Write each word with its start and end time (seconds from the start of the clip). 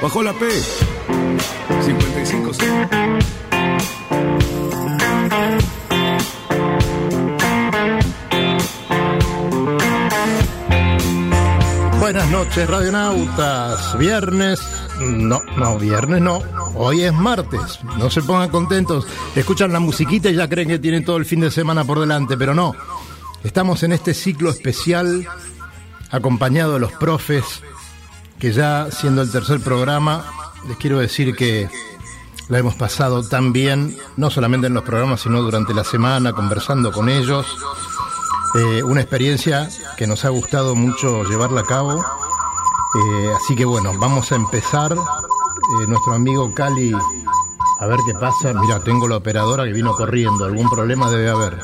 Bajo 0.00 0.22
la 0.22 0.32
P. 0.32 0.48
55. 1.84 2.52
Buenas 11.98 12.30
noches, 12.30 12.70
radionautas. 12.70 13.98
Viernes. 13.98 14.60
No, 15.00 15.42
no, 15.56 15.78
viernes 15.78 16.22
no. 16.22 16.42
Hoy 16.74 17.02
es 17.02 17.12
martes. 17.12 17.80
No 17.98 18.08
se 18.08 18.22
pongan 18.22 18.50
contentos. 18.50 19.04
Escuchan 19.34 19.72
la 19.72 19.80
musiquita 19.80 20.30
y 20.30 20.36
ya 20.36 20.48
creen 20.48 20.68
que 20.68 20.78
tienen 20.78 21.04
todo 21.04 21.16
el 21.16 21.24
fin 21.24 21.40
de 21.40 21.50
semana 21.50 21.84
por 21.84 21.98
delante, 21.98 22.36
pero 22.36 22.54
no. 22.54 22.74
Estamos 23.42 23.82
en 23.82 23.92
este 23.92 24.14
ciclo 24.14 24.50
especial 24.50 25.26
acompañado 26.10 26.74
de 26.74 26.80
los 26.80 26.92
profes, 26.92 27.62
que 28.38 28.52
ya 28.52 28.88
siendo 28.90 29.22
el 29.22 29.30
tercer 29.30 29.60
programa, 29.60 30.24
les 30.66 30.76
quiero 30.76 30.98
decir 30.98 31.34
que 31.34 31.68
la 32.48 32.58
hemos 32.58 32.74
pasado 32.74 33.26
tan 33.28 33.52
bien, 33.52 33.96
no 34.16 34.30
solamente 34.30 34.68
en 34.68 34.74
los 34.74 34.84
programas, 34.84 35.20
sino 35.20 35.42
durante 35.42 35.74
la 35.74 35.84
semana, 35.84 36.32
conversando 36.32 36.92
con 36.92 37.08
ellos. 37.08 37.46
Eh, 38.54 38.82
una 38.82 39.00
experiencia 39.02 39.68
que 39.96 40.06
nos 40.06 40.24
ha 40.24 40.30
gustado 40.30 40.74
mucho 40.74 41.24
llevarla 41.24 41.60
a 41.60 41.64
cabo. 41.64 42.02
Eh, 42.02 43.32
así 43.36 43.54
que 43.54 43.64
bueno, 43.64 43.92
vamos 43.98 44.32
a 44.32 44.36
empezar. 44.36 44.92
Eh, 44.92 45.86
nuestro 45.86 46.14
amigo 46.14 46.54
Cali, 46.54 46.94
a 47.80 47.86
ver 47.86 47.98
qué 48.06 48.14
pasa. 48.14 48.54
Mira, 48.54 48.80
tengo 48.80 49.06
la 49.06 49.16
operadora 49.16 49.64
que 49.64 49.72
vino 49.72 49.94
corriendo. 49.94 50.46
Algún 50.46 50.70
problema 50.70 51.10
debe 51.10 51.28
haber. 51.28 51.58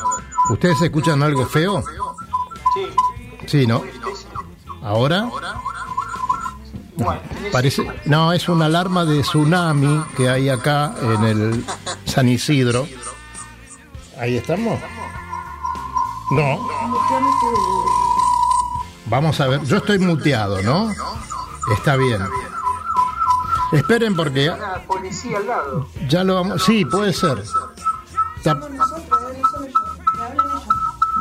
¿Ustedes 0.51 0.79
escuchan 0.81 1.23
algo 1.23 1.45
feo? 1.47 1.83
Sí. 2.75 2.87
Sí, 3.47 3.67
¿no? 3.67 3.81
¿Ahora? 4.83 5.27
Parece, 7.51 7.85
no, 8.05 8.31
es 8.33 8.47
una 8.47 8.65
alarma 8.67 9.05
de 9.05 9.21
tsunami 9.21 10.03
que 10.15 10.29
hay 10.29 10.49
acá 10.49 10.93
en 11.01 11.23
el 11.25 11.65
San 12.05 12.29
Isidro. 12.29 12.87
¿Ahí 14.19 14.37
estamos? 14.37 14.79
No. 16.31 16.67
Vamos 19.07 19.39
a 19.41 19.47
ver, 19.47 19.61
yo 19.63 19.77
estoy 19.77 19.99
muteado, 19.99 20.61
¿no? 20.61 20.91
Está 21.73 21.95
bien. 21.97 22.21
Esperen 23.71 24.15
porque 24.15 24.49
Una 24.49 24.75
policía 24.87 25.37
al 25.37 25.47
lado. 25.47 25.87
ya 26.07 26.23
lo 26.23 26.35
vamos... 26.35 26.63
Sí, 26.63 26.85
puede 26.85 27.11
ser. 27.13 27.43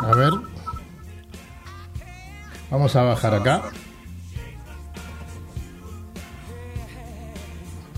A 0.04 0.14
ver. 0.14 0.32
Vamos 2.70 2.94
a 2.96 3.02
bajar 3.02 3.34
acá. 3.34 3.62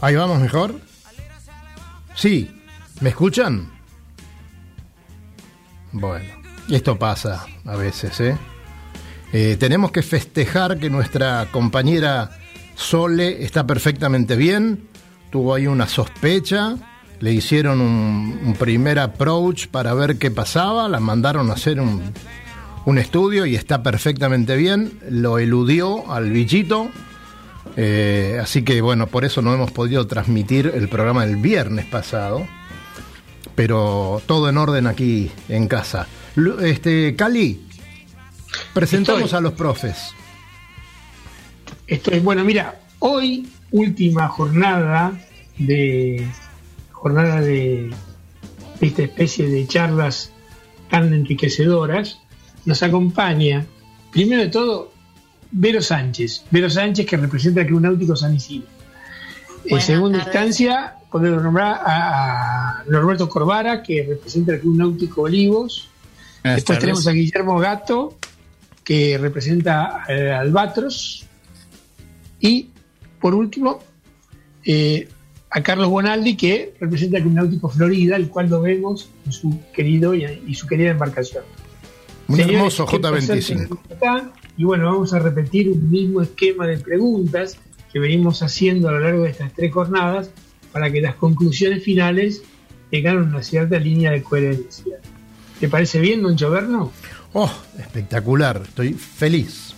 Ahí 0.00 0.14
vamos 0.14 0.40
mejor. 0.40 0.74
Sí, 2.14 2.50
¿me 3.00 3.10
escuchan? 3.10 3.70
Bueno, 5.92 6.28
esto 6.68 6.98
pasa 6.98 7.46
a 7.64 7.76
veces, 7.76 8.20
¿eh? 8.20 8.36
Eh, 9.32 9.56
tenemos 9.58 9.90
que 9.90 10.02
festejar 10.02 10.78
que 10.78 10.88
nuestra 10.88 11.48
compañera 11.50 12.30
Sole 12.74 13.44
está 13.44 13.66
perfectamente 13.66 14.36
bien. 14.36 14.88
Tuvo 15.30 15.54
ahí 15.54 15.66
una 15.66 15.86
sospecha. 15.88 16.76
Le 17.20 17.32
hicieron 17.32 17.80
un, 17.80 18.54
primer 18.58 18.98
approach 18.98 19.68
para 19.68 19.94
ver 19.94 20.18
qué 20.18 20.30
pasaba. 20.30 20.88
La 20.88 21.00
mandaron 21.00 21.50
a 21.50 21.54
hacer 21.54 21.80
un, 21.80 22.02
un 22.84 22.98
estudio 22.98 23.46
y 23.46 23.56
está 23.56 23.82
perfectamente 23.82 24.56
bien. 24.56 25.00
Lo 25.10 25.38
eludió 25.38 26.10
al 26.12 26.30
bichito. 26.30 26.90
Eh, 27.76 28.38
así 28.40 28.62
que 28.62 28.80
bueno, 28.80 29.06
por 29.06 29.24
eso 29.24 29.42
no 29.42 29.52
hemos 29.52 29.70
podido 29.70 30.06
transmitir 30.06 30.72
el 30.74 30.88
programa 30.88 31.26
del 31.26 31.36
viernes 31.36 31.84
pasado. 31.86 32.46
Pero 33.54 34.20
todo 34.26 34.48
en 34.48 34.58
orden 34.58 34.86
aquí 34.86 35.30
en 35.48 35.66
casa. 35.68 36.06
Este, 36.60 37.16
Cali, 37.16 37.66
presentamos 38.74 39.24
Estoy. 39.24 39.38
a 39.38 39.40
los 39.40 39.52
profes. 39.54 40.12
Esto 41.86 42.10
es, 42.10 42.22
bueno, 42.22 42.44
mira, 42.44 42.80
hoy, 42.98 43.48
última 43.70 44.28
jornada 44.28 45.18
de 45.56 46.26
jornada 46.92 47.40
de, 47.40 47.90
de 48.80 48.86
esta 48.86 49.02
especie 49.04 49.48
de 49.48 49.66
charlas 49.66 50.32
tan 50.90 51.12
enriquecedoras, 51.12 52.20
nos 52.64 52.82
acompaña, 52.82 53.66
primero 54.10 54.42
de 54.42 54.48
todo, 54.48 54.92
Vero 55.50 55.80
Sánchez. 55.80 56.44
Vero 56.50 56.68
Sánchez, 56.70 57.06
que 57.06 57.16
representa 57.16 57.60
al 57.60 57.66
Club 57.66 57.80
Náutico 57.80 58.16
San 58.16 58.34
Isidro. 58.34 58.66
En 59.64 59.80
segunda 59.80 60.18
tardes. 60.18 60.34
instancia, 60.34 60.94
podemos 61.10 61.42
nombrar 61.42 61.80
a, 61.84 62.80
a 62.80 62.84
Norberto 62.88 63.28
Corbara, 63.28 63.82
que 63.82 64.04
representa 64.08 64.52
al 64.52 64.60
Club 64.60 64.76
Náutico 64.76 65.22
Olivos. 65.22 65.88
Después 66.42 66.78
tenemos 66.78 67.06
a 67.06 67.12
Guillermo 67.12 67.58
Gato, 67.58 68.16
que 68.84 69.18
representa 69.18 70.04
al 70.04 70.32
Albatros. 70.32 71.26
Y 72.38 72.70
por 73.20 73.34
último, 73.34 73.80
eh, 74.64 75.08
a 75.50 75.62
Carlos 75.62 75.88
Bonaldi, 75.88 76.36
que 76.36 76.74
representa 76.78 77.16
al 77.16 77.24
Club 77.24 77.34
Náutico 77.34 77.68
Florida, 77.68 78.16
el 78.16 78.28
cual 78.28 78.48
lo 78.48 78.60
vemos 78.60 79.08
en 79.24 79.32
su 79.32 79.60
querido 79.72 80.14
y, 80.14 80.24
y 80.46 80.54
su 80.54 80.66
querida 80.66 80.90
embarcación. 80.90 81.44
Un 82.28 82.36
Señores, 82.36 82.56
hermoso 82.56 82.86
qué 82.86 82.98
placer 82.98 83.38
J25. 83.38 84.32
Y 84.56 84.64
bueno, 84.64 84.86
vamos 84.86 85.12
a 85.12 85.18
repetir 85.18 85.70
un 85.70 85.90
mismo 85.90 86.22
esquema 86.22 86.66
de 86.66 86.78
preguntas 86.78 87.58
que 87.92 87.98
venimos 87.98 88.42
haciendo 88.42 88.88
a 88.88 88.92
lo 88.92 89.00
largo 89.00 89.24
de 89.24 89.30
estas 89.30 89.52
tres 89.52 89.72
jornadas 89.72 90.30
para 90.72 90.90
que 90.90 91.00
las 91.00 91.14
conclusiones 91.14 91.82
finales 91.82 92.42
tengan 92.90 93.18
una 93.18 93.42
cierta 93.42 93.78
línea 93.78 94.10
de 94.10 94.22
coherencia. 94.22 94.98
¿Te 95.60 95.68
parece 95.68 96.00
bien, 96.00 96.22
don 96.22 96.36
Choverno? 96.36 96.92
Oh, 97.32 97.50
espectacular, 97.78 98.62
estoy 98.66 98.92
feliz. 98.92 99.74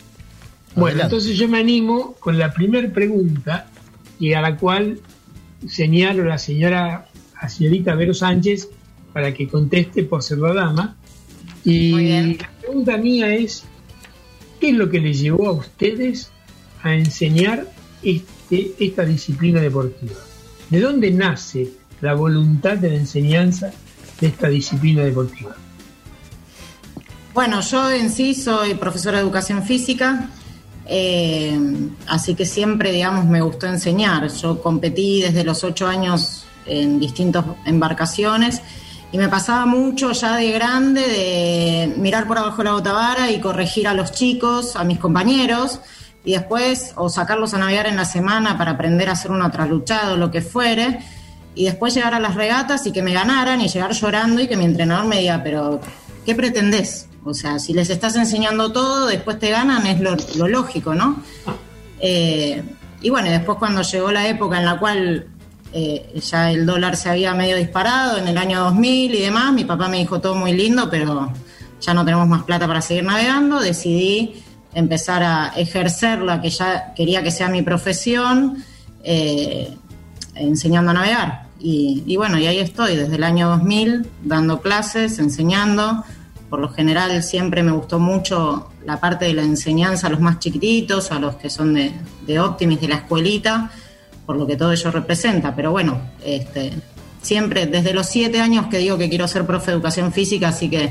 Bueno, 0.74 1.02
entonces 1.02 1.36
yo 1.36 1.48
me 1.48 1.58
animo 1.58 2.14
con 2.20 2.38
la 2.38 2.52
primera 2.52 2.88
pregunta 2.92 3.68
y 4.20 4.32
a 4.32 4.40
la 4.40 4.56
cual 4.56 5.00
señalo 5.66 6.22
a 6.24 6.26
la 6.26 6.38
señora, 6.38 7.08
a 7.34 7.48
señorita 7.48 7.94
Vero 7.94 8.14
Sánchez 8.14 8.68
para 9.12 9.34
que 9.34 9.48
conteste 9.48 10.04
por 10.04 10.22
ser 10.22 10.38
la 10.38 10.54
dama. 10.54 10.96
Y 11.64 11.92
Muy 11.92 12.04
bien. 12.04 12.38
la 12.38 12.50
pregunta 12.60 12.96
mía 12.96 13.34
es, 13.34 13.64
¿qué 14.60 14.70
es 14.70 14.74
lo 14.74 14.90
que 14.90 15.00
les 15.00 15.20
llevó 15.20 15.48
a 15.48 15.52
ustedes 15.52 16.30
a 16.82 16.94
enseñar 16.94 17.66
este, 18.02 18.74
esta 18.78 19.04
disciplina 19.04 19.60
deportiva? 19.60 20.16
¿De 20.70 20.80
dónde 20.80 21.10
nace 21.10 21.70
la 22.00 22.14
voluntad 22.14 22.76
de 22.76 22.90
la 22.90 22.96
enseñanza 22.96 23.72
de 24.20 24.26
esta 24.26 24.48
disciplina 24.48 25.02
deportiva? 25.02 25.56
Bueno, 27.34 27.60
yo 27.60 27.90
en 27.90 28.10
sí 28.10 28.34
soy 28.34 28.74
profesora 28.74 29.18
de 29.18 29.22
educación 29.22 29.62
física, 29.62 30.30
eh, 30.86 31.58
así 32.08 32.34
que 32.34 32.44
siempre, 32.44 32.90
digamos, 32.92 33.26
me 33.26 33.40
gustó 33.40 33.66
enseñar. 33.66 34.28
Yo 34.28 34.60
competí 34.60 35.22
desde 35.22 35.44
los 35.44 35.62
ocho 35.62 35.86
años 35.86 36.44
en 36.66 36.98
distintas 36.98 37.44
embarcaciones 37.64 38.60
y 39.10 39.18
me 39.18 39.28
pasaba 39.28 39.64
mucho 39.66 40.12
ya 40.12 40.36
de 40.36 40.50
grande 40.52 41.00
de 41.00 41.94
mirar 41.96 42.26
por 42.26 42.38
abajo 42.38 42.62
la 42.62 42.72
botavara 42.72 43.30
y 43.30 43.40
corregir 43.40 43.88
a 43.88 43.94
los 43.94 44.12
chicos, 44.12 44.76
a 44.76 44.84
mis 44.84 44.98
compañeros, 44.98 45.80
y 46.24 46.32
después 46.32 46.92
o 46.96 47.08
sacarlos 47.08 47.54
a 47.54 47.58
navegar 47.58 47.86
en 47.86 47.96
la 47.96 48.04
semana 48.04 48.58
para 48.58 48.72
aprender 48.72 49.08
a 49.08 49.12
hacer 49.12 49.30
una 49.30 49.50
trasluchada 49.50 50.12
o 50.12 50.16
lo 50.16 50.30
que 50.30 50.42
fuere, 50.42 50.98
y 51.54 51.64
después 51.64 51.94
llegar 51.94 52.14
a 52.14 52.20
las 52.20 52.34
regatas 52.34 52.86
y 52.86 52.92
que 52.92 53.02
me 53.02 53.12
ganaran 53.12 53.60
y 53.60 53.68
llegar 53.68 53.92
llorando 53.92 54.40
y 54.42 54.46
que 54.46 54.56
mi 54.56 54.64
entrenador 54.64 55.06
me 55.06 55.20
diga, 55.20 55.40
pero 55.42 55.80
¿qué 56.26 56.34
pretendés? 56.34 57.08
O 57.24 57.34
sea, 57.34 57.58
si 57.58 57.72
les 57.72 57.90
estás 57.90 58.14
enseñando 58.16 58.72
todo, 58.72 59.06
después 59.06 59.38
te 59.38 59.50
ganan, 59.50 59.86
es 59.86 60.00
lo, 60.00 60.16
lógico, 60.46 60.94
¿no? 60.94 61.22
Eh, 62.00 62.62
y 63.00 63.10
bueno, 63.10 63.30
después 63.30 63.58
cuando 63.58 63.82
llegó 63.82 64.12
la 64.12 64.28
época 64.28 64.58
en 64.58 64.66
la 64.66 64.78
cual 64.78 65.26
eh, 65.72 66.20
ya 66.20 66.50
el 66.50 66.64
dólar 66.64 66.96
se 66.96 67.10
había 67.10 67.34
medio 67.34 67.56
disparado, 67.56 68.18
en 68.18 68.28
el 68.28 68.38
año 68.38 68.60
2000 68.60 69.14
y 69.14 69.20
demás, 69.20 69.52
mi 69.52 69.64
papá 69.64 69.88
me 69.88 69.98
dijo 69.98 70.20
todo 70.20 70.34
muy 70.34 70.52
lindo, 70.52 70.88
pero 70.90 71.32
ya 71.80 71.94
no 71.94 72.04
tenemos 72.04 72.26
más 72.26 72.42
plata 72.44 72.66
para 72.66 72.80
seguir 72.80 73.04
navegando, 73.04 73.60
decidí 73.60 74.42
empezar 74.74 75.22
a 75.22 75.52
ejercer 75.56 76.20
la 76.20 76.40
que 76.40 76.50
ya 76.50 76.94
quería 76.94 77.22
que 77.22 77.30
sea 77.30 77.48
mi 77.48 77.62
profesión, 77.62 78.64
eh, 79.02 79.76
enseñando 80.34 80.90
a 80.90 80.94
navegar. 80.94 81.48
Y, 81.60 82.16
bueno, 82.16 82.38
y 82.38 82.46
ahí 82.46 82.58
estoy, 82.58 82.94
desde 82.94 83.16
el 83.16 83.24
año 83.24 83.48
2000, 83.48 84.06
dando 84.22 84.60
clases, 84.60 85.18
enseñando. 85.18 86.04
Por 86.48 86.60
lo 86.60 86.68
general 86.68 87.20
siempre 87.24 87.64
me 87.64 87.72
gustó 87.72 87.98
mucho 87.98 88.70
la 88.86 89.00
parte 89.00 89.24
de 89.24 89.34
la 89.34 89.42
enseñanza 89.42 90.06
a 90.06 90.10
los 90.10 90.20
más 90.20 90.38
chiquititos, 90.38 91.10
a 91.10 91.18
los 91.18 91.34
que 91.34 91.50
son 91.50 91.74
de, 91.74 91.92
de 92.26 92.38
Optimis, 92.38 92.80
de 92.80 92.88
la 92.88 92.94
escuelita, 92.96 93.72
por 94.28 94.36
lo 94.36 94.46
que 94.46 94.56
todo 94.56 94.72
ello 94.72 94.90
representa. 94.90 95.56
Pero 95.56 95.70
bueno, 95.70 96.02
este, 96.22 96.70
siempre 97.22 97.64
desde 97.64 97.94
los 97.94 98.06
siete 98.06 98.40
años 98.40 98.66
que 98.66 98.76
digo 98.76 98.98
que 98.98 99.08
quiero 99.08 99.26
ser 99.26 99.46
profe 99.46 99.70
de 99.70 99.76
educación 99.78 100.12
física, 100.12 100.48
así 100.48 100.68
que 100.68 100.90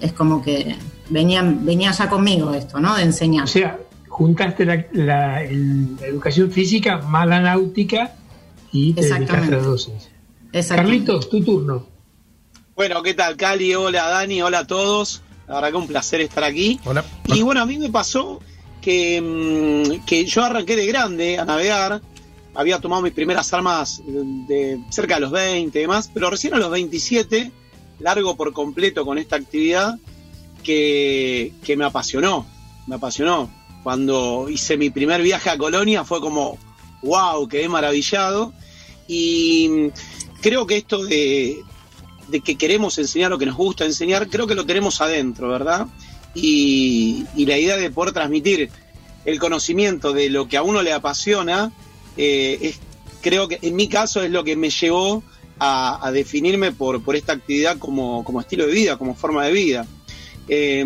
es 0.00 0.12
como 0.12 0.42
que 0.42 0.74
venía, 1.08 1.42
venía 1.44 1.92
ya 1.92 2.08
conmigo 2.08 2.52
esto, 2.52 2.80
¿no? 2.80 2.96
De 2.96 3.04
enseñar. 3.04 3.44
O 3.44 3.46
sea, 3.46 3.78
juntaste 4.08 4.64
la, 4.64 5.44
educación 5.44 6.50
física 6.50 6.98
más 7.02 7.28
la 7.28 7.38
náutica 7.38 8.16
y 8.72 8.94
te 8.94 9.02
dedicaste 9.02 9.54
a 9.54 9.58
la 9.58 9.62
docencia. 9.62 10.10
Carlitos, 10.68 11.30
tu 11.30 11.44
turno. 11.44 11.86
Bueno, 12.74 13.00
¿qué 13.04 13.14
tal, 13.14 13.36
Cali? 13.36 13.76
Hola, 13.76 14.08
Dani, 14.08 14.42
hola 14.42 14.58
a 14.58 14.66
todos. 14.66 15.22
La 15.46 15.54
verdad 15.54 15.70
que 15.70 15.76
un 15.76 15.86
placer 15.86 16.20
estar 16.20 16.42
aquí. 16.42 16.80
Hola. 16.84 17.04
Y 17.26 17.42
bueno, 17.42 17.60
a 17.60 17.66
mí 17.66 17.78
me 17.78 17.90
pasó 17.90 18.40
que, 18.80 19.20
mm, 19.22 20.04
que 20.04 20.24
yo 20.24 20.42
arranqué 20.42 20.74
de 20.74 20.86
grande 20.86 21.38
a 21.38 21.44
navegar. 21.44 22.02
Había 22.56 22.80
tomado 22.80 23.02
mis 23.02 23.12
primeras 23.12 23.52
armas 23.52 24.02
de 24.06 24.80
cerca 24.90 25.16
de 25.16 25.20
los 25.20 25.30
20 25.30 25.78
y 25.78 25.82
demás, 25.82 26.10
pero 26.12 26.30
recién 26.30 26.54
a 26.54 26.58
los 26.58 26.70
27 26.70 27.52
largo 28.00 28.36
por 28.36 28.52
completo 28.52 29.04
con 29.04 29.18
esta 29.18 29.36
actividad 29.36 29.98
que, 30.62 31.52
que 31.64 31.76
me 31.76 31.84
apasionó. 31.84 32.46
Me 32.86 32.96
apasionó 32.96 33.50
cuando 33.86 34.48
hice 34.50 34.76
mi 34.76 34.90
primer 34.90 35.22
viaje 35.22 35.48
a 35.48 35.56
Colonia 35.56 36.04
fue 36.04 36.20
como, 36.20 36.58
wow, 37.02 37.46
quedé 37.46 37.68
maravillado. 37.68 38.52
Y 39.06 39.92
creo 40.40 40.66
que 40.66 40.76
esto 40.76 41.04
de, 41.04 41.62
que 42.44 42.56
queremos 42.56 42.98
enseñar 42.98 43.30
lo 43.30 43.38
que 43.38 43.46
nos 43.46 43.56
gusta 43.56 43.84
enseñar, 43.84 44.28
creo 44.28 44.48
que 44.48 44.56
lo 44.56 44.66
tenemos 44.66 45.00
adentro, 45.00 45.48
¿verdad? 45.48 45.86
Y, 46.34 47.26
la 47.36 47.56
idea 47.56 47.76
de 47.76 47.90
poder 47.90 48.12
transmitir 48.12 48.70
el 49.24 49.38
conocimiento 49.38 50.12
de 50.12 50.30
lo 50.30 50.48
que 50.48 50.56
a 50.56 50.64
uno 50.64 50.82
le 50.82 50.92
apasiona, 50.92 51.70
eh, 52.16 52.58
es, 52.60 52.80
creo 53.20 53.48
que 53.48 53.58
en 53.62 53.76
mi 53.76 53.88
caso 53.88 54.22
es 54.22 54.30
lo 54.30 54.44
que 54.44 54.56
me 54.56 54.70
llevó 54.70 55.22
a, 55.58 56.10
definirme 56.12 56.72
por, 56.72 57.00
esta 57.14 57.32
actividad 57.32 57.78
como, 57.78 58.24
estilo 58.40 58.66
de 58.66 58.72
vida, 58.72 58.98
como 58.98 59.14
forma 59.14 59.44
de 59.44 59.52
vida. 59.52 59.86
Eh, 60.48 60.84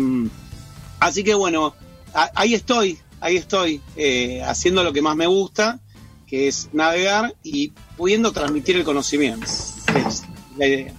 así 0.99 1.23
que 1.23 1.33
bueno, 1.33 1.75
ahí 2.13 2.53
estoy, 2.53 2.97
ahí 3.19 3.37
estoy, 3.37 3.81
eh, 3.95 4.41
haciendo 4.43 4.83
lo 4.83 4.93
que 4.93 5.01
más 5.01 5.15
me 5.15 5.27
gusta, 5.27 5.79
que 6.27 6.47
es 6.47 6.69
navegar 6.71 7.35
y 7.43 7.73
pudiendo 7.97 8.31
transmitir 8.31 8.77
el 8.77 8.83
conocimiento. 8.83 9.45
Es 9.45 10.23
la 10.57 10.67
idea. 10.67 10.93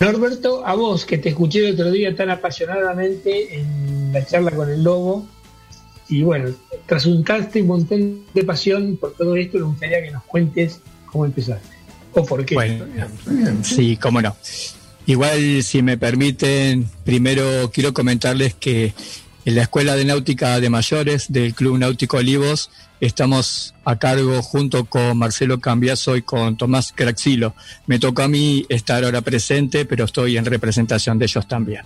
Norberto, 0.00 0.66
a 0.66 0.74
vos 0.74 1.04
que 1.04 1.18
te 1.18 1.30
escuché 1.30 1.68
el 1.68 1.74
otro 1.74 1.90
día 1.90 2.14
tan 2.14 2.30
apasionadamente 2.30 3.58
en 3.58 4.12
la 4.12 4.24
charla 4.26 4.50
con 4.50 4.68
el 4.70 4.82
lobo, 4.82 5.26
y 6.08 6.22
bueno, 6.22 6.50
trasuntaste 6.86 7.62
un 7.62 7.68
montón 7.68 8.24
de 8.34 8.44
pasión 8.44 8.96
por 8.96 9.14
todo 9.14 9.36
esto, 9.36 9.58
me 9.58 9.64
gustaría 9.64 10.02
que 10.02 10.10
nos 10.10 10.24
cuentes 10.24 10.80
cómo 11.06 11.24
empezaste 11.24 11.74
o 12.14 12.24
por 12.24 12.44
qué. 12.44 12.54
Bueno, 12.54 12.84
sí, 13.62 13.96
cómo 13.96 14.22
no. 14.22 14.36
Igual, 15.06 15.62
si 15.62 15.82
me 15.82 15.98
permiten, 15.98 16.88
primero 17.04 17.70
quiero 17.72 17.92
comentarles 17.92 18.54
que 18.54 18.94
en 19.44 19.54
la 19.54 19.62
Escuela 19.62 19.96
de 19.96 20.06
Náutica 20.06 20.58
de 20.60 20.70
Mayores 20.70 21.30
del 21.30 21.54
Club 21.54 21.78
Náutico 21.78 22.16
Olivos 22.16 22.70
estamos 23.00 23.74
a 23.84 23.98
cargo 23.98 24.40
junto 24.42 24.86
con 24.86 25.18
Marcelo 25.18 25.60
Cambiaso 25.60 26.16
y 26.16 26.22
con 26.22 26.56
Tomás 26.56 26.92
Craxilo. 26.94 27.54
Me 27.86 27.98
toca 27.98 28.24
a 28.24 28.28
mí 28.28 28.64
estar 28.70 29.04
ahora 29.04 29.20
presente, 29.20 29.84
pero 29.84 30.06
estoy 30.06 30.38
en 30.38 30.46
representación 30.46 31.18
de 31.18 31.26
ellos 31.26 31.46
también. 31.46 31.82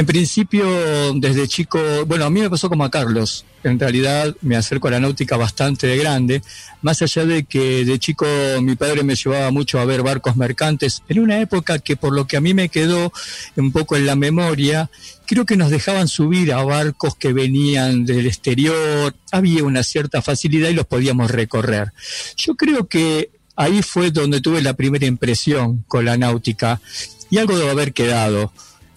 En 0.00 0.06
principio, 0.06 1.12
desde 1.12 1.46
chico, 1.46 1.78
bueno, 2.06 2.24
a 2.24 2.30
mí 2.30 2.40
me 2.40 2.48
pasó 2.48 2.70
como 2.70 2.84
a 2.84 2.90
Carlos. 2.90 3.44
En 3.62 3.78
realidad 3.78 4.34
me 4.40 4.56
acerco 4.56 4.88
a 4.88 4.92
la 4.92 4.98
náutica 4.98 5.36
bastante 5.36 5.86
de 5.88 5.98
grande, 5.98 6.42
más 6.80 7.02
allá 7.02 7.26
de 7.26 7.44
que 7.44 7.84
de 7.84 7.98
chico 7.98 8.24
mi 8.62 8.76
padre 8.76 9.02
me 9.02 9.14
llevaba 9.14 9.50
mucho 9.50 9.78
a 9.78 9.84
ver 9.84 10.02
barcos 10.02 10.36
mercantes, 10.36 11.02
en 11.10 11.18
una 11.18 11.38
época 11.42 11.80
que 11.80 11.96
por 11.96 12.14
lo 12.14 12.26
que 12.26 12.38
a 12.38 12.40
mí 12.40 12.54
me 12.54 12.70
quedó 12.70 13.12
un 13.56 13.72
poco 13.72 13.94
en 13.94 14.06
la 14.06 14.16
memoria, 14.16 14.90
creo 15.26 15.44
que 15.44 15.58
nos 15.58 15.68
dejaban 15.68 16.08
subir 16.08 16.54
a 16.54 16.64
barcos 16.64 17.14
que 17.14 17.34
venían 17.34 18.06
del 18.06 18.26
exterior, 18.26 19.14
había 19.30 19.64
una 19.64 19.82
cierta 19.82 20.22
facilidad 20.22 20.70
y 20.70 20.74
los 20.76 20.86
podíamos 20.86 21.30
recorrer. 21.30 21.92
Yo 22.38 22.54
creo 22.54 22.88
que 22.88 23.32
ahí 23.54 23.82
fue 23.82 24.10
donde 24.10 24.40
tuve 24.40 24.62
la 24.62 24.72
primera 24.72 25.04
impresión 25.04 25.84
con 25.86 26.06
la 26.06 26.16
náutica 26.16 26.80
y 27.28 27.36
algo 27.36 27.58
debe 27.58 27.70
haber 27.70 27.92
quedado 27.92 28.50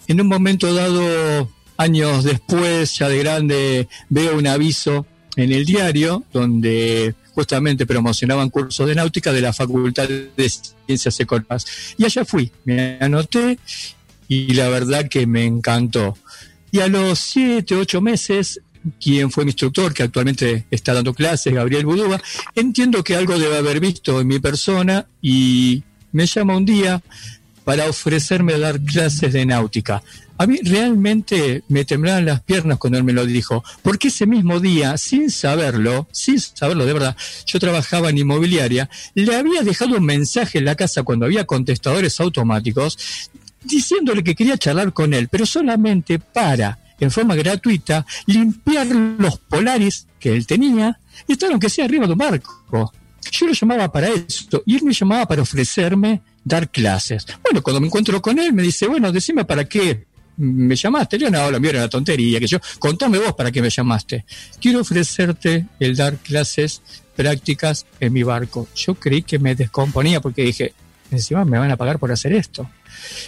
en 0.06 0.20
un 0.20 0.28
momento 0.28 0.72
dado, 0.74 1.50
años 1.76 2.24
después, 2.24 2.96
ya 2.96 3.08
de 3.08 3.18
grande, 3.18 3.88
veo 4.08 4.36
un 4.36 4.46
aviso 4.46 5.06
en 5.36 5.52
el 5.52 5.64
diario 5.64 6.24
donde 6.32 7.14
justamente 7.34 7.86
promocionaban 7.86 8.50
cursos 8.50 8.86
de 8.86 8.94
náutica 8.94 9.32
de 9.32 9.40
la 9.40 9.52
Facultad 9.52 10.08
de 10.08 10.52
Ciencias 10.86 11.18
Económicas. 11.18 11.66
Y 11.98 12.04
allá 12.04 12.24
fui, 12.24 12.52
me 12.64 12.98
anoté 13.00 13.58
y 14.28 14.54
la 14.54 14.68
verdad 14.68 15.08
que 15.08 15.26
me 15.26 15.44
encantó. 15.44 16.16
Y 16.70 16.80
a 16.80 16.88
los 16.88 17.18
siete, 17.18 17.74
ocho 17.74 18.00
meses, 18.00 18.60
quien 19.00 19.30
fue 19.30 19.44
mi 19.44 19.50
instructor, 19.50 19.92
que 19.92 20.04
actualmente 20.04 20.66
está 20.70 20.94
dando 20.94 21.14
clases, 21.14 21.52
Gabriel 21.52 21.86
Budúa, 21.86 22.20
entiendo 22.54 23.02
que 23.02 23.16
algo 23.16 23.38
debe 23.38 23.56
haber 23.56 23.80
visto 23.80 24.20
en 24.20 24.28
mi 24.28 24.38
persona 24.38 25.06
y 25.20 25.82
me 26.12 26.26
llama 26.26 26.56
un 26.56 26.64
día 26.64 27.02
para 27.64 27.88
ofrecerme 27.88 28.58
dar 28.58 28.80
clases 28.80 29.32
de 29.32 29.46
náutica. 29.46 30.02
A 30.36 30.46
mí 30.46 30.58
realmente 30.62 31.62
me 31.68 31.84
temblaban 31.84 32.26
las 32.26 32.42
piernas 32.42 32.78
cuando 32.78 32.98
él 32.98 33.04
me 33.04 33.12
lo 33.12 33.24
dijo, 33.24 33.62
porque 33.82 34.08
ese 34.08 34.26
mismo 34.26 34.58
día, 34.58 34.96
sin 34.98 35.30
saberlo, 35.30 36.08
sin 36.10 36.40
saberlo 36.40 36.84
de 36.84 36.92
verdad, 36.92 37.16
yo 37.46 37.60
trabajaba 37.60 38.10
en 38.10 38.18
inmobiliaria, 38.18 38.90
le 39.14 39.34
había 39.34 39.62
dejado 39.62 39.96
un 39.96 40.04
mensaje 40.04 40.58
en 40.58 40.64
la 40.64 40.74
casa 40.74 41.04
cuando 41.04 41.26
había 41.26 41.46
contestadores 41.46 42.18
automáticos, 42.20 43.30
diciéndole 43.62 44.24
que 44.24 44.34
quería 44.34 44.58
charlar 44.58 44.92
con 44.92 45.14
él, 45.14 45.28
pero 45.28 45.46
solamente 45.46 46.18
para, 46.18 46.78
en 46.98 47.10
forma 47.12 47.36
gratuita, 47.36 48.04
limpiar 48.26 48.88
los 48.88 49.38
polaris 49.38 50.06
que 50.18 50.32
él 50.32 50.46
tenía 50.46 50.98
y 51.28 51.32
estar 51.32 51.50
aunque 51.50 51.70
sea 51.70 51.84
arriba 51.84 52.06
de 52.06 52.12
un 52.12 52.18
barco. 52.18 52.92
Yo 53.30 53.46
lo 53.46 53.52
llamaba 53.52 53.90
para 53.90 54.08
esto 54.08 54.62
y 54.66 54.76
él 54.76 54.82
me 54.82 54.92
llamaba 54.92 55.26
para 55.26 55.42
ofrecerme 55.42 56.20
dar 56.44 56.70
clases. 56.70 57.26
Bueno, 57.42 57.62
cuando 57.62 57.80
me 57.80 57.86
encuentro 57.86 58.20
con 58.22 58.38
él 58.38 58.52
me 58.52 58.62
dice, 58.62 58.86
bueno, 58.86 59.10
decime 59.10 59.44
para 59.44 59.64
qué 59.64 60.06
me 60.36 60.76
llamaste. 60.76 61.18
Yo 61.18 61.30
no, 61.30 61.60
mío 61.60 61.70
era 61.70 61.88
tontería, 61.88 62.38
que 62.38 62.46
yo, 62.46 62.58
contame 62.78 63.18
vos 63.18 63.34
para 63.34 63.50
qué 63.50 63.62
me 63.62 63.70
llamaste. 63.70 64.24
Quiero 64.60 64.80
ofrecerte 64.80 65.66
el 65.80 65.96
dar 65.96 66.16
clases 66.18 66.82
prácticas 67.16 67.86
en 68.00 68.12
mi 68.12 68.22
barco. 68.22 68.68
Yo 68.74 68.94
creí 68.94 69.22
que 69.22 69.38
me 69.38 69.54
descomponía 69.54 70.20
porque 70.20 70.42
dije, 70.42 70.74
encima 71.10 71.44
me 71.44 71.58
van 71.58 71.70
a 71.70 71.76
pagar 71.76 71.98
por 71.98 72.12
hacer 72.12 72.32
esto. 72.32 72.68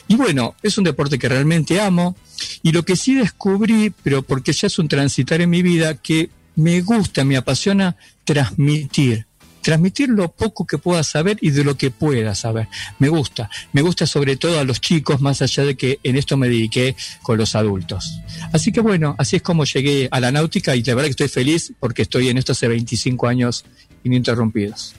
Y 0.09 0.17
bueno, 0.17 0.55
es 0.63 0.79
un 0.79 0.85
deporte 0.85 1.19
que 1.19 1.29
realmente 1.29 1.81
amo 1.81 2.17
y 2.63 2.73
lo 2.73 2.85
que 2.85 2.97
sí 2.97 3.15
descubrí, 3.15 3.93
pero 4.03 4.23
porque 4.23 4.53
ya 4.53 4.67
es 4.67 4.79
un 4.79 4.89
transitar 4.89 5.41
en 5.41 5.51
mi 5.51 5.63
vida, 5.63 5.95
que 5.95 6.31
me 6.57 6.81
gusta, 6.81 7.25
me 7.25 7.37
apasiona 7.37 7.97
transmitir 8.25 9.27
transmitir 9.67 10.09
lo 10.11 10.31
poco 10.31 10.65
que 10.65 10.79
pueda 10.79 11.03
saber 11.03 11.39
y 11.41 11.51
de 11.51 11.65
lo 11.65 11.77
que 11.77 11.91
pueda 11.91 12.37
saber. 12.37 12.69
Me 13.01 13.09
gusta, 13.09 13.51
me 13.73 13.83
gusta 13.83 14.07
sobre 14.07 14.37
todo 14.37 14.61
a 14.61 14.65
los 14.65 14.81
chicos, 14.81 15.21
más 15.21 15.43
allá 15.43 15.65
de 15.65 15.77
que 15.77 15.99
en 16.05 16.15
esto 16.15 16.37
me 16.37 16.49
dediqué 16.49 16.95
con 17.21 17.37
los 17.37 17.57
adultos. 17.57 18.21
Así 18.53 18.71
que 18.71 18.81
bueno, 18.81 19.17
así 19.19 19.35
es 19.35 19.43
como 19.43 19.65
llegué 19.65 20.07
a 20.13 20.21
la 20.21 20.31
náutica 20.31 20.77
y 20.77 20.85
la 20.85 20.95
verdad 20.95 21.09
que 21.09 21.25
estoy 21.25 21.29
feliz 21.29 21.73
porque 21.81 22.03
estoy 22.03 22.29
en 22.29 22.39
esto 22.39 22.53
hace 22.53 22.69
25 22.69 23.27
años 23.27 23.65
ininterrumpidos. 24.05 24.95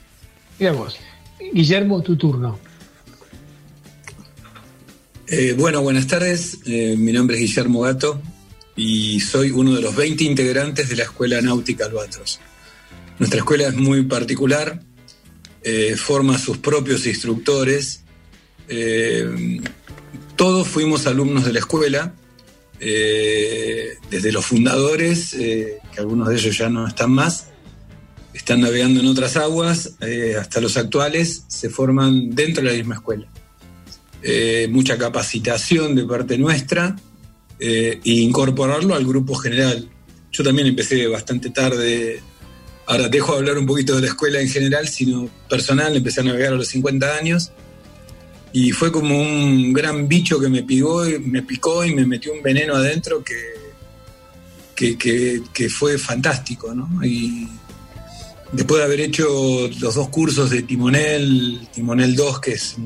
Digamos, 0.58 0.98
Guillermo, 1.54 2.02
tu 2.02 2.16
turno. 2.16 2.58
Eh, 5.28 5.54
bueno, 5.56 5.80
buenas 5.80 6.06
tardes. 6.06 6.58
Eh, 6.66 6.94
mi 6.98 7.12
nombre 7.12 7.36
es 7.36 7.40
Guillermo 7.40 7.80
Gato 7.80 8.20
y 8.76 9.18
soy 9.20 9.50
uno 9.50 9.74
de 9.74 9.80
los 9.80 9.96
20 9.96 10.24
integrantes 10.24 10.90
de 10.90 10.96
la 10.96 11.04
Escuela 11.04 11.40
Náutica 11.40 11.86
Albatros. 11.86 12.38
Nuestra 13.18 13.40
escuela 13.40 13.66
es 13.66 13.74
muy 13.74 14.02
particular, 14.04 14.80
eh, 15.64 15.96
forma 15.96 16.38
sus 16.38 16.58
propios 16.58 17.04
instructores. 17.04 18.04
Eh, 18.68 19.60
todos 20.36 20.68
fuimos 20.68 21.08
alumnos 21.08 21.44
de 21.44 21.52
la 21.52 21.58
escuela, 21.58 22.14
eh, 22.78 23.94
desde 24.08 24.30
los 24.30 24.46
fundadores, 24.46 25.30
que 25.30 25.80
algunos 25.96 26.28
de 26.28 26.36
ellos 26.36 26.56
ya 26.56 26.68
no 26.68 26.86
están 26.86 27.10
más, 27.10 27.48
están 28.32 28.60
navegando 28.60 29.00
en 29.00 29.06
otras 29.08 29.36
aguas, 29.36 29.94
hasta 30.38 30.60
los 30.60 30.76
actuales 30.76 31.42
se 31.48 31.70
forman 31.70 32.30
dentro 32.36 32.62
de 32.62 32.70
la 32.70 32.76
misma 32.76 32.94
escuela. 32.94 33.26
mucha 34.68 34.96
capacitación 34.96 35.96
de 35.96 36.04
parte 36.04 36.38
nuestra 36.38 36.94
e 37.58 38.00
incorporarlo 38.04 38.94
al 38.94 39.04
grupo 39.04 39.34
general. 39.34 39.88
Yo 40.30 40.44
también 40.44 40.68
empecé 40.68 41.08
bastante 41.08 41.50
tarde 41.50 42.22
Ahora 42.88 43.10
dejo 43.10 43.32
de 43.32 43.38
hablar 43.40 43.58
un 43.58 43.66
poquito 43.66 43.94
de 43.96 44.00
la 44.00 44.06
escuela 44.06 44.40
en 44.40 44.48
general, 44.48 44.88
sino 44.88 45.28
personal, 45.46 45.94
empecé 45.94 46.22
a 46.22 46.24
navegar 46.24 46.54
a 46.54 46.56
los 46.56 46.68
50 46.68 47.16
años 47.16 47.52
y 48.50 48.72
fue 48.72 48.90
como 48.90 49.20
un 49.20 49.74
gran 49.74 50.08
bicho 50.08 50.40
que 50.40 50.48
me 50.48 50.62
picó 50.62 51.06
y 51.06 51.18
me 51.18 51.42
picó 51.42 51.84
y 51.84 51.94
me 51.94 52.06
metió 52.06 52.32
un 52.32 52.42
veneno 52.42 52.74
adentro 52.76 53.22
que, 53.22 54.96
que, 54.96 55.68
fue 55.68 55.98
fantástico, 55.98 56.74
¿no? 56.74 57.04
Y 57.04 57.46
después 58.52 58.78
de 58.78 58.84
haber 58.86 59.00
hecho 59.00 59.68
los 59.80 59.94
dos 59.94 60.08
cursos 60.08 60.48
de 60.48 60.62
Timonel, 60.62 61.68
Timonel 61.70 62.16
2, 62.16 62.40
que 62.40 62.52
es 62.52 62.76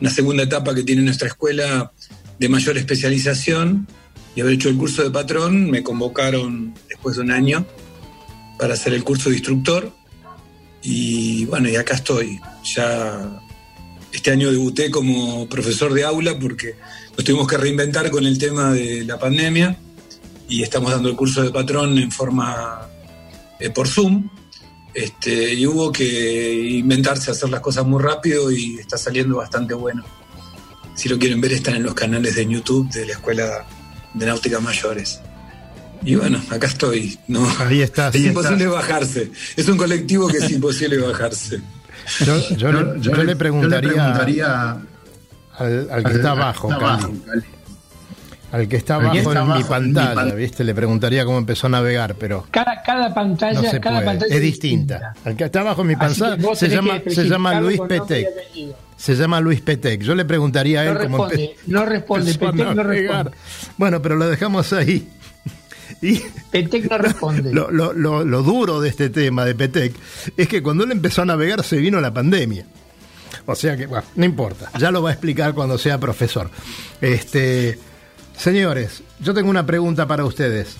una 0.00 0.08
segunda 0.08 0.44
etapa 0.44 0.74
que 0.74 0.82
tiene 0.82 1.02
nuestra 1.02 1.28
escuela 1.28 1.92
de 2.38 2.48
mayor 2.48 2.78
especialización, 2.78 3.86
y 4.34 4.40
haber 4.40 4.54
hecho 4.54 4.70
el 4.70 4.78
curso 4.78 5.02
de 5.02 5.10
patrón, 5.10 5.70
me 5.70 5.82
convocaron 5.82 6.72
después 6.88 7.16
de 7.16 7.22
un 7.22 7.32
año 7.32 7.66
para 8.62 8.74
hacer 8.74 8.94
el 8.94 9.02
curso 9.02 9.28
de 9.28 9.34
instructor. 9.34 9.92
Y 10.84 11.46
bueno, 11.46 11.68
y 11.68 11.74
acá 11.74 11.96
estoy. 11.96 12.38
Ya 12.76 13.42
este 14.12 14.30
año 14.30 14.52
debuté 14.52 14.88
como 14.88 15.48
profesor 15.48 15.92
de 15.92 16.04
aula 16.04 16.38
porque 16.38 16.76
nos 17.16 17.24
tuvimos 17.24 17.48
que 17.48 17.56
reinventar 17.56 18.08
con 18.12 18.24
el 18.24 18.38
tema 18.38 18.72
de 18.72 19.02
la 19.04 19.18
pandemia 19.18 19.76
y 20.48 20.62
estamos 20.62 20.92
dando 20.92 21.08
el 21.08 21.16
curso 21.16 21.42
de 21.42 21.50
patrón 21.50 21.98
en 21.98 22.12
forma 22.12 22.88
eh, 23.58 23.70
por 23.70 23.88
Zoom. 23.88 24.30
Este, 24.94 25.54
y 25.54 25.66
hubo 25.66 25.90
que 25.90 26.54
inventarse, 26.54 27.32
hacer 27.32 27.50
las 27.50 27.62
cosas 27.62 27.84
muy 27.84 28.00
rápido 28.00 28.52
y 28.52 28.78
está 28.78 28.96
saliendo 28.96 29.38
bastante 29.38 29.74
bueno. 29.74 30.04
Si 30.94 31.08
lo 31.08 31.18
quieren 31.18 31.40
ver, 31.40 31.54
están 31.54 31.74
en 31.74 31.82
los 31.82 31.94
canales 31.94 32.36
de 32.36 32.46
YouTube 32.46 32.88
de 32.92 33.06
la 33.06 33.14
Escuela 33.14 33.66
de 34.14 34.24
Náutica 34.24 34.60
Mayores. 34.60 35.20
Y 36.04 36.16
bueno, 36.16 36.40
acá 36.50 36.66
estoy. 36.66 37.18
No, 37.28 37.46
ahí 37.60 37.80
está. 37.80 38.08
Es 38.08 38.16
imposible 38.16 38.66
bajarse. 38.66 39.30
Es 39.56 39.68
un 39.68 39.76
colectivo 39.76 40.28
que 40.28 40.38
es 40.38 40.50
imposible 40.50 40.98
bajarse. 40.98 41.60
Yo, 42.56 42.72
le 43.22 43.36
preguntaría, 43.36 44.78
al, 45.58 46.04
que 46.04 46.12
está 46.12 46.32
abajo, 46.32 46.70
Al 48.50 48.68
que 48.68 48.76
está 48.76 48.96
abajo 48.96 49.32
en, 49.32 49.52
mi 49.52 49.64
pantalla, 49.64 50.34
¿viste? 50.34 50.64
Le 50.64 50.74
preguntaría 50.74 51.24
cómo 51.24 51.38
empezó 51.38 51.68
a 51.68 51.70
navegar, 51.70 52.16
pero. 52.16 52.46
Cada, 52.50 52.82
cada 52.82 53.14
pantalla, 53.14 53.80
cada 53.80 54.04
pantalla 54.04 54.34
es, 54.34 54.42
distinta. 54.42 55.14
Al 55.24 55.36
que 55.36 55.44
está 55.44 55.60
abajo 55.60 55.82
en 55.82 55.88
mi 55.88 55.96
pantalla 55.96 56.54
se 56.54 56.68
llama, 56.68 57.00
se 57.06 57.24
llama 57.24 57.60
Luis 57.60 57.80
Petec. 57.88 58.28
se 58.96 59.14
llama 59.14 59.40
Luis 59.40 59.60
Petec. 59.60 60.02
Yo 60.02 60.14
le 60.14 60.24
preguntaría 60.24 60.80
a 60.80 60.84
él 60.84 60.98
cómo 60.98 61.28
No 61.66 61.84
responde, 61.84 62.34
Petec 62.38 62.74
no 62.74 62.82
responde. 62.82 63.30
Bueno, 63.76 64.02
pero 64.02 64.16
lo 64.16 64.28
dejamos 64.28 64.72
ahí. 64.72 65.08
Y 66.02 66.20
Petec 66.50 66.90
no 66.90 66.98
responde. 66.98 67.54
Lo, 67.54 67.70
lo, 67.70 67.92
lo, 67.94 68.42
duro 68.42 68.80
de 68.80 68.88
este 68.88 69.08
tema 69.08 69.44
de 69.44 69.54
Petec 69.54 69.94
es 70.36 70.48
que 70.48 70.62
cuando 70.62 70.84
él 70.84 70.90
empezó 70.90 71.22
a 71.22 71.24
navegar 71.24 71.62
se 71.62 71.76
vino 71.76 72.00
la 72.00 72.12
pandemia. 72.12 72.66
O 73.46 73.54
sea 73.54 73.76
que, 73.76 73.86
bueno, 73.86 74.04
no 74.16 74.24
importa, 74.24 74.70
ya 74.78 74.90
lo 74.90 75.02
va 75.02 75.10
a 75.10 75.12
explicar 75.12 75.54
cuando 75.54 75.78
sea 75.78 75.98
profesor. 75.98 76.50
Este, 77.00 77.78
señores, 78.36 79.02
yo 79.20 79.32
tengo 79.32 79.48
una 79.48 79.64
pregunta 79.64 80.06
para 80.06 80.24
ustedes. 80.24 80.76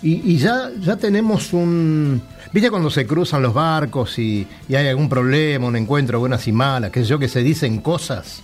Y, 0.00 0.36
ya, 0.36 0.70
ya 0.78 0.96
tenemos 0.96 1.52
un... 1.52 2.22
¿Viste 2.52 2.70
cuando 2.70 2.88
se 2.88 3.04
cruzan 3.04 3.42
los 3.42 3.52
barcos 3.52 4.16
y, 4.20 4.46
y 4.68 4.76
hay 4.76 4.86
algún 4.86 5.08
problema, 5.08 5.66
un 5.66 5.74
encuentro, 5.74 6.20
buenas 6.20 6.46
y 6.46 6.52
malas, 6.52 6.92
qué 6.92 7.00
sé 7.00 7.06
yo, 7.06 7.18
que 7.18 7.26
se 7.26 7.42
dicen 7.42 7.80
cosas? 7.80 8.42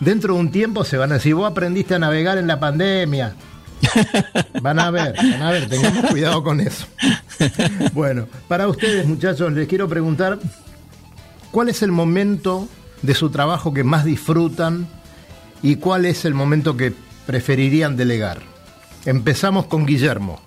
Dentro 0.00 0.34
de 0.34 0.40
un 0.40 0.50
tiempo 0.50 0.84
se 0.84 0.96
van 0.96 1.12
a 1.12 1.14
decir, 1.14 1.36
vos 1.36 1.48
aprendiste 1.48 1.94
a 1.94 2.00
navegar 2.00 2.38
en 2.38 2.48
la 2.48 2.58
pandemia. 2.58 3.36
Van 4.60 4.78
a 4.78 4.90
ver, 4.90 5.14
van 5.16 5.42
a 5.42 5.50
ver, 5.50 5.68
tengamos 5.68 6.06
cuidado 6.10 6.42
con 6.42 6.60
eso. 6.60 6.86
Bueno, 7.92 8.26
para 8.48 8.68
ustedes 8.68 9.06
muchachos, 9.06 9.52
les 9.52 9.68
quiero 9.68 9.88
preguntar, 9.88 10.38
¿cuál 11.50 11.68
es 11.68 11.82
el 11.82 11.92
momento 11.92 12.68
de 13.02 13.14
su 13.14 13.30
trabajo 13.30 13.74
que 13.74 13.84
más 13.84 14.04
disfrutan 14.04 14.88
y 15.62 15.76
cuál 15.76 16.06
es 16.06 16.24
el 16.24 16.34
momento 16.34 16.76
que 16.76 16.92
preferirían 17.26 17.96
delegar? 17.96 18.40
Empezamos 19.04 19.66
con 19.66 19.86
Guillermo, 19.86 20.40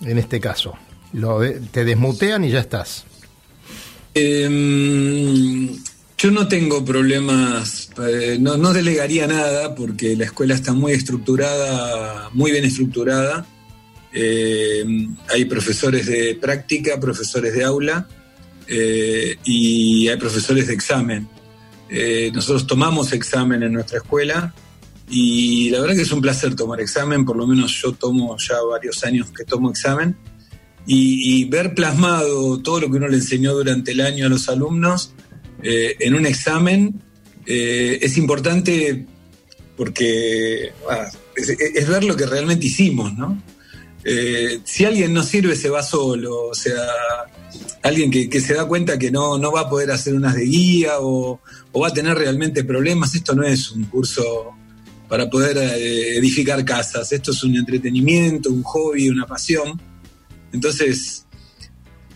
en 0.00 0.18
este 0.18 0.40
caso. 0.40 0.74
Lo 1.12 1.40
te 1.40 1.84
desmutean 1.84 2.44
y 2.44 2.50
ya 2.50 2.60
estás. 2.60 3.04
Eh, 4.14 5.78
yo 6.18 6.32
no 6.32 6.48
tengo 6.48 6.84
problemas, 6.84 7.90
eh, 8.04 8.38
no, 8.40 8.72
delegaría 8.72 9.28
nada 9.28 9.76
porque 9.76 10.16
la 10.16 10.24
escuela 10.24 10.54
está 10.54 10.72
muy 10.72 10.92
estructurada, 10.92 12.28
muy 12.32 12.50
bien 12.50 12.64
estructurada. 12.64 13.46
Eh, 14.12 14.84
hay 15.32 15.44
profesores 15.44 16.06
de 16.06 16.34
práctica, 16.34 16.98
profesores 16.98 17.54
de 17.54 17.62
aula 17.62 18.08
eh, 18.66 19.36
y 19.44 20.08
hay 20.08 20.16
profesores 20.16 20.66
de 20.66 20.74
examen. 20.74 21.28
nosotros 22.34 22.66
tomamos 22.66 23.12
examen 23.12 23.62
en 23.62 23.72
nuestra 23.72 23.98
escuela 23.98 24.52
y 25.08 25.70
la 25.70 25.80
verdad 25.80 25.94
que 25.94 26.02
es 26.02 26.12
un 26.12 26.20
placer 26.20 26.54
tomar 26.56 26.80
examen, 26.80 27.24
por 27.24 27.36
lo 27.36 27.46
menos 27.46 27.80
yo 27.80 27.92
tomo 27.92 28.36
ya 28.38 28.56
varios 28.68 29.04
años 29.04 29.28
que 29.30 29.44
tomo 29.44 29.70
examen. 29.70 30.16
y 30.84 31.44
ver 31.44 31.74
plasmado 31.74 32.60
todo 32.60 32.80
lo 32.80 32.90
que 32.90 32.96
uno 32.96 33.08
le 33.08 33.18
enseñó 33.18 33.52
durante 33.52 33.92
el 33.92 34.00
año 34.00 34.26
a 34.26 34.28
los 34.30 34.48
alumnos, 34.48 35.12
eh, 35.62 35.96
en 35.98 36.14
un 36.14 36.26
examen 36.26 37.02
eh, 37.46 37.98
es 38.00 38.16
importante 38.16 39.06
porque 39.76 40.72
ah, 40.90 41.08
es, 41.34 41.88
ver 41.88 42.04
lo 42.04 42.16
que 42.16 42.26
realmente 42.26 42.66
hicimos, 42.66 43.14
¿no? 43.14 43.40
Eh, 44.04 44.60
si 44.64 44.84
alguien 44.84 45.12
no 45.12 45.22
sirve, 45.22 45.56
se 45.56 45.68
va 45.68 45.82
solo, 45.82 46.46
o 46.46 46.54
sea, 46.54 46.86
alguien 47.82 48.10
que, 48.10 48.40
se 48.40 48.54
da 48.54 48.66
cuenta 48.66 48.98
que 48.98 49.10
no, 49.10 49.38
no, 49.38 49.52
va 49.52 49.62
a 49.62 49.68
poder 49.68 49.90
hacer 49.90 50.14
unas 50.14 50.34
de 50.34 50.44
guía 50.44 50.94
o, 51.00 51.40
va 51.80 51.88
a 51.88 51.92
tener 51.92 52.16
realmente 52.16 52.64
problemas, 52.64 53.14
esto 53.14 53.34
no 53.34 53.44
es 53.44 53.70
un 53.70 53.84
curso 53.84 54.50
para 55.08 55.28
poder 55.28 55.56
edificar 55.58 56.64
casas, 56.64 57.12
esto 57.12 57.32
es 57.32 57.42
un 57.44 57.56
entretenimiento, 57.56 58.50
un 58.50 58.62
hobby, 58.62 59.08
una 59.08 59.26
pasión. 59.26 59.80
Entonces, 60.52 61.24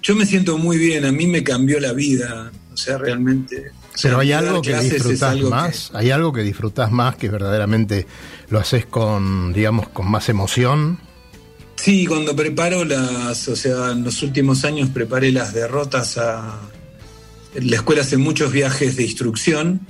yo 0.03 0.15
me 0.17 0.27
siento 0.27 0.59
muy 0.59 0.79
bien, 0.79 1.05
a 1.05 1.13
mí 1.13 1.27
me 1.27 1.43
cambió 1.43 1.79
la 1.79 1.93
vida 1.93 2.51
o 2.53 2.62
sea, 2.83 2.99
realmente... 2.99 3.73
Pero 4.01 4.19
hay 4.19 4.33
algo 4.33 4.63
que 4.63 4.79
disfrutas 4.79 5.39
más, 5.41 5.91
hay 5.95 6.11
algo 6.11 6.33
que 6.33 6.43
disfrutas 6.43 6.91
más 6.91 7.17
que 7.17 7.29
verdaderamente 7.29 8.07
lo 8.49 8.59
haces 8.59 8.87
con, 8.87 9.53
digamos, 9.53 9.89
con 9.89 10.11
más 10.11 10.29
emoción. 10.29 10.99
Sí, 11.77 12.07
cuando 12.07 12.35
preparo 12.35 12.85
las, 12.85 13.49
o 13.49 13.57
sea, 13.57 13.91
en 13.91 14.05
los 14.05 14.23
últimos 14.23 14.65
años 14.65 14.89
preparé 14.91 15.33
las 15.33 15.53
derrotas 15.53 16.17
a... 16.17 16.61
La 17.55 17.77
escuela 17.77 18.03
hace 18.03 18.17
muchos 18.17 18.51
viajes 18.51 18.97
de 18.97 19.03
instrucción. 19.03 19.87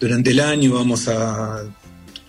Durante 0.00 0.30
el 0.30 0.40
año 0.40 0.74
vamos 0.74 1.08
a, 1.08 1.64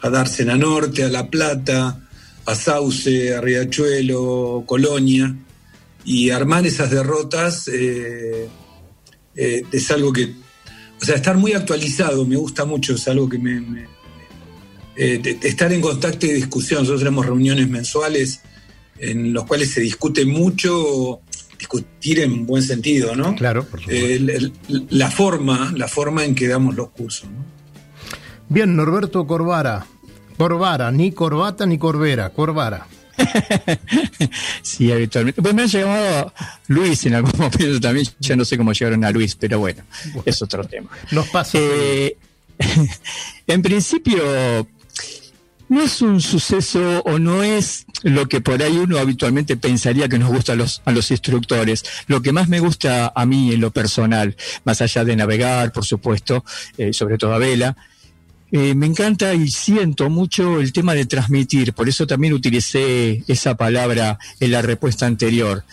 a 0.01 0.09
Dársena 0.09 0.57
Norte, 0.57 1.03
a 1.03 1.09
La 1.09 1.29
Plata, 1.29 2.01
a 2.45 2.55
Sauce, 2.55 3.35
a 3.35 3.41
Riachuelo, 3.41 4.63
Colonia. 4.65 5.33
Y 6.03 6.31
armar 6.31 6.65
esas 6.65 6.89
derrotas 6.89 7.67
eh, 7.67 8.49
eh, 9.39 9.63
es 9.71 9.89
algo 9.89 10.11
que, 10.11 10.33
o 11.01 11.05
sea, 11.05 11.15
estar 11.15 11.37
muy 11.37 11.53
actualizado 11.53 12.25
me 12.25 12.35
gusta 12.35 12.65
mucho, 12.65 12.95
es 12.95 13.07
algo 13.07 13.29
que 13.29 13.39
me... 13.39 13.87
Eh, 14.97 15.39
estar 15.43 15.71
en 15.71 15.79
contacto 15.79 16.25
y 16.25 16.31
discusión, 16.31 16.81
nosotros 16.81 16.99
tenemos 16.99 17.25
reuniones 17.25 17.69
mensuales 17.69 18.41
en 18.97 19.31
los 19.31 19.45
cuales 19.45 19.71
se 19.71 19.79
discute 19.79 20.25
mucho, 20.25 21.21
discutir 21.57 22.19
en 22.19 22.45
buen 22.45 22.61
sentido, 22.61 23.15
¿no? 23.15 23.33
Claro, 23.35 23.63
por 23.63 23.79
supuesto. 23.79 24.51
la 24.89 25.09
forma, 25.09 25.71
la 25.73 25.87
forma 25.87 26.25
en 26.25 26.35
que 26.35 26.49
damos 26.49 26.75
los 26.75 26.89
cursos. 26.89 27.29
Bien, 28.49 28.75
Norberto 28.75 29.25
Corvara. 29.25 29.85
Corvara, 30.37 30.91
ni 30.91 31.13
corbata 31.13 31.65
ni 31.65 31.77
corbera, 31.77 32.31
Corvara. 32.31 32.87
sí, 34.61 34.91
habitualmente. 34.91 35.41
Pues 35.41 35.53
me 35.53 35.63
han 35.63 35.67
llamado 35.67 36.33
Luis 36.67 37.05
en 37.05 37.15
algún 37.15 37.33
momento 37.37 37.79
también. 37.79 38.07
Ya 38.19 38.35
no 38.35 38.45
sé 38.45 38.57
cómo 38.57 38.73
llegaron 38.73 39.03
a 39.03 39.11
Luis, 39.11 39.35
pero 39.35 39.59
bueno, 39.59 39.83
es 40.25 40.41
otro 40.41 40.63
tema. 40.63 40.89
Nos 41.11 41.27
pasa. 41.29 41.57
Eh, 41.59 42.17
en 43.47 43.61
principio, 43.61 44.67
no 45.69 45.81
es 45.83 46.01
un 46.01 46.19
suceso 46.19 47.01
o 47.05 47.19
no 47.19 47.43
es 47.43 47.85
lo 48.03 48.27
que 48.27 48.41
por 48.41 48.61
ahí 48.61 48.77
uno 48.77 48.97
habitualmente 48.97 49.55
pensaría 49.55 50.09
que 50.09 50.17
nos 50.17 50.29
gusta 50.29 50.53
a 50.53 50.55
los, 50.55 50.81
a 50.85 50.91
los 50.91 51.11
instructores. 51.11 51.83
Lo 52.07 52.21
que 52.21 52.31
más 52.31 52.49
me 52.49 52.59
gusta 52.59 53.11
a 53.15 53.25
mí 53.25 53.53
en 53.53 53.61
lo 53.61 53.71
personal, 53.71 54.35
más 54.65 54.81
allá 54.81 55.05
de 55.05 55.15
navegar, 55.15 55.71
por 55.71 55.85
supuesto, 55.85 56.43
eh, 56.77 56.91
sobre 56.91 57.17
todo 57.17 57.33
a 57.33 57.37
vela, 57.37 57.75
eh, 58.51 58.73
me 58.73 58.87
encanta 58.87 59.33
y 59.33 59.49
siento 59.49 60.09
mucho 60.09 60.59
el 60.59 60.73
tema 60.73 60.93
de 60.93 61.05
transmitir, 61.05 61.73
por 61.73 61.87
eso 61.87 62.07
también 62.07 62.33
utilicé 62.33 63.23
esa 63.27 63.55
palabra 63.55 64.17
en 64.39 64.51
la 64.51 64.61
respuesta 64.61 65.05
anterior. 65.05 65.63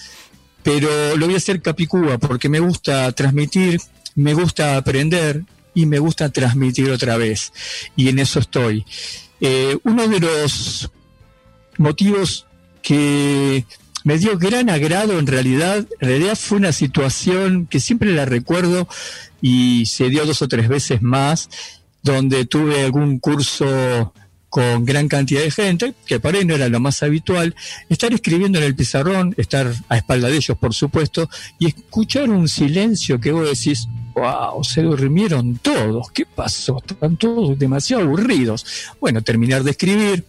Pero 0.62 1.16
lo 1.16 1.26
voy 1.26 1.34
a 1.34 1.38
hacer 1.38 1.62
capicúa 1.62 2.18
porque 2.18 2.48
me 2.48 2.60
gusta 2.60 3.10
transmitir, 3.12 3.80
me 4.14 4.34
gusta 4.34 4.76
aprender 4.76 5.44
y 5.74 5.86
me 5.86 5.98
gusta 5.98 6.30
transmitir 6.30 6.90
otra 6.90 7.16
vez. 7.16 7.52
Y 7.94 8.08
en 8.08 8.18
eso 8.18 8.40
estoy. 8.40 8.84
Eh, 9.40 9.78
uno 9.84 10.08
de 10.08 10.20
los 10.20 10.90
motivos 11.78 12.46
que 12.82 13.64
me 14.04 14.18
dio 14.18 14.38
gran 14.38 14.70
agrado 14.70 15.18
en 15.18 15.26
realidad, 15.26 15.86
en 16.00 16.08
realidad 16.08 16.38
fue 16.40 16.58
una 16.58 16.72
situación 16.72 17.66
que 17.66 17.80
siempre 17.80 18.12
la 18.12 18.24
recuerdo 18.24 18.88
y 19.40 19.86
se 19.86 20.08
dio 20.08 20.24
dos 20.24 20.42
o 20.42 20.48
tres 20.48 20.68
veces 20.68 21.02
más, 21.02 21.50
donde 22.06 22.46
tuve 22.46 22.84
algún 22.84 23.18
curso 23.18 24.14
con 24.48 24.84
gran 24.84 25.08
cantidad 25.08 25.42
de 25.42 25.50
gente, 25.50 25.94
que 26.06 26.20
para 26.20 26.38
él 26.38 26.46
no 26.46 26.54
era 26.54 26.68
lo 26.68 26.78
más 26.78 27.02
habitual, 27.02 27.54
estar 27.90 28.14
escribiendo 28.14 28.58
en 28.58 28.64
el 28.64 28.76
pizarrón, 28.76 29.34
estar 29.36 29.70
a 29.88 29.96
espalda 29.96 30.28
de 30.28 30.36
ellos, 30.36 30.56
por 30.56 30.72
supuesto, 30.72 31.28
y 31.58 31.66
escuchar 31.66 32.30
un 32.30 32.48
silencio 32.48 33.20
que 33.20 33.32
vos 33.32 33.50
decís, 33.50 33.88
wow, 34.14 34.62
se 34.62 34.82
durmieron 34.82 35.58
todos, 35.58 36.10
¿qué 36.12 36.24
pasó? 36.24 36.80
Están 36.86 37.16
todos 37.16 37.58
demasiado 37.58 38.04
aburridos. 38.04 38.64
Bueno, 39.00 39.20
terminar 39.20 39.64
de 39.64 39.72
escribir, 39.72 40.24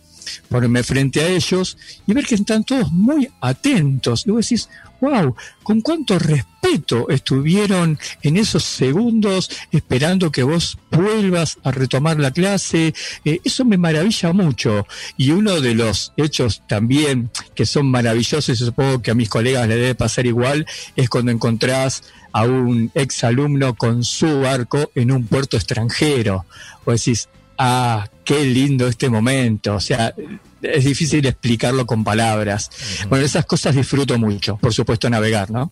ponerme 0.49 0.83
frente 0.83 1.21
a 1.21 1.27
ellos 1.27 1.77
y 2.05 2.13
ver 2.13 2.25
que 2.25 2.35
están 2.35 2.63
todos 2.63 2.91
muy 2.91 3.29
atentos. 3.41 4.25
Y 4.25 4.31
vos 4.31 4.47
decís, 4.47 4.69
wow, 5.01 5.35
con 5.63 5.81
cuánto 5.81 6.17
respeto 6.17 7.09
estuvieron 7.09 7.99
en 8.21 8.37
esos 8.37 8.63
segundos 8.63 9.49
esperando 9.71 10.31
que 10.31 10.43
vos 10.43 10.77
vuelvas 10.91 11.57
a 11.63 11.71
retomar 11.71 12.19
la 12.19 12.31
clase. 12.31 12.93
Eh, 13.23 13.39
eso 13.43 13.65
me 13.65 13.77
maravilla 13.77 14.33
mucho. 14.33 14.87
Y 15.17 15.31
uno 15.31 15.61
de 15.61 15.75
los 15.75 16.13
hechos 16.17 16.63
también 16.67 17.29
que 17.55 17.65
son 17.65 17.87
maravillosos, 17.87 18.49
y 18.49 18.65
supongo 18.65 19.01
que 19.01 19.11
a 19.11 19.15
mis 19.15 19.29
colegas 19.29 19.67
le 19.67 19.75
debe 19.75 19.95
pasar 19.95 20.25
igual, 20.25 20.65
es 20.95 21.09
cuando 21.09 21.31
encontrás 21.31 22.03
a 22.31 22.43
un 22.43 22.91
ex 22.93 23.23
alumno 23.23 23.75
con 23.75 24.03
su 24.03 24.41
barco 24.41 24.91
en 24.95 25.11
un 25.11 25.25
puerto 25.25 25.57
extranjero. 25.57 26.45
O 26.85 26.91
decís, 26.91 27.29
ah, 27.57 28.07
qué 28.27 28.43
lindo 28.43 28.87
este 28.87 29.09
momento. 29.09 29.75
O 29.75 29.79
sea, 29.79 30.13
es 30.61 30.83
difícil 30.83 31.25
explicarlo 31.25 31.85
con 31.85 32.03
palabras. 32.03 32.69
Bueno, 33.07 33.25
esas 33.25 33.45
cosas 33.45 33.73
disfruto 33.73 34.19
mucho, 34.19 34.57
por 34.57 34.73
supuesto, 34.73 35.09
navegar, 35.09 35.49
¿no? 35.49 35.71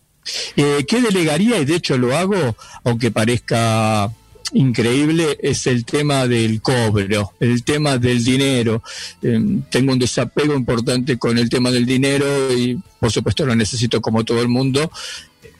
Eh, 0.56 0.86
¿Qué 0.88 1.02
delegaría? 1.02 1.60
Y 1.60 1.66
de 1.66 1.76
hecho 1.76 1.98
lo 1.98 2.16
hago, 2.16 2.56
aunque 2.86 3.12
parezca 3.12 4.10
increíble, 4.54 5.38
es 5.42 5.68
el 5.68 5.84
tema 5.84 6.28
del 6.28 6.62
cobro, 6.62 7.34
el 7.42 7.64
tema 7.66 7.98
del 7.98 8.24
dinero. 8.24 8.82
Em, 9.22 9.62
tengo 9.64 9.92
un 9.92 10.00
desapego 10.00 10.56
importante 10.56 11.18
con 11.18 11.38
el 11.38 11.50
tema 11.50 11.72
del 11.72 11.86
dinero 11.86 12.26
y 12.58 12.80
por 13.00 13.12
supuesto 13.12 13.46
lo 13.46 13.54
necesito 13.54 14.02
como 14.02 14.24
todo 14.24 14.42
el 14.42 14.48
mundo 14.48 14.90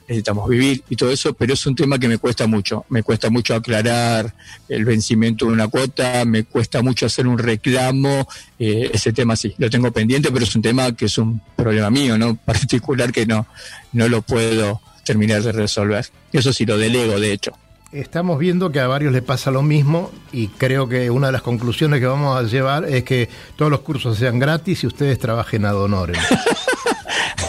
necesitamos 0.08 0.48
vivir 0.50 0.84
y 0.90 0.96
todo 0.96 1.12
eso, 1.12 1.34
pero 1.34 1.54
es 1.54 1.66
un 1.66 1.76
tema 1.76 1.98
que 1.98 2.08
me 2.08 2.18
cuesta 2.18 2.48
mucho. 2.48 2.86
Me 2.90 3.04
cuesta 3.04 3.30
mucho 3.30 3.56
aclarar 3.56 4.34
el 4.70 4.86
vencimiento 4.86 5.46
de 5.46 5.54
una 5.54 5.68
cuota, 5.68 6.26
me 6.26 6.44
cuesta 6.44 6.82
mucho 6.82 7.06
hacer 7.06 7.28
un 7.28 7.38
reclamo. 7.38 8.28
Eh, 8.60 8.92
ese 8.94 9.14
tema 9.14 9.36
sí, 9.36 9.54
lo 9.58 9.70
tengo 9.70 9.92
pendiente, 9.92 10.32
pero 10.32 10.46
es 10.46 10.56
un 10.56 10.62
tema 10.62 10.92
que 10.96 11.06
es 11.06 11.18
un 11.18 11.42
problema 11.56 11.90
mío, 11.90 12.18
¿no? 12.18 12.36
Particular 12.46 13.12
que 13.12 13.26
no, 13.26 13.48
no 13.94 14.08
lo 14.08 14.22
puedo 14.22 14.82
terminar 15.04 15.42
de 15.42 15.52
resolver. 15.52 16.06
Eso 16.32 16.54
sí 16.54 16.66
lo 16.66 16.78
delego, 16.78 17.20
de 17.20 17.32
hecho. 17.32 17.54
Estamos 17.92 18.40
viendo 18.40 18.72
que 18.72 18.82
a 18.82 18.88
varios 18.88 19.14
les 19.14 19.22
pasa 19.22 19.52
lo 19.52 19.62
mismo 19.62 20.12
y 20.34 20.48
creo 20.50 20.90
que 20.90 21.10
una 21.10 21.28
de 21.28 21.34
las 21.34 21.42
conclusiones 21.42 22.02
que 22.02 22.06
vamos 22.06 22.38
a 22.38 22.44
llevar 22.44 22.84
es 22.86 23.04
que 23.06 23.30
todos 23.56 23.72
los 23.72 23.82
cursos 23.82 24.18
sean 24.18 24.38
gratis 24.38 24.84
y 24.84 24.88
ustedes 24.88 25.18
trabajen 25.18 25.64
ad 25.64 25.78
honorem. 25.78 26.20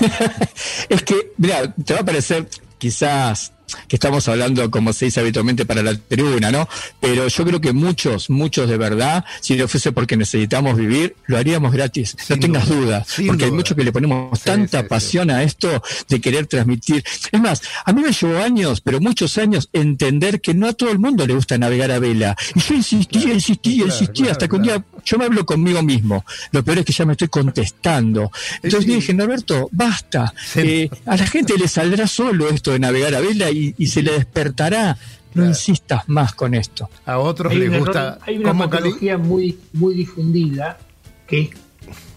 es 0.89 1.03
que, 1.03 1.33
mira, 1.39 1.75
te 1.75 1.95
va 1.95 2.01
a 2.01 2.05
parecer 2.05 2.49
quizás 2.79 3.53
que 3.89 3.97
estamos 3.97 4.29
hablando 4.29 4.71
como 4.71 4.93
se 4.93 5.07
dice 5.07 5.21
habitualmente 5.21 5.65
para 5.67 5.83
la 5.83 5.97
tribuna, 5.97 6.51
¿no? 6.51 6.69
Pero 7.01 7.29
yo 7.29 7.45
creo 7.45 7.61
que 7.61 7.73
muchos, 7.73 8.31
muchos 8.31 8.69
de 8.69 8.77
verdad, 8.77 9.25
si 9.41 9.57
no 9.57 9.69
fuese 9.69 9.93
porque 9.93 10.17
necesitamos 10.17 10.77
vivir, 10.77 11.17
lo 11.27 11.37
haríamos 11.37 11.73
gratis, 11.73 12.17
no 12.29 12.39
tengas 12.39 12.69
dudas, 12.69 13.09
porque 13.27 13.47
hay 13.47 13.51
muchos 13.51 13.77
que 13.77 13.85
le 13.85 13.93
ponemos 13.93 14.41
tanta 14.43 14.87
pasión 14.87 15.31
a 15.31 15.43
esto 15.43 15.83
de 16.09 16.21
querer 16.21 16.47
transmitir. 16.47 17.05
Es 17.33 17.41
más, 17.41 17.63
a 17.85 17.93
mí 17.93 18.03
me 18.03 18.13
llevó 18.13 18.39
años, 18.39 18.81
pero 18.81 19.01
muchos 19.01 19.37
años, 19.39 19.69
entender 19.73 20.41
que 20.41 20.55
no 20.55 20.69
a 20.69 20.73
todo 20.73 20.91
el 20.91 20.99
mundo 20.99 21.27
le 21.27 21.35
gusta 21.35 21.59
navegar 21.59 21.91
a 21.91 21.99
vela. 21.99 22.37
Y 22.55 22.61
yo 22.61 22.75
insistía, 22.75 23.33
insistía, 23.33 23.85
insistía, 23.85 24.33
hasta 24.33 24.49
que 24.49 24.57
un 24.57 24.63
día 24.63 24.85
yo 25.07 25.19
me 25.19 25.25
hablo 25.25 25.47
conmigo 25.47 25.83
mismo. 25.83 26.25
Lo 26.51 26.63
peor 26.65 26.79
es 26.79 26.85
que 26.85 26.93
ya 26.93 27.07
me 27.07 27.13
estoy 27.13 27.29
contestando. 27.29 28.31
Entonces 28.63 28.87
dije, 28.87 29.15
Norberto, 29.15 29.69
basta. 29.73 30.35
Eh, 30.57 30.91
a 31.07 31.17
la 31.17 31.27
gente 31.27 31.57
le 31.57 31.69
saldrá 31.69 32.07
solo 32.09 32.49
esto 32.49 32.73
de 32.73 32.81
navegar 32.81 33.15
a 33.15 33.21
vela 33.21 33.51
y, 33.51 33.73
se 33.87 34.03
le 34.03 34.13
despertará. 34.13 34.99
No 35.35 35.45
insistas 35.45 36.09
más 36.09 36.35
con 36.35 36.55
esto. 36.55 36.89
A 37.05 37.19
otros 37.19 37.55
les 37.55 37.79
gusta. 37.79 38.19
hay 38.23 38.39
una 38.39 38.57
patología 38.57 39.19
muy, 39.19 39.59
muy 39.75 39.95
difundida 39.95 40.79
que 41.27 41.43
es 41.43 41.49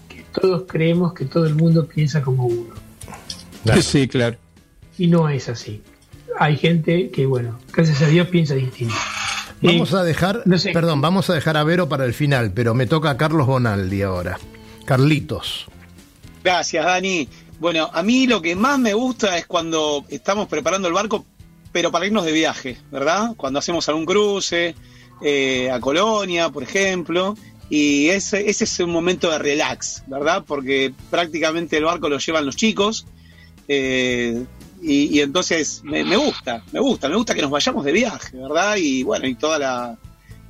que 0.07 0.23
todos 0.33 0.63
creemos 0.67 1.13
que 1.13 1.25
todo 1.25 1.45
el 1.45 1.55
mundo 1.55 1.85
piensa 1.85 2.21
como 2.21 2.45
uno. 2.45 2.73
Sí, 3.81 4.07
claro. 4.07 4.37
Y 4.97 5.07
no 5.07 5.29
es 5.29 5.49
así. 5.49 5.81
Hay 6.39 6.57
gente 6.57 7.09
que, 7.09 7.25
bueno, 7.25 7.59
gracias 7.73 8.01
a 8.01 8.07
Dios 8.07 8.27
piensa 8.27 8.55
distinto. 8.55 8.95
Vamos 9.61 9.93
a 9.93 10.03
dejar, 10.03 10.43
perdón, 10.73 11.01
vamos 11.01 11.29
a 11.29 11.33
dejar 11.33 11.57
a 11.57 11.63
Vero 11.63 11.89
para 11.89 12.05
el 12.05 12.13
final, 12.13 12.51
pero 12.53 12.73
me 12.73 12.85
toca 12.85 13.09
a 13.09 13.17
Carlos 13.17 13.45
Bonaldi 13.45 14.01
ahora. 14.01 14.39
Carlitos. 14.85 15.65
Gracias, 16.43 16.85
Dani. 16.85 17.27
Bueno, 17.59 17.89
a 17.93 18.01
mí 18.03 18.25
lo 18.25 18.41
que 18.41 18.55
más 18.55 18.79
me 18.79 18.93
gusta 18.93 19.37
es 19.37 19.45
cuando 19.45 20.05
estamos 20.09 20.47
preparando 20.47 20.87
el 20.87 20.93
barco, 20.93 21.25
pero 21.71 21.91
para 21.91 22.05
irnos 22.05 22.23
de 22.23 22.31
viaje, 22.31 22.77
¿verdad? 22.89 23.33
Cuando 23.35 23.59
hacemos 23.59 23.87
algún 23.89 24.05
cruce 24.05 24.75
eh, 25.21 25.69
a 25.69 25.79
Colonia, 25.81 26.49
por 26.49 26.63
ejemplo, 26.63 27.35
y 27.69 28.07
ese, 28.07 28.49
ese 28.49 28.63
es 28.63 28.79
un 28.79 28.91
momento 28.91 29.29
de 29.29 29.39
relax, 29.39 30.03
¿verdad? 30.07 30.43
Porque 30.47 30.93
prácticamente 31.09 31.77
el 31.77 31.83
barco 31.83 32.07
lo 32.07 32.17
llevan 32.17 32.45
los 32.45 32.55
chicos. 32.55 33.05
Eh, 33.67 34.45
y, 34.81 35.19
entonces 35.19 35.81
me, 35.83 36.15
gusta, 36.15 36.63
me 36.71 36.79
gusta, 36.79 37.09
me 37.09 37.15
gusta 37.15 37.35
que 37.35 37.41
nos 37.41 37.51
vayamos 37.51 37.83
de 37.83 37.91
viaje, 37.91 38.37
¿verdad? 38.37 38.77
Y 38.77 39.03
bueno, 39.03 39.27
y 39.27 39.35
toda 39.35 39.59
la, 39.59 39.97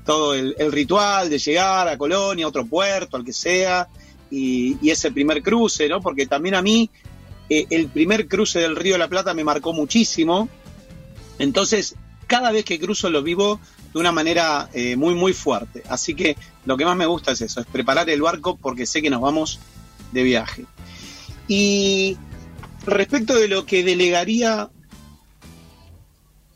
todo 0.05 0.33
el, 0.33 0.55
ritual 0.71 1.29
de 1.29 1.39
llegar 1.39 1.87
a 1.87 1.97
Colonia, 1.97 2.45
a 2.45 2.49
otro 2.49 2.65
puerto, 2.65 3.17
al 3.17 3.25
que 3.25 3.33
sea, 3.33 3.87
y, 4.29 4.77
ese 4.89 5.11
primer 5.11 5.41
cruce, 5.41 5.89
¿no? 5.89 6.01
Porque 6.01 6.25
también 6.25 6.55
a 6.55 6.61
mí 6.61 6.89
eh, 7.49 7.65
el 7.69 7.87
primer 7.87 8.27
cruce 8.27 8.59
del 8.59 8.75
Río 8.75 8.93
de 8.93 8.99
la 8.99 9.07
Plata 9.07 9.33
me 9.33 9.43
marcó 9.43 9.73
muchísimo. 9.73 10.47
Entonces, 11.39 11.95
cada 12.27 12.51
vez 12.51 12.65
que 12.65 12.79
cruzo 12.79 13.09
lo 13.09 13.23
vivo 13.23 13.59
de 13.93 13.99
una 13.99 14.11
manera 14.11 14.69
eh, 14.73 14.95
muy, 14.95 15.15
muy 15.15 15.33
fuerte. 15.33 15.83
Así 15.89 16.13
que 16.13 16.37
lo 16.65 16.77
que 16.77 16.85
más 16.85 16.95
me 16.95 17.07
gusta 17.07 17.31
es 17.31 17.41
eso, 17.41 17.61
es 17.61 17.65
preparar 17.65 18.09
el 18.09 18.21
barco 18.21 18.57
porque 18.57 18.85
sé 18.85 19.01
que 19.01 19.09
nos 19.09 19.21
vamos 19.21 19.59
de 20.11 20.23
viaje. 20.23 20.65
Y 21.47 22.17
respecto 22.91 23.35
de 23.35 23.47
lo 23.47 23.65
que 23.65 23.83
delegaría, 23.83 24.69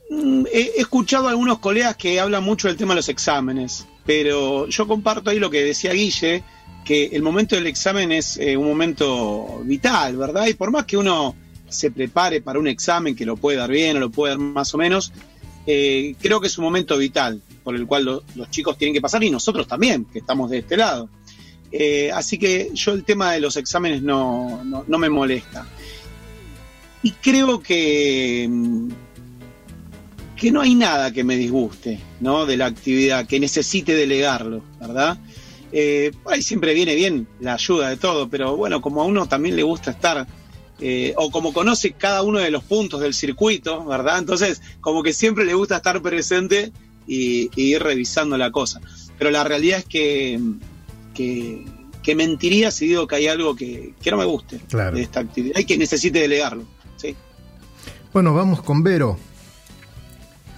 mm, 0.09 0.45
he 0.51 0.73
escuchado 0.77 1.27
a 1.27 1.31
algunos 1.31 1.59
colegas 1.59 1.95
que 1.95 2.19
hablan 2.19 2.43
mucho 2.43 2.67
del 2.67 2.77
tema 2.77 2.93
de 2.93 2.97
los 2.97 3.09
exámenes, 3.09 3.85
pero 4.05 4.67
yo 4.67 4.87
comparto 4.87 5.29
ahí 5.29 5.39
lo 5.39 5.49
que 5.49 5.63
decía 5.63 5.93
Guille, 5.93 6.43
que 6.83 7.05
el 7.13 7.21
momento 7.21 7.55
del 7.55 7.67
examen 7.67 8.11
es 8.11 8.37
eh, 8.37 8.57
un 8.57 8.67
momento 8.67 9.61
vital, 9.63 10.17
¿verdad? 10.17 10.47
Y 10.47 10.53
por 10.53 10.71
más 10.71 10.85
que 10.85 10.97
uno 10.97 11.35
se 11.69 11.91
prepare 11.91 12.41
para 12.41 12.59
un 12.59 12.67
examen 12.67 13.15
que 13.15 13.25
lo 13.25 13.37
puede 13.37 13.57
dar 13.57 13.71
bien 13.71 13.97
o 13.97 13.99
lo 13.99 14.11
puede 14.11 14.33
dar 14.33 14.39
más 14.39 14.73
o 14.73 14.77
menos, 14.77 15.11
eh, 15.65 16.15
creo 16.21 16.41
que 16.41 16.47
es 16.47 16.57
un 16.57 16.65
momento 16.65 16.97
vital 16.97 17.41
por 17.63 17.75
el 17.75 17.87
cual 17.87 18.21
los 18.35 18.49
chicos 18.49 18.77
tienen 18.77 18.93
que 18.93 19.01
pasar 19.01 19.23
y 19.23 19.31
nosotros 19.31 19.67
también, 19.67 20.05
que 20.05 20.19
estamos 20.19 20.49
de 20.49 20.59
este 20.59 20.75
lado. 20.75 21.09
Eh, 21.71 22.11
así 22.13 22.37
que 22.37 22.69
yo 22.73 22.91
el 22.91 23.03
tema 23.03 23.31
de 23.31 23.39
los 23.39 23.55
exámenes 23.55 24.03
no, 24.03 24.63
no 24.63 24.97
me 24.97 25.09
molesta. 25.09 25.65
Y 27.03 27.11
creo 27.11 27.61
que, 27.61 28.47
mm, 28.49 28.89
que 30.37 30.51
no 30.51 30.61
hay 30.61 30.75
nada 30.75 31.11
que 31.11 31.23
me 31.23 31.35
disguste 31.35 31.99
¿no? 32.19 32.45
de 32.45 32.57
la 32.57 32.65
actividad, 32.65 33.27
que 33.27 33.39
necesite 33.39 33.95
delegarlo, 33.95 34.63
¿verdad? 34.79 35.17
Eh, 35.71 36.11
ahí 36.25 36.41
siempre 36.41 36.73
viene 36.73 36.95
bien 36.95 37.27
la 37.39 37.55
ayuda 37.55 37.89
de 37.89 37.97
todo, 37.97 38.29
pero 38.29 38.55
bueno, 38.55 38.81
como 38.81 39.01
a 39.01 39.05
uno 39.05 39.25
también 39.27 39.55
le 39.55 39.63
gusta 39.63 39.91
estar, 39.91 40.27
eh, 40.79 41.13
o 41.17 41.31
como 41.31 41.51
conoce 41.51 41.93
cada 41.93 42.21
uno 42.21 42.39
de 42.39 42.51
los 42.51 42.63
puntos 42.63 43.01
del 43.01 43.13
circuito, 43.13 43.83
¿verdad? 43.85 44.19
Entonces, 44.19 44.61
como 44.81 45.01
que 45.01 45.13
siempre 45.13 45.45
le 45.45 45.53
gusta 45.53 45.77
estar 45.77 46.01
presente 46.01 46.71
y, 47.07 47.49
ir 47.55 47.81
revisando 47.81 48.37
la 48.37 48.51
cosa. 48.51 48.81
Pero 49.17 49.31
la 49.31 49.43
realidad 49.43 49.79
es 49.79 49.85
que, 49.85 50.39
que, 51.15 52.15
mentiría 52.15 52.69
si 52.69 52.87
digo 52.87 53.07
que 53.07 53.15
hay 53.15 53.27
algo 53.27 53.55
que, 53.55 53.93
no 54.11 54.17
me 54.17 54.25
guste 54.25 54.59
de 54.93 55.01
esta 55.01 55.21
actividad 55.21 55.59
y 55.59 55.65
que 55.65 55.77
necesite 55.77 56.19
delegarlo. 56.19 56.65
Bueno, 58.13 58.33
vamos 58.33 58.61
con 58.61 58.83
Vero. 58.83 59.17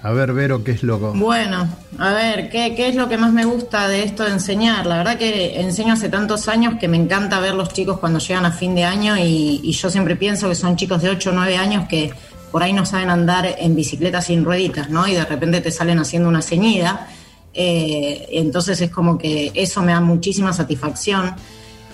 A 0.05 0.11
ver, 0.11 0.33
Vero, 0.33 0.63
¿qué 0.63 0.71
es 0.71 0.83
lo 0.83 0.99
que... 0.99 1.17
Bueno, 1.17 1.67
a 1.97 2.13
ver, 2.13 2.51
¿qué, 2.51 2.75
¿qué, 2.75 2.89
es 2.89 2.95
lo 2.95 3.09
que 3.09 3.17
más 3.17 3.33
me 3.33 3.43
gusta 3.43 3.87
de 3.87 4.03
esto 4.03 4.23
de 4.23 4.33
enseñar? 4.33 4.85
La 4.85 4.97
verdad 4.97 5.17
que 5.17 5.59
enseño 5.59 5.93
hace 5.93 6.09
tantos 6.09 6.47
años 6.47 6.75
que 6.79 6.87
me 6.87 6.95
encanta 6.95 7.39
ver 7.39 7.55
los 7.55 7.69
chicos 7.69 7.97
cuando 7.97 8.19
llegan 8.19 8.45
a 8.45 8.51
fin 8.51 8.75
de 8.75 8.83
año 8.83 9.17
y, 9.17 9.71
yo 9.71 9.89
siempre 9.89 10.15
pienso 10.15 10.47
que 10.47 10.53
son 10.53 10.75
chicos 10.75 11.01
de 11.01 11.09
8 11.09 11.31
o 11.31 11.33
9 11.33 11.57
años 11.57 11.87
que 11.87 12.13
por 12.51 12.61
ahí 12.61 12.71
no 12.71 12.85
saben 12.85 13.09
andar 13.09 13.55
en 13.57 13.75
bicicleta 13.75 14.21
sin 14.21 14.45
rueditas, 14.45 14.91
¿no? 14.91 15.07
Y 15.07 15.15
de 15.15 15.25
repente 15.25 15.59
te 15.59 15.71
salen 15.71 15.97
haciendo 15.97 16.29
una 16.29 16.43
ceñida. 16.43 17.07
Eh, 17.55 18.27
entonces 18.29 18.79
es 18.81 18.91
como 18.91 19.17
que 19.17 19.51
eso 19.55 19.81
me 19.81 19.91
da 19.93 20.01
muchísima 20.01 20.53
satisfacción. 20.53 21.33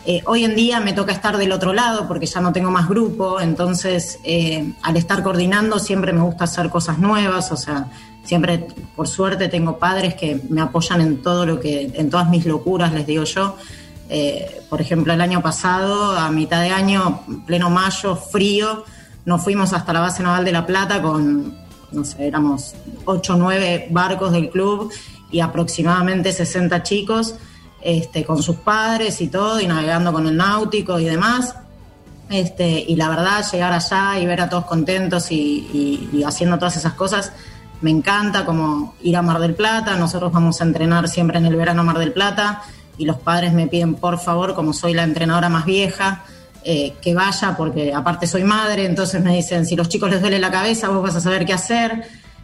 Eh, 0.04 0.24
hoy 0.26 0.46
en 0.46 0.56
día 0.56 0.80
me 0.80 0.94
toca 0.94 1.12
estar 1.12 1.38
del 1.38 1.52
otro 1.52 1.74
lado 1.74 2.08
porque 2.08 2.26
ya 2.26 2.42
no 2.42 2.52
tengo 2.52 2.72
más 2.72 2.90
grupo, 2.90 3.40
entonces 3.40 4.20
eh, 4.24 4.74
al 4.82 4.98
estar 4.98 5.22
coordinando 5.22 5.78
siempre 5.78 6.12
me 6.12 6.22
gusta 6.22 6.46
hacer 6.46 6.72
cosas 6.72 6.98
nuevas, 6.98 7.52
o 7.52 7.58
sea, 7.58 7.86
siempre 8.24 8.66
por 8.96 9.08
suerte 9.08 9.48
tengo 9.48 9.78
padres 9.78 10.16
que 10.16 10.42
me 10.50 10.62
apoyan 10.62 11.02
en 11.02 11.22
todo 11.22 11.46
lo 11.46 11.60
que, 11.60 11.92
en 11.94 12.10
todas 12.10 12.30
mis 12.30 12.46
locuras, 12.46 12.94
les 12.94 13.06
digo 13.06 13.26
yo. 13.26 13.58
Eh, 14.10 14.64
por 14.70 14.82
ejemplo, 14.82 15.14
el 15.14 15.22
año 15.22 15.42
pasado, 15.42 16.18
a 16.18 16.32
mitad 16.32 16.64
de 16.64 16.72
año, 16.72 17.22
pleno 17.46 17.70
mayo, 17.70 18.16
frío, 18.16 18.84
nos 19.26 19.44
fuimos 19.44 19.72
hasta 19.72 19.94
la 19.94 20.00
base 20.00 20.24
naval 20.24 20.44
de 20.44 20.52
La 20.52 20.66
Plata 20.66 21.00
con, 21.02 21.56
no 21.92 22.04
sé, 22.04 22.28
éramos 22.28 22.74
8 23.06 23.34
o 23.34 23.38
9 23.38 23.88
barcos 23.92 24.32
del 24.32 24.50
club 24.50 24.92
y 25.32 25.42
aproximadamente 25.42 26.34
60 26.34 26.82
chicos 26.82 27.36
este, 27.82 28.24
con 28.24 28.42
sus 28.42 28.58
padres 28.58 29.20
y 29.22 29.28
todo, 29.28 29.60
y 29.60 29.68
navegando 29.68 30.14
con 30.14 30.28
el 30.28 30.38
náutico 30.38 31.00
y 31.00 31.06
demás. 31.06 31.56
Este, 32.30 32.86
y 32.88 32.96
la 32.96 33.10
verdad, 33.10 33.44
llegar 33.52 33.74
allá 33.74 34.18
y 34.20 34.26
ver 34.26 34.42
a 34.42 34.50
todos 34.50 34.66
contentos 34.66 35.32
y, 35.32 36.24
haciendo 36.26 36.58
todas 36.58 36.78
esas 36.78 36.94
cosas, 36.94 37.34
me 37.82 37.90
encanta, 37.90 38.46
como 38.46 38.96
ir 39.02 39.18
a 39.18 39.22
Mar 39.22 39.40
del 39.40 39.56
Plata. 39.56 39.98
Nosotros 39.98 40.32
vamos 40.32 40.62
a 40.62 40.64
entrenar 40.64 41.10
siempre 41.10 41.40
en 41.40 41.46
el 41.46 41.56
verano 41.56 41.84
Mar 41.84 41.98
del 41.98 42.14
Plata 42.14 42.62
y 42.98 43.06
los 43.06 43.18
padres 43.18 43.52
me 43.54 43.68
piden, 43.68 43.96
por 43.96 44.20
favor, 44.20 44.54
como 44.54 44.74
soy 44.74 44.94
la 44.94 45.04
entrenadora 45.04 45.50
más 45.50 45.66
vieja, 45.66 46.24
eh, 46.64 46.94
que 47.02 47.16
vaya, 47.16 47.56
porque 47.58 47.94
aparte 47.94 48.28
soy 48.28 48.44
madre, 48.44 48.86
entonces 48.86 49.22
me 49.22 49.36
dicen, 49.36 49.66
si 49.66 49.76
los 49.76 49.90
chicos 49.90 50.12
les 50.12 50.22
duele 50.22 50.38
la 50.38 50.52
cabeza, 50.52 50.90
vos 50.90 51.02
vas 51.02 51.16
a 51.16 51.22
saber 51.22 51.46
qué 51.46 51.54
hacer. 51.54 52.04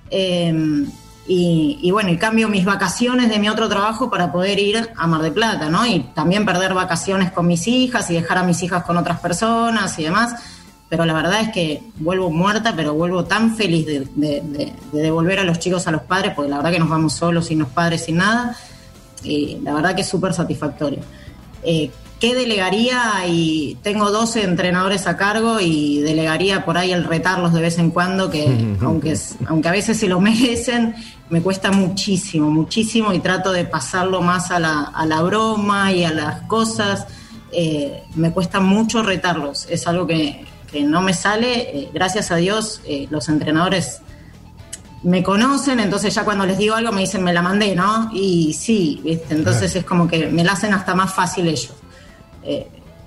Eh, 0.09 0.85
y, 1.29 1.91
bueno, 1.91 2.09
y 2.09 2.17
cambio 2.17 2.47
mis 2.47 2.63
vacaciones 2.63 3.29
de 3.29 3.37
mi 3.37 3.49
otro 3.49 3.67
trabajo 3.67 4.09
para 4.09 4.31
poder 4.31 4.59
ir 4.59 4.89
a 4.95 5.07
Mar 5.07 5.21
de 5.21 5.31
Plata, 5.31 5.69
¿no? 5.69 5.85
Y 5.85 5.99
también 6.13 6.45
perder 6.45 6.73
vacaciones 6.73 7.31
con 7.31 7.47
mis 7.47 7.67
hijas 7.67 8.09
y 8.09 8.13
dejar 8.13 8.37
a 8.37 8.43
mis 8.43 8.63
hijas 8.63 8.83
con 8.83 8.95
otras 8.95 9.19
personas 9.19 9.99
y 9.99 10.03
demás. 10.03 10.35
Pero 10.87 11.03
la 11.03 11.13
verdad 11.13 11.41
es 11.41 11.49
que 11.49 11.83
vuelvo 11.97 12.29
muerta, 12.29 12.73
pero 12.77 12.93
vuelvo 12.93 13.25
tan 13.25 13.57
feliz 13.57 13.85
de, 13.85 14.73
devolver 14.93 15.39
a 15.39 15.43
los 15.43 15.59
chicos 15.59 15.85
a 15.87 15.91
los 15.91 16.03
padres, 16.03 16.33
porque 16.33 16.49
la 16.49 16.57
verdad 16.57 16.71
que 16.71 16.79
nos 16.79 16.89
vamos 16.89 17.13
solos, 17.13 17.47
sin 17.47 17.59
los 17.59 17.67
padres, 17.67 18.05
sin 18.05 18.17
nada. 18.17 18.55
La 19.63 19.73
verdad 19.73 19.95
que 19.95 20.03
es 20.03 20.07
súper 20.07 20.33
satisfactorio. 20.33 20.99
Eh, 21.61 21.91
¿Qué 22.19 22.33
delegaría? 22.33 23.27
Y 23.27 23.77
tengo 23.83 24.09
12 24.09 24.43
entrenadores 24.43 25.05
a 25.05 25.17
cargo 25.17 25.59
y 25.59 25.99
delegaría 25.99 26.65
por 26.65 26.77
ahí 26.77 26.91
el 26.91 27.03
retarlos 27.03 27.53
de 27.53 27.61
vez 27.61 27.77
en 27.77 27.91
cuando, 27.91 28.31
que 28.31 28.75
aunque, 28.81 29.15
aunque 29.47 29.67
a 29.67 29.71
veces 29.71 29.97
se 29.97 30.07
lo 30.07 30.19
merecen, 30.21 30.95
me 31.29 31.41
cuesta 31.41 31.71
muchísimo, 31.71 32.49
muchísimo 32.49 33.13
y 33.13 33.19
trato 33.19 33.51
de 33.51 33.65
pasarlo 33.65 34.21
más 34.21 34.49
a 34.49 34.59
la, 34.59 34.83
a 34.83 35.05
la 35.05 35.21
broma 35.21 35.91
y 35.91 36.05
a 36.05 36.11
las 36.11 36.41
cosas. 36.43 37.05
Eh, 37.51 38.03
me 38.15 38.31
cuesta 38.31 38.59
mucho 38.59 39.03
retarlos, 39.03 39.67
es 39.69 39.87
algo 39.87 40.07
que, 40.07 40.45
no 40.83 41.01
me 41.01 41.13
sale. 41.13 41.79
Eh, 41.79 41.89
gracias 41.93 42.31
a 42.31 42.35
Dios, 42.35 42.81
eh, 42.85 43.07
los 43.09 43.29
entrenadores 43.29 44.01
me 45.03 45.23
conocen, 45.23 45.79
entonces 45.79 46.13
ya 46.13 46.23
cuando 46.23 46.45
les 46.45 46.57
digo 46.57 46.75
algo 46.75 46.91
me 46.91 47.01
dicen, 47.01 47.23
me 47.23 47.33
la 47.33 47.41
mandé, 47.41 47.75
¿no? 47.75 48.09
Y 48.13 48.53
sí, 48.53 49.01
entonces 49.29 49.75
es 49.75 49.85
como 49.85 50.07
que 50.07 50.27
me 50.27 50.43
la 50.43 50.53
hacen 50.53 50.73
hasta 50.73 50.93
más 50.93 51.13
fácil 51.13 51.47
ellos. 51.47 51.73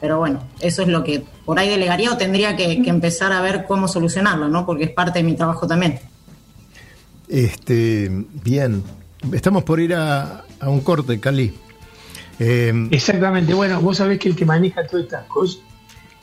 Pero 0.00 0.18
bueno, 0.18 0.42
eso 0.60 0.82
es 0.82 0.88
lo 0.88 1.04
que 1.04 1.22
por 1.44 1.58
ahí 1.58 1.68
delegaría 1.68 2.12
o 2.12 2.16
tendría 2.16 2.56
que, 2.56 2.82
que 2.82 2.90
empezar 2.90 3.32
a 3.32 3.40
ver 3.42 3.64
cómo 3.66 3.86
solucionarlo, 3.86 4.48
¿no? 4.48 4.64
Porque 4.64 4.84
es 4.84 4.90
parte 4.90 5.18
de 5.18 5.24
mi 5.24 5.34
trabajo 5.34 5.66
también. 5.66 6.00
Este, 7.28 8.10
bien, 8.42 8.82
estamos 9.32 9.62
por 9.62 9.78
ir 9.78 9.94
a, 9.94 10.44
un 10.62 10.80
corte, 10.80 11.20
Cali. 11.20 11.54
Eh, 12.38 12.88
Exactamente, 12.90 13.54
bueno, 13.54 13.80
vos 13.80 13.98
sabés 13.98 14.18
que 14.18 14.30
el 14.30 14.36
que 14.36 14.44
maneja 14.44 14.86
todas 14.86 15.04
estas 15.04 15.26
cosas 15.26 15.62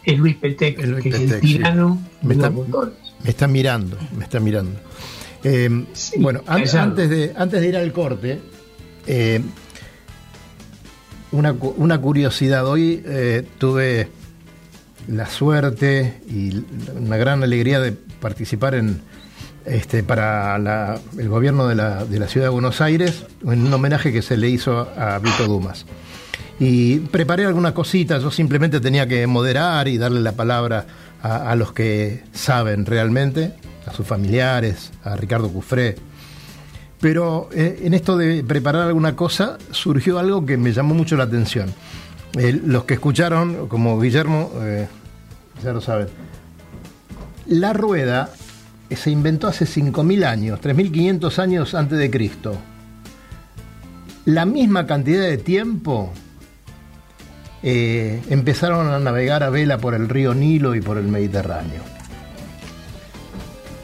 es 0.04 0.18
Luis 0.18 0.36
Petec, 0.36 0.76
que 1.02 1.10
es 1.10 1.16
el 1.16 1.40
tirano 1.40 2.00
me 2.22 2.34
está, 2.34 2.50
me 2.50 3.30
está 3.30 3.48
mirando, 3.48 3.98
me 4.18 4.24
está 4.24 4.40
mirando. 4.40 4.80
Eh, 5.44 5.70
bueno, 6.20 6.42
antes, 6.48 7.10
de, 7.10 7.34
antes 7.38 7.62
de 7.62 7.68
ir 7.68 7.78
al 7.78 7.94
corte, 7.94 8.42
eh, 9.06 9.42
una, 11.32 11.54
una, 11.54 12.00
curiosidad. 12.00 12.66
Hoy 12.66 13.04
tuve 13.58 14.10
la 15.08 15.28
suerte 15.28 16.22
y 16.28 16.64
una 16.96 17.18
gran 17.18 17.44
alegría 17.44 17.80
de 17.80 17.92
participar 17.92 18.76
en, 18.76 19.02
este, 19.68 20.02
para 20.02 21.00
el 21.18 21.30
gobierno 21.30 21.68
de 21.68 21.76
la, 21.76 22.28
ciudad 22.28 22.48
de 22.48 22.52
Buenos 22.52 22.80
Aires, 22.80 23.26
en 23.44 23.66
un 23.66 23.74
homenaje 23.74 24.14
que 24.14 24.22
se 24.22 24.38
le 24.38 24.50
hizo 24.50 24.90
a 24.98 25.20
Vito 25.20 25.46
Dumas. 25.46 25.86
Y 26.60 27.00
preparé 27.00 27.46
alguna 27.46 27.74
cosita, 27.74 28.18
yo 28.18 28.32
simplemente 28.32 28.80
tenía 28.80 29.08
que 29.08 29.28
moderar 29.28 29.88
y 29.88 29.98
darle 29.98 30.22
la 30.22 30.32
palabra 30.32 30.86
a, 31.22 31.54
los 31.56 31.74
que 31.74 32.24
saben 32.32 32.86
realmente, 32.86 33.54
a 33.86 33.94
sus 33.94 34.08
familiares, 34.08 34.92
a 35.04 35.16
Ricardo 35.16 35.50
Cufré. 35.50 35.96
Pero 37.00 37.50
eh, 37.54 37.82
en 37.84 37.94
esto 37.94 38.18
de 38.18 38.44
preparar 38.44 38.88
alguna 38.88 39.16
cosa 39.16 39.58
surgió 39.72 40.18
algo 40.18 40.46
que 40.46 40.58
me 40.58 40.72
llamó 40.74 40.96
mucho 40.96 41.16
la 41.16 41.26
atención. 41.26 41.74
los 42.34 42.86
que 42.86 42.96
escucharon, 42.96 43.68
como 43.68 44.00
Guillermo, 44.00 44.52
eh, 44.62 44.88
ya 45.64 45.74
lo 45.74 45.82
saben, 45.82 46.08
la 47.46 47.74
rueda 47.74 48.30
se 48.90 49.12
inventó 49.12 49.48
hace 49.48 49.66
5.000 49.66 50.26
años, 50.26 50.60
3.500 50.62 51.40
años 51.40 51.74
antes 51.76 51.98
de 51.98 52.10
Cristo. 52.10 52.58
La 54.26 54.46
misma 54.46 54.86
cantidad 54.86 55.24
de 55.24 55.38
tiempo 55.38 56.12
eh, 57.64 58.22
empezaron 58.30 58.88
a 58.90 59.00
navegar 59.00 59.44
a 59.44 59.50
vela 59.50 59.78
por 59.78 59.94
el 59.94 60.10
río 60.10 60.34
Nilo 60.34 60.76
y 60.76 60.82
por 60.82 60.98
el 60.98 61.08
Mediterráneo. 61.08 61.97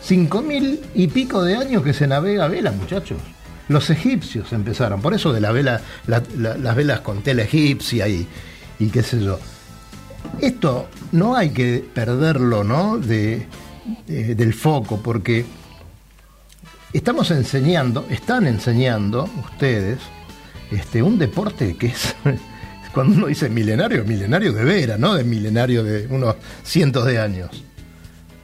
5.000 0.08 0.80
y 0.96 1.08
pico 1.08 1.44
de 1.44 1.56
años 1.56 1.84
que 1.84 1.94
se 1.94 2.08
navega 2.08 2.46
a 2.46 2.48
vela, 2.48 2.72
muchachos. 2.72 3.18
Los 3.70 3.90
egipcios 3.90 4.52
empezaron, 4.52 5.02
por 5.02 5.14
eso 5.14 5.32
de 5.32 5.40
la 5.40 5.52
vela, 5.52 5.82
las 6.06 6.76
velas 6.76 7.00
con 7.00 7.22
tela 7.22 7.44
egipcia 7.44 8.08
y, 8.08 8.28
y 8.80 8.88
qué 8.88 9.04
sé 9.04 9.24
yo. 9.24 9.40
Esto 10.42 10.90
no 11.12 11.36
hay 11.36 11.52
que 11.52 11.86
perderlo, 11.94 12.64
¿no? 12.64 12.98
De, 12.98 13.48
del 14.08 14.54
foco, 14.54 15.02
porque 15.02 15.46
estamos 16.92 17.32
enseñando, 17.32 18.06
están 18.10 18.48
enseñando 18.48 19.30
ustedes 19.46 20.00
este, 20.72 21.02
un 21.02 21.18
deporte 21.18 21.76
que 21.78 21.88
es, 21.88 22.16
cuando 22.94 23.16
uno 23.16 23.28
dice 23.28 23.50
milenario, 23.50 24.04
milenario 24.04 24.54
de 24.54 24.64
veras, 24.64 25.00
no 25.00 25.16
de 25.16 25.24
milenario 25.24 25.84
de 25.84 26.08
unos 26.08 26.36
cientos 26.64 27.06
de 27.06 27.20
años. 27.20 27.64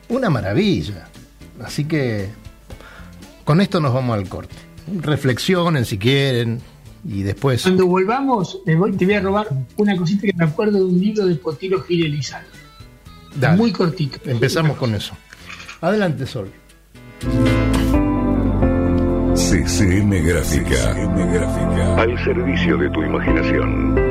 Una 0.07 0.29
maravilla. 0.29 1.08
Así 1.63 1.85
que 1.85 2.29
con 3.43 3.61
esto 3.61 3.79
nos 3.79 3.93
vamos 3.93 4.17
al 4.17 4.27
corte. 4.27 4.55
Reflexionen 5.01 5.85
si 5.85 5.97
quieren 5.97 6.61
y 7.05 7.23
después... 7.23 7.63
Cuando 7.63 7.87
volvamos, 7.87 8.61
te 8.65 8.75
voy 8.75 9.13
a 9.13 9.21
robar 9.21 9.47
una 9.77 9.95
cosita 9.95 10.27
que 10.27 10.33
me 10.33 10.45
acuerdo 10.45 10.79
de 10.79 10.85
un 10.85 10.99
libro 10.99 11.25
de 11.25 11.35
Potiro 11.35 11.81
Gil 11.81 12.19
Muy 13.55 13.71
cortito. 13.71 14.19
Empezamos 14.25 14.77
con 14.77 14.95
eso. 14.95 15.15
Adelante, 15.81 16.25
Sol. 16.25 16.49
CCM 19.35 20.09
Gráfica. 20.25 20.93
Gráfica. 20.93 22.01
Al 22.01 22.23
servicio 22.23 22.77
de 22.77 22.89
tu 22.89 23.03
imaginación. 23.03 24.08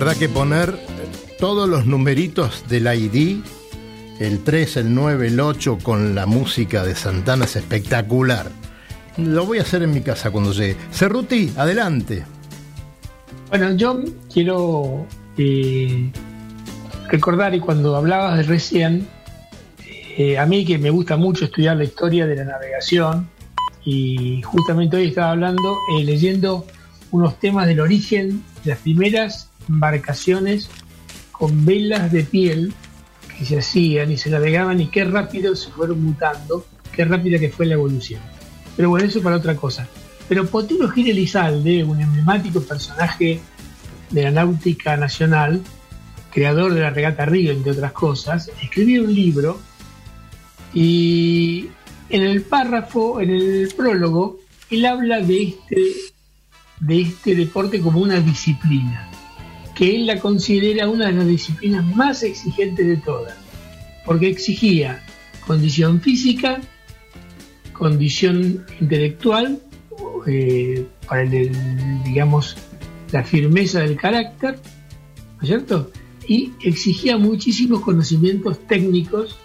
ccmgrafica.com.ar. 0.04 0.16
que 0.16 0.28
poner 0.28 0.78
todos 1.38 1.68
los 1.68 1.86
numeritos 1.86 2.64
del 2.68 2.86
ID, 2.86 3.40
el 4.20 4.44
3, 4.44 4.76
el 4.78 4.94
9, 4.94 5.28
el 5.28 5.40
8, 5.40 5.78
con 5.82 6.14
la 6.14 6.26
música 6.26 6.84
de 6.84 6.94
Santana 6.94 7.46
es 7.46 7.56
espectacular. 7.56 8.50
Lo 9.16 9.46
voy 9.46 9.58
a 9.58 9.62
hacer 9.62 9.82
en 9.82 9.92
mi 9.92 10.00
casa 10.00 10.30
cuando 10.30 10.52
llegue. 10.52 10.76
Cerruti, 10.92 11.52
adelante. 11.56 12.24
Bueno, 13.48 13.72
yo 13.74 14.02
quiero 14.32 15.06
eh, 15.38 16.10
recordar, 17.08 17.54
y 17.54 17.60
cuando 17.60 17.96
hablabas 17.96 18.36
de 18.38 18.42
recién, 18.42 19.06
eh, 20.16 20.38
a 20.38 20.46
mí 20.46 20.64
que 20.64 20.78
me 20.78 20.90
gusta 20.90 21.16
mucho 21.16 21.46
estudiar 21.46 21.76
la 21.76 21.84
historia 21.84 22.26
de 22.26 22.36
la 22.36 22.44
navegación, 22.44 23.28
y 23.84 24.42
justamente 24.42 24.96
hoy 24.96 25.08
estaba 25.08 25.30
hablando, 25.32 25.78
eh, 25.96 26.04
leyendo 26.04 26.66
unos 27.10 27.38
temas 27.38 27.66
del 27.66 27.80
origen 27.80 28.42
las 28.64 28.78
primeras 28.78 29.50
embarcaciones 29.68 30.70
con 31.32 31.64
velas 31.64 32.12
de 32.12 32.24
piel 32.24 32.72
que 33.36 33.44
se 33.44 33.58
hacían 33.58 34.10
y 34.10 34.16
se 34.16 34.30
navegaban 34.30 34.80
y 34.80 34.86
qué 34.86 35.04
rápido 35.04 35.56
se 35.56 35.70
fueron 35.70 36.02
mutando, 36.02 36.66
qué 36.92 37.04
rápida 37.04 37.38
que 37.38 37.50
fue 37.50 37.66
la 37.66 37.74
evolución. 37.74 38.20
Pero 38.76 38.90
bueno, 38.90 39.06
eso 39.06 39.22
para 39.22 39.36
otra 39.36 39.56
cosa. 39.56 39.88
Pero 40.28 40.46
Potino 40.46 40.88
Gil 40.88 41.10
Elizalde, 41.10 41.84
un 41.84 42.00
emblemático 42.00 42.60
personaje 42.62 43.40
de 44.10 44.22
la 44.22 44.30
náutica 44.30 44.96
nacional, 44.96 45.60
creador 46.32 46.74
de 46.74 46.80
la 46.80 46.90
regata 46.90 47.26
Río, 47.26 47.52
entre 47.52 47.72
otras 47.72 47.92
cosas, 47.92 48.50
escribió 48.62 49.04
un 49.04 49.14
libro 49.14 49.60
y 50.72 51.68
en 52.10 52.22
el 52.22 52.42
párrafo, 52.42 53.20
en 53.20 53.30
el 53.30 53.72
prólogo, 53.76 54.40
él 54.70 54.84
habla 54.86 55.20
de 55.20 55.42
este, 55.42 55.82
de 56.80 57.00
este 57.00 57.34
deporte 57.34 57.80
como 57.80 58.00
una 58.00 58.20
disciplina, 58.20 59.10
que 59.74 59.96
él 59.96 60.06
la 60.06 60.18
considera 60.20 60.88
una 60.88 61.06
de 61.06 61.12
las 61.12 61.26
disciplinas 61.26 61.84
más 61.96 62.22
exigentes 62.22 62.86
de 62.86 62.96
todas, 62.98 63.36
porque 64.06 64.28
exigía 64.28 65.02
condición 65.46 66.00
física, 66.00 66.60
condición 67.72 68.64
intelectual, 68.80 69.60
eh, 70.26 70.86
para 71.06 71.22
el, 71.22 71.50
digamos, 72.04 72.56
la 73.12 73.22
firmeza 73.22 73.80
del 73.80 73.96
carácter, 73.96 74.58
¿no 75.36 75.42
es 75.42 75.48
cierto? 75.48 75.90
Y 76.26 76.52
exigía 76.62 77.18
muchísimos 77.18 77.80
conocimientos 77.80 78.66
técnicos 78.66 79.36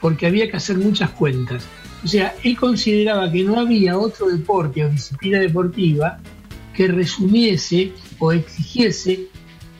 porque 0.00 0.26
había 0.26 0.50
que 0.50 0.56
hacer 0.56 0.78
muchas 0.78 1.10
cuentas. 1.10 1.64
O 2.04 2.08
sea, 2.08 2.34
él 2.42 2.56
consideraba 2.56 3.30
que 3.30 3.42
no 3.44 3.58
había 3.58 3.98
otro 3.98 4.28
deporte 4.28 4.84
o 4.84 4.90
disciplina 4.90 5.38
deportiva 5.38 6.18
que 6.74 6.88
resumiese 6.88 7.92
o 8.18 8.32
exigiese 8.32 9.28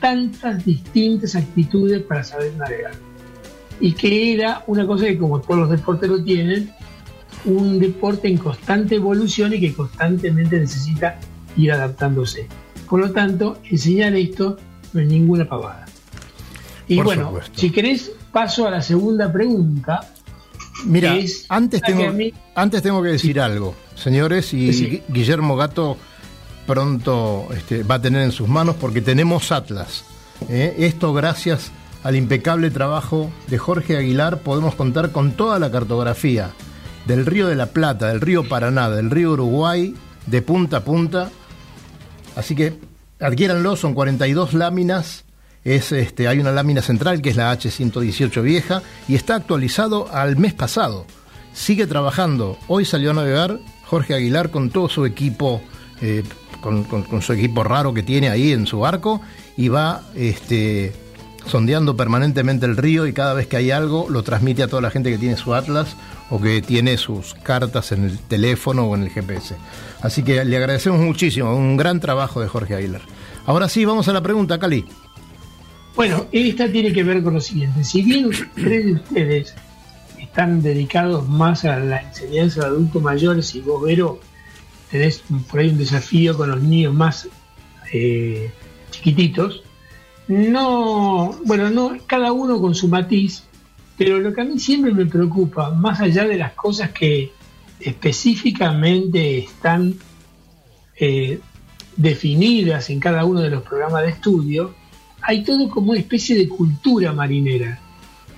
tantas 0.01 0.65
distintas 0.65 1.35
actitudes 1.35 2.01
para 2.01 2.25
saber 2.25 2.53
navegar. 2.57 2.91
Y 3.79 3.93
que 3.93 4.33
era 4.33 4.63
una 4.67 4.85
cosa 4.85 5.05
que 5.05 5.17
como 5.17 5.39
todos 5.39 5.61
los 5.61 5.69
deportes 5.69 6.09
lo 6.09 6.21
tienen, 6.21 6.73
un 7.45 7.79
deporte 7.79 8.27
en 8.27 8.37
constante 8.37 8.95
evolución 8.95 9.53
y 9.53 9.59
que 9.61 9.73
constantemente 9.73 10.59
necesita 10.59 11.17
ir 11.55 11.71
adaptándose. 11.71 12.47
Por 12.89 12.99
lo 12.99 13.11
tanto, 13.11 13.57
enseñar 13.63 14.13
esto 14.15 14.57
no 14.91 14.99
es 14.99 15.07
ninguna 15.07 15.47
pavada. 15.47 15.85
Y 16.87 17.01
bueno, 17.01 17.31
si 17.53 17.69
querés, 17.69 18.11
paso 18.31 18.67
a 18.67 18.71
la 18.71 18.81
segunda 18.81 19.31
pregunta. 19.31 20.01
Mira, 20.85 21.15
antes, 21.49 21.81
tengo, 21.81 22.11
antes 22.55 22.81
tengo 22.81 23.01
que 23.01 23.09
decir 23.09 23.39
algo, 23.39 23.75
señores, 23.95 24.53
y 24.53 25.01
Guillermo 25.07 25.55
Gato 25.55 25.97
pronto 26.65 27.47
este, 27.55 27.83
va 27.83 27.95
a 27.95 28.01
tener 28.01 28.23
en 28.23 28.31
sus 28.31 28.47
manos 28.47 28.75
porque 28.79 29.01
tenemos 29.01 29.51
Atlas. 29.51 30.03
¿eh? 30.49 30.75
Esto 30.79 31.13
gracias 31.13 31.71
al 32.03 32.15
impecable 32.15 32.71
trabajo 32.71 33.31
de 33.47 33.57
Jorge 33.57 33.97
Aguilar 33.97 34.39
podemos 34.39 34.75
contar 34.75 35.11
con 35.11 35.33
toda 35.33 35.59
la 35.59 35.71
cartografía 35.71 36.51
del 37.05 37.25
río 37.25 37.47
de 37.47 37.55
la 37.55 37.67
Plata, 37.67 38.07
del 38.07 38.21
río 38.21 38.47
Paraná, 38.47 38.89
del 38.89 39.09
río 39.09 39.31
Uruguay, 39.31 39.95
de 40.25 40.41
punta 40.41 40.77
a 40.77 40.83
punta. 40.83 41.29
Así 42.35 42.55
que 42.55 42.79
adquiéranlo, 43.19 43.75
son 43.75 43.93
42 43.93 44.53
láminas. 44.53 45.25
Es, 45.63 45.91
este, 45.91 46.27
hay 46.27 46.39
una 46.39 46.51
lámina 46.51 46.81
central 46.81 47.21
que 47.21 47.29
es 47.29 47.35
la 47.35 47.53
H118 47.53 48.41
vieja 48.41 48.81
y 49.07 49.15
está 49.15 49.35
actualizado 49.35 50.11
al 50.11 50.37
mes 50.37 50.53
pasado. 50.53 51.05
Sigue 51.53 51.85
trabajando. 51.85 52.57
Hoy 52.67 52.85
salió 52.85 53.11
a 53.11 53.13
navegar 53.13 53.59
Jorge 53.85 54.15
Aguilar 54.15 54.49
con 54.49 54.71
todo 54.71 54.89
su 54.89 55.05
equipo, 55.05 55.61
eh, 56.01 56.23
con, 56.61 57.21
su 57.21 57.33
equipo 57.33 57.63
raro 57.63 57.93
que 57.93 58.03
tiene 58.03 58.29
ahí 58.29 58.51
en 58.51 58.67
su 58.67 58.79
barco 58.79 59.21
y 59.57 59.67
va 59.67 60.01
este, 60.15 60.93
sondeando 61.45 61.97
permanentemente 61.97 62.65
el 62.65 62.77
río 62.77 63.07
y 63.07 63.13
cada 63.13 63.33
vez 63.33 63.47
que 63.47 63.57
hay 63.57 63.71
algo 63.71 64.07
lo 64.09 64.23
transmite 64.23 64.63
a 64.63 64.67
toda 64.67 64.81
la 64.81 64.91
gente 64.91 65.11
que 65.11 65.17
tiene 65.17 65.37
su 65.37 65.53
Atlas 65.53 65.97
o 66.29 66.39
que 66.39 66.61
tiene 66.61 66.97
sus 66.97 67.33
cartas 67.33 67.91
en 67.91 68.05
el 68.05 68.19
teléfono 68.19 68.85
o 68.85 68.95
en 68.95 69.03
el 69.03 69.09
GPS. 69.09 69.55
Así 70.01 70.23
que 70.23 70.45
le 70.45 70.57
agradecemos 70.57 70.99
muchísimo, 70.99 71.55
un 71.55 71.77
gran 71.77 71.99
trabajo 71.99 72.39
de 72.39 72.47
Jorge 72.47 72.75
Aguilar. 72.75 73.01
Ahora 73.45 73.67
sí, 73.67 73.83
vamos 73.85 74.07
a 74.07 74.13
la 74.13 74.21
pregunta, 74.21 74.59
Cali. 74.59 74.85
Bueno, 75.95 76.25
esta 76.31 76.71
tiene 76.71 76.93
que 76.93 77.03
ver 77.03 77.21
con 77.21 77.33
lo 77.33 77.41
siguiente. 77.41 77.83
Si 77.83 78.01
bien 78.01 78.29
tres 78.55 78.85
de 78.85 78.93
ustedes 78.93 79.55
están 80.19 80.61
dedicados 80.61 81.27
más 81.27 81.65
a 81.65 81.77
la 81.79 81.97
enseñanza 82.01 82.61
de 82.61 82.67
adultos 82.67 83.01
mayores 83.01 83.53
y 83.55 83.61
vos, 83.61 83.83
Vero, 83.83 84.19
tenés 84.91 85.23
por 85.49 85.59
ahí 85.59 85.69
un 85.69 85.77
desafío 85.77 86.35
con 86.37 86.51
los 86.51 86.61
niños 86.61 86.93
más 86.93 87.27
eh, 87.93 88.51
chiquititos, 88.91 89.63
no, 90.27 91.37
bueno, 91.45 91.69
no, 91.69 91.97
cada 92.05 92.31
uno 92.31 92.61
con 92.61 92.75
su 92.75 92.87
matiz, 92.87 93.43
pero 93.97 94.19
lo 94.19 94.33
que 94.33 94.41
a 94.41 94.45
mí 94.45 94.59
siempre 94.59 94.93
me 94.93 95.05
preocupa, 95.05 95.71
más 95.71 95.99
allá 95.99 96.25
de 96.25 96.37
las 96.37 96.53
cosas 96.53 96.91
que 96.91 97.31
específicamente 97.79 99.39
están 99.39 99.95
eh, 100.95 101.39
definidas 101.95 102.89
en 102.89 102.99
cada 102.99 103.25
uno 103.25 103.41
de 103.41 103.49
los 103.49 103.63
programas 103.63 104.03
de 104.03 104.09
estudio, 104.09 104.73
hay 105.21 105.43
todo 105.43 105.69
como 105.69 105.91
una 105.91 105.99
especie 105.99 106.35
de 106.35 106.47
cultura 106.47 107.13
marinera. 107.13 107.79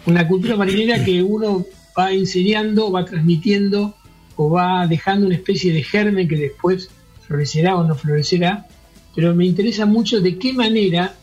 Una 0.05 0.27
cultura 0.27 0.55
marinera 0.55 1.03
que 1.03 1.23
uno 1.23 1.65
va 1.97 2.11
enseñando, 2.11 2.91
va 2.91 3.05
transmitiendo 3.05 3.95
o 4.35 4.49
va 4.49 4.87
dejando 4.87 5.27
una 5.27 5.35
especie 5.35 5.73
de 5.73 5.83
germen 5.83 6.27
que 6.27 6.37
después 6.37 6.89
florecerá 7.27 7.75
o 7.75 7.83
no 7.83 7.95
florecerá. 7.95 8.67
Pero 9.15 9.35
me 9.35 9.45
interesa 9.45 9.85
mucho 9.85 10.21
de 10.21 10.37
qué 10.39 10.53
manera, 10.53 11.13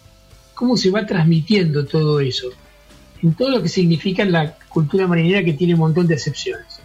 cómo 0.55 0.77
se 0.77 0.91
va 0.91 1.07
transmitiendo 1.07 1.85
todo 1.87 2.21
eso 2.21 2.51
en 3.23 3.35
todo 3.35 3.51
lo 3.51 3.63
que 3.63 3.69
significa 3.69 4.25
la 4.25 4.55
cultura 4.69 5.07
marinera 5.07 5.45
que 5.45 5.53
tiene 5.53 5.75
un 5.75 5.81
montón 5.81 6.07
de 6.07 6.15
excepciones. 6.15 6.81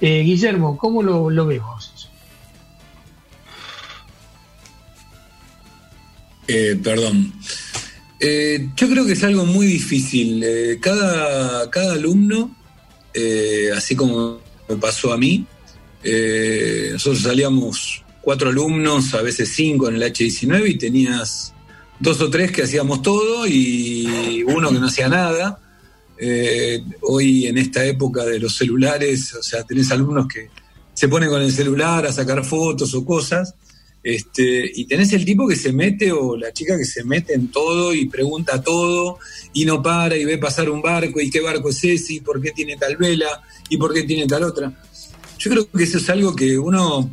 Eh, 0.00 0.22
Guillermo, 0.22 0.76
¿cómo 0.76 1.02
lo, 1.02 1.30
lo 1.30 1.46
vemos? 1.46 2.08
Eh, 6.46 6.78
perdón. 6.82 7.32
Eh, 8.20 8.70
yo 8.76 8.88
creo 8.88 9.04
que 9.04 9.12
es 9.12 9.24
algo 9.24 9.44
muy 9.44 9.66
difícil. 9.66 10.44
cada, 10.80 11.68
cada 11.70 11.94
alumno, 11.94 12.54
así 13.74 13.96
como 13.96 14.40
me 14.68 14.76
pasó 14.76 15.12
a 15.12 15.16
mí, 15.16 15.46
nosotros 16.92 17.22
salíamos 17.22 18.04
cuatro 18.20 18.50
alumnos, 18.50 19.14
a 19.14 19.22
veces 19.22 19.50
cinco 19.54 19.88
en 19.88 19.96
el 19.96 20.02
H19 20.02 20.68
y 20.68 20.78
tenías 20.78 21.54
dos 21.98 22.20
o 22.20 22.30
tres 22.30 22.52
que 22.52 22.62
hacíamos 22.62 23.02
todo 23.02 23.46
y 23.46 24.44
uno 24.46 24.70
que 24.70 24.78
no 24.78 24.86
hacía 24.86 25.08
nada. 25.08 25.60
Eh, 26.20 26.82
hoy 27.02 27.46
en 27.46 27.58
esta 27.58 27.84
época 27.84 28.24
de 28.24 28.40
los 28.40 28.56
celulares, 28.56 29.34
o 29.34 29.42
sea, 29.42 29.62
tenés 29.62 29.90
alumnos 29.92 30.26
que 30.26 30.50
se 30.92 31.08
ponen 31.08 31.28
con 31.28 31.40
el 31.40 31.52
celular 31.52 32.06
a 32.06 32.12
sacar 32.12 32.44
fotos 32.44 32.92
o 32.94 33.04
cosas, 33.04 33.54
este, 34.02 34.70
y 34.74 34.84
tenés 34.86 35.12
el 35.12 35.24
tipo 35.24 35.46
que 35.46 35.54
se 35.54 35.72
mete 35.72 36.10
o 36.10 36.36
la 36.36 36.52
chica 36.52 36.76
que 36.76 36.84
se 36.84 37.04
mete 37.04 37.34
en 37.34 37.48
todo 37.48 37.94
y 37.94 38.08
pregunta 38.08 38.60
todo 38.62 39.18
y 39.52 39.64
no 39.64 39.82
para 39.82 40.16
y 40.16 40.24
ve 40.24 40.38
pasar 40.38 40.70
un 40.70 40.82
barco 40.82 41.20
y 41.20 41.30
qué 41.30 41.40
barco 41.40 41.68
es 41.68 41.84
ese 41.84 42.14
y 42.14 42.20
por 42.20 42.40
qué 42.40 42.52
tiene 42.52 42.76
tal 42.76 42.96
vela 42.96 43.42
y 43.68 43.76
por 43.76 43.92
qué 43.92 44.02
tiene 44.02 44.26
tal 44.26 44.44
otra. 44.44 44.72
Yo 45.38 45.50
creo 45.50 45.70
que 45.70 45.84
eso 45.84 45.98
es 45.98 46.10
algo 46.10 46.34
que 46.34 46.58
uno, 46.58 47.10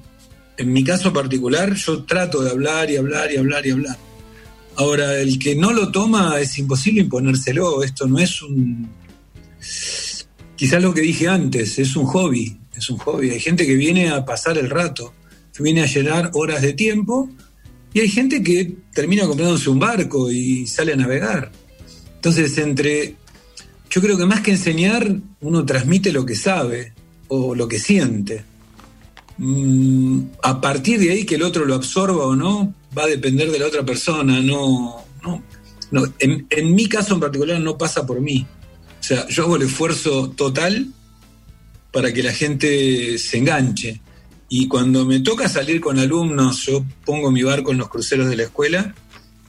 en 0.57 0.73
mi 0.73 0.83
caso 0.83 1.13
particular, 1.13 1.73
yo 1.75 2.03
trato 2.03 2.41
de 2.41 2.51
hablar 2.51 2.89
y 2.89 2.97
hablar 2.97 3.31
y 3.31 3.37
hablar 3.37 3.65
y 3.65 3.71
hablar 3.71 3.97
Ahora, 4.77 5.19
el 5.21 5.39
que 5.39 5.55
no 5.55 5.71
lo 5.71 5.91
toma 5.91 6.39
es 6.39 6.57
imposible 6.57 7.01
imponérselo. 7.01 7.81
Esto 7.83 8.07
no 8.07 8.19
es 8.19 8.41
un. 8.41 8.89
Quizás 10.55 10.81
lo 10.81 10.93
que 10.93 11.01
dije 11.01 11.27
antes, 11.27 11.79
es 11.79 11.95
un 11.95 12.05
hobby. 12.05 12.57
Es 12.75 12.89
un 12.89 12.97
hobby. 12.97 13.29
Hay 13.29 13.39
gente 13.39 13.65
que 13.65 13.75
viene 13.75 14.09
a 14.09 14.25
pasar 14.25 14.57
el 14.57 14.69
rato, 14.69 15.13
que 15.55 15.63
viene 15.63 15.81
a 15.81 15.85
llenar 15.85 16.31
horas 16.33 16.61
de 16.61 16.73
tiempo, 16.73 17.29
y 17.93 18.01
hay 18.01 18.09
gente 18.09 18.43
que 18.43 18.75
termina 18.93 19.25
comprándose 19.25 19.69
un 19.69 19.79
barco 19.79 20.29
y 20.29 20.67
sale 20.67 20.93
a 20.93 20.97
navegar. 20.97 21.51
Entonces, 22.15 22.57
entre. 22.57 23.15
Yo 23.95 24.01
creo 24.01 24.17
que 24.17 24.25
más 24.25 24.41
que 24.41 24.51
enseñar, 24.51 25.09
uno 25.39 25.65
transmite 25.65 26.11
lo 26.11 26.25
que 26.25 26.35
sabe 26.35 26.91
o 27.29 27.55
lo 27.55 27.65
que 27.65 27.79
siente. 27.79 28.43
Mm, 29.37 30.19
a 30.43 30.59
partir 30.59 30.99
de 30.99 31.11
ahí 31.11 31.25
que 31.25 31.35
el 31.35 31.43
otro 31.43 31.63
lo 31.63 31.75
absorba 31.75 32.25
o 32.25 32.35
no, 32.35 32.73
va 32.97 33.03
a 33.03 33.07
depender 33.07 33.49
de 33.49 33.57
la 33.57 33.67
otra 33.67 33.85
persona, 33.85 34.41
no, 34.41 34.97
no, 35.21 36.13
en, 36.19 36.75
mi 36.75 36.89
caso 36.89 37.13
en 37.13 37.21
particular 37.21 37.61
no 37.61 37.77
pasa 37.77 38.05
por 38.05 38.19
mí. 38.19 38.45
O 38.99 39.03
sea, 39.03 39.29
yo 39.29 39.43
hago 39.43 39.55
el 39.55 39.61
esfuerzo 39.61 40.29
total 40.31 40.87
para 41.93 42.11
que 42.11 42.21
la 42.21 42.33
gente 42.33 43.17
se 43.17 43.37
enganche. 43.37 44.01
Y 44.49 44.67
cuando 44.67 45.05
me 45.05 45.21
toca 45.21 45.47
salir 45.47 45.79
con 45.79 45.99
alumnos, 45.99 46.65
yo 46.65 46.83
pongo 47.05 47.31
mi 47.31 47.43
barco 47.43 47.71
en 47.71 47.77
los 47.77 47.87
cruceros 47.87 48.27
de 48.27 48.35
la 48.35 48.43
escuela 48.43 48.93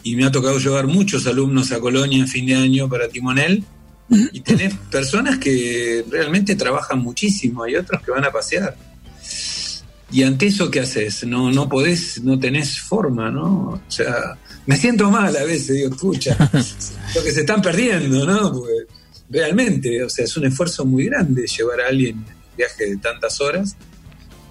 y 0.05 0.15
me 0.15 0.25
ha 0.25 0.31
tocado 0.31 0.61
llevar 0.61 0.87
muchos 0.87 1.27
alumnos 1.27 1.73
a 1.73 1.81
Colonia 1.81 2.21
en 2.21 2.29
fin 2.29 2.47
de 2.47 2.55
año 2.55 2.89
para 2.89 3.09
Timonel. 3.09 3.65
Y 4.09 4.41
tenés 4.41 4.75
personas 4.91 5.39
que 5.39 6.05
realmente 6.09 6.55
trabajan 6.55 7.01
muchísimo, 7.01 7.67
y 7.67 7.77
otros 7.77 8.03
que 8.03 8.11
van 8.11 8.25
a 8.25 8.31
pasear. 8.31 8.77
Y 10.13 10.23
ante 10.23 10.47
eso, 10.47 10.71
¿qué 10.71 10.81
haces? 10.81 11.27
No, 11.27 11.51
no 11.51 11.69
podés, 11.69 12.23
no 12.23 12.39
tenés 12.39 12.81
forma, 12.81 13.31
¿no? 13.31 13.81
O 13.87 13.91
sea, 13.91 14.39
me 14.67 14.77
siento 14.77 15.11
mal 15.11 15.37
a 15.37 15.43
veces, 15.43 15.75
digo, 15.77 15.91
escucha, 15.91 16.37
lo 17.15 17.23
que 17.25 17.33
se 17.33 17.41
están 17.41 17.61
perdiendo, 17.61 18.25
¿no? 18.25 18.63
realmente, 19.29 20.03
o 20.05 20.09
sea, 20.09 20.25
es 20.25 20.37
un 20.37 20.47
esfuerzo 20.47 20.85
muy 20.85 21.07
grande 21.07 21.47
llevar 21.47 21.81
a 21.81 21.89
alguien 21.89 22.17
en 22.17 22.57
viaje 22.57 22.91
de 22.91 22.97
tantas 22.99 23.41
horas 23.41 23.77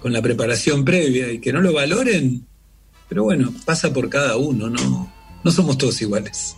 con 0.00 0.12
la 0.12 0.22
preparación 0.22 0.84
previa 0.84 1.32
y 1.32 1.38
que 1.38 1.52
no 1.52 1.60
lo 1.60 1.72
valoren, 1.72 2.46
pero 3.08 3.24
bueno, 3.24 3.52
pasa 3.64 3.92
por 3.92 4.08
cada 4.08 4.36
uno, 4.36 4.68
no, 4.68 5.12
no 5.42 5.50
somos 5.50 5.78
todos 5.78 6.00
iguales. 6.02 6.56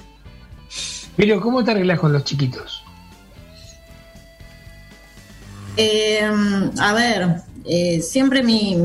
Pero, 1.16 1.40
¿cómo 1.40 1.64
te 1.64 1.70
arreglas 1.72 1.98
con 1.98 2.12
los 2.12 2.24
chiquitos? 2.24 2.77
Eh, 5.80 6.28
a 6.80 6.92
ver, 6.92 7.36
eh, 7.64 8.00
siempre 8.02 8.42
mi, 8.42 8.76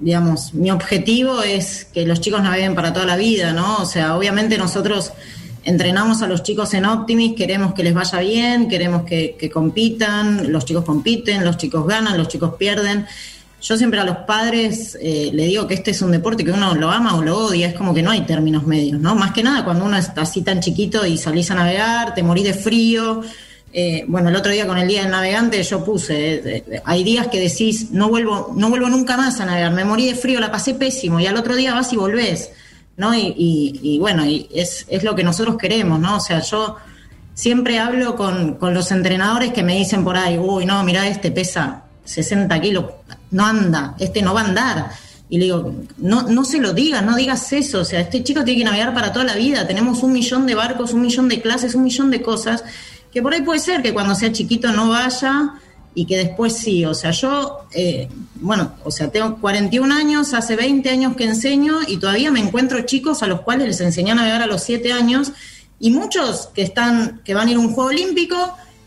digamos, 0.00 0.54
mi 0.54 0.70
objetivo 0.70 1.42
es 1.42 1.84
que 1.84 2.06
los 2.06 2.22
chicos 2.22 2.42
naveguen 2.42 2.74
para 2.74 2.94
toda 2.94 3.04
la 3.04 3.16
vida, 3.16 3.52
¿no? 3.52 3.76
O 3.76 3.84
sea, 3.84 4.16
obviamente 4.16 4.56
nosotros 4.56 5.12
entrenamos 5.64 6.22
a 6.22 6.26
los 6.26 6.42
chicos 6.42 6.72
en 6.72 6.86
Optimis, 6.86 7.36
queremos 7.36 7.74
que 7.74 7.82
les 7.82 7.92
vaya 7.92 8.20
bien, 8.20 8.70
queremos 8.70 9.02
que, 9.02 9.50
compitan, 9.52 10.50
los 10.50 10.64
chicos 10.64 10.86
compiten, 10.86 11.44
los 11.44 11.58
chicos 11.58 11.86
ganan, 11.86 12.16
los 12.16 12.28
chicos 12.28 12.54
pierden. 12.58 13.04
Yo 13.60 13.76
siempre 13.76 14.00
a 14.00 14.04
los 14.04 14.16
padres 14.18 14.96
eh, 15.02 15.28
le 15.34 15.44
digo 15.44 15.66
que 15.66 15.74
este 15.74 15.90
es 15.90 16.00
un 16.00 16.12
deporte 16.12 16.42
que 16.42 16.52
uno 16.52 16.74
lo 16.74 16.90
ama 16.90 17.16
o 17.16 17.22
lo 17.22 17.36
odia, 17.36 17.68
es 17.68 17.74
como 17.74 17.92
que 17.92 18.02
no 18.02 18.12
hay 18.12 18.22
términos 18.22 18.66
medios, 18.66 18.98
¿no? 18.98 19.14
Más 19.14 19.32
que 19.32 19.42
nada 19.42 19.62
cuando 19.62 19.84
uno 19.84 19.98
está 19.98 20.22
así 20.22 20.40
tan 20.40 20.60
chiquito 20.60 21.04
y 21.04 21.18
salís 21.18 21.50
a 21.50 21.54
navegar, 21.54 22.14
te 22.14 22.22
morís 22.22 22.44
de 22.44 22.54
frío, 22.54 23.22
eh, 23.72 24.04
bueno, 24.08 24.30
el 24.30 24.36
otro 24.36 24.50
día 24.50 24.66
con 24.66 24.78
el 24.78 24.88
Día 24.88 25.02
del 25.02 25.10
Navegante 25.10 25.62
yo 25.62 25.84
puse, 25.84 26.56
eh, 26.56 26.82
hay 26.84 27.04
días 27.04 27.26
que 27.26 27.38
decís, 27.38 27.90
no 27.90 28.08
vuelvo, 28.08 28.52
no 28.56 28.70
vuelvo 28.70 28.88
nunca 28.88 29.16
más 29.16 29.40
a 29.40 29.46
navegar, 29.46 29.72
me 29.72 29.84
morí 29.84 30.06
de 30.06 30.14
frío, 30.14 30.40
la 30.40 30.50
pasé 30.50 30.74
pésimo, 30.74 31.20
y 31.20 31.26
al 31.26 31.36
otro 31.36 31.54
día 31.54 31.74
vas 31.74 31.92
y 31.92 31.96
volvés, 31.96 32.50
¿no? 32.96 33.14
Y, 33.14 33.98
bueno, 34.00 34.24
y 34.24 34.48
es, 34.54 34.86
lo 35.02 35.14
que 35.14 35.22
nosotros 35.22 35.58
queremos, 35.58 36.00
¿no? 36.00 36.16
O 36.16 36.20
sea, 36.20 36.40
yo 36.40 36.76
siempre 37.34 37.78
hablo 37.78 38.16
con, 38.16 38.56
los 38.60 38.90
entrenadores 38.90 39.52
que 39.52 39.62
me 39.62 39.76
dicen 39.76 40.02
por 40.02 40.16
ahí, 40.16 40.38
uy, 40.38 40.64
no, 40.64 40.82
mira, 40.82 41.06
este 41.06 41.30
pesa 41.30 41.84
60 42.04 42.60
kilos, 42.62 42.86
no 43.32 43.44
anda, 43.44 43.94
este 43.98 44.22
no 44.22 44.32
va 44.32 44.40
a 44.40 44.44
andar. 44.44 44.90
Y 45.30 45.36
le 45.36 45.44
digo, 45.44 45.74
no, 45.98 46.22
no 46.22 46.42
se 46.42 46.58
lo 46.58 46.72
digas, 46.72 47.04
no 47.04 47.14
digas 47.14 47.52
eso, 47.52 47.80
o 47.80 47.84
sea, 47.84 48.00
este 48.00 48.24
chico 48.24 48.44
tiene 48.44 48.60
que 48.60 48.64
navegar 48.64 48.94
para 48.94 49.12
toda 49.12 49.26
la 49.26 49.34
vida, 49.34 49.66
tenemos 49.66 50.02
un 50.02 50.12
millón 50.12 50.46
de 50.46 50.54
barcos, 50.54 50.94
un 50.94 51.02
millón 51.02 51.28
de 51.28 51.42
clases, 51.42 51.74
un 51.74 51.84
millón 51.84 52.10
de 52.10 52.22
cosas 52.22 52.64
que 53.12 53.22
por 53.22 53.32
ahí 53.32 53.42
puede 53.42 53.60
ser 53.60 53.82
que 53.82 53.92
cuando 53.92 54.14
sea 54.14 54.32
chiquito 54.32 54.70
no 54.72 54.88
vaya 54.88 55.54
y 55.94 56.04
que 56.04 56.16
después 56.16 56.52
sí. 56.52 56.84
O 56.84 56.94
sea, 56.94 57.10
yo, 57.10 57.66
eh, 57.72 58.08
bueno, 58.36 58.72
o 58.84 58.90
sea, 58.90 59.10
tengo 59.10 59.38
41 59.40 59.92
años, 59.92 60.34
hace 60.34 60.54
20 60.54 60.88
años 60.90 61.16
que 61.16 61.24
enseño 61.24 61.78
y 61.86 61.96
todavía 61.96 62.30
me 62.30 62.40
encuentro 62.40 62.80
chicos 62.82 63.22
a 63.22 63.26
los 63.26 63.40
cuales 63.40 63.66
les 63.66 63.80
enseñé 63.80 64.12
a 64.12 64.14
navegar 64.14 64.42
a 64.42 64.46
los 64.46 64.62
7 64.62 64.92
años 64.92 65.32
y 65.80 65.90
muchos 65.90 66.48
que 66.54 66.62
están, 66.62 67.20
que 67.24 67.34
van 67.34 67.48
a 67.48 67.50
ir 67.50 67.56
a 67.56 67.60
un 67.60 67.72
juego 67.72 67.90
olímpico 67.90 68.36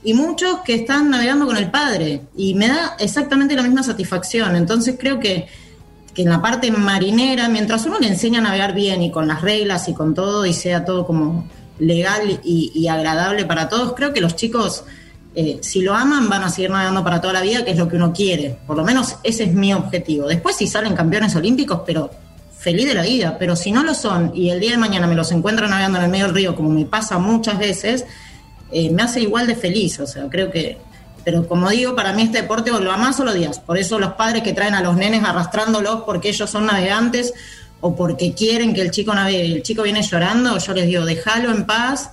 y 0.04 0.14
muchos 0.14 0.60
que 0.62 0.76
están 0.76 1.10
navegando 1.10 1.46
con 1.46 1.58
el 1.58 1.70
padre 1.70 2.22
y 2.36 2.54
me 2.54 2.68
da 2.68 2.96
exactamente 3.00 3.56
la 3.56 3.64
misma 3.64 3.84
satisfacción. 3.84 4.56
Entonces 4.56 4.96
creo 5.00 5.20
que, 5.20 5.48
que 6.14 6.22
en 6.24 6.30
la 6.30 6.42
parte 6.42 6.72
marinera, 6.72 7.50
mientras 7.50 7.86
uno 7.86 8.00
le 8.00 8.08
enseña 8.08 8.40
a 8.40 8.44
navegar 8.44 8.74
bien 8.74 9.02
y 9.04 9.12
con 9.12 9.28
las 9.28 9.42
reglas 9.42 9.88
y 9.90 9.94
con 9.94 10.14
todo 10.14 10.46
y 10.46 10.54
sea 10.54 10.86
todo 10.86 11.06
como 11.06 11.46
legal 11.82 12.40
y, 12.44 12.88
agradable 12.88 13.46
para 13.46 13.68
todos, 13.68 13.94
creo 13.94 14.14
que 14.14 14.22
los 14.22 14.36
chicos, 14.36 14.84
eh, 15.36 15.58
si 15.62 15.82
lo 15.82 15.96
aman, 15.96 16.30
van 16.30 16.44
a 16.44 16.50
seguir 16.50 16.70
navegando 16.70 17.04
para 17.04 17.20
toda 17.20 17.34
la 17.34 17.42
vida, 17.42 17.66
que 17.66 17.72
es 17.72 17.78
lo 17.78 17.90
que 17.90 17.96
uno 17.96 18.14
quiere. 18.14 18.58
Por 18.68 18.78
lo 18.78 18.84
menos 18.84 19.16
ese 19.24 19.46
es 19.46 19.54
mi 19.54 19.74
objetivo. 19.74 20.28
Después 20.28 20.56
si 20.56 20.68
salen 20.68 20.96
campeones 20.96 21.36
olímpicos, 21.36 21.82
pero 21.86 22.12
feliz 22.58 22.88
de 22.88 22.94
la 22.94 23.02
vida. 23.02 23.38
Pero 23.40 23.56
si 23.56 23.72
no 23.72 23.84
lo 23.84 23.96
son 23.96 24.32
y 24.36 24.52
el 24.52 24.60
día 24.60 24.72
de 24.72 24.78
mañana 24.78 25.08
me 25.08 25.16
los 25.16 25.32
encuentro 25.32 25.68
navegando 25.68 25.98
en 25.98 26.06
el 26.06 26.12
medio 26.12 26.26
del 26.26 26.36
río, 26.36 26.56
como 26.56 26.70
me 26.70 26.86
pasa 26.86 27.18
muchas 27.18 27.58
veces, 27.58 28.06
eh, 28.72 28.92
me 28.92 29.02
hace 29.02 29.22
igual 29.22 29.48
de 29.48 29.56
feliz. 29.56 30.00
O 30.00 30.08
sea, 30.08 30.30
creo 30.30 30.52
que... 30.52 30.78
Pero 31.24 31.48
como 31.48 31.70
digo, 31.70 31.96
para 31.96 32.14
mí 32.14 32.24
este 32.24 32.42
deporte 32.42 32.72
o 32.72 32.80
lo 32.80 32.92
amas 32.92 33.20
o 33.20 33.24
lo 33.24 33.32
odias. 33.32 33.60
Por 33.60 33.78
eso 33.78 34.00
los 34.00 34.14
padres 34.14 34.42
que 34.42 34.54
traen 34.54 34.74
a 34.74 34.82
los 34.82 34.98
nenes 34.98 35.24
arrastrándolos 35.24 36.02
porque 36.02 36.30
ellos 36.30 36.50
son 36.50 36.66
navegantes 36.66 37.34
o 37.82 37.96
porque 37.96 38.34
quieren 38.34 38.74
que 38.74 38.82
el 38.82 38.92
chico 38.92 39.14
navegue, 39.14 39.56
el 39.56 39.64
chico 39.64 39.84
viene 39.84 40.02
llorando, 40.04 40.58
yo 40.58 40.74
les 40.74 40.88
digo, 40.88 41.04
déjalo 41.04 41.52
en 41.52 41.66
paz. 41.66 42.12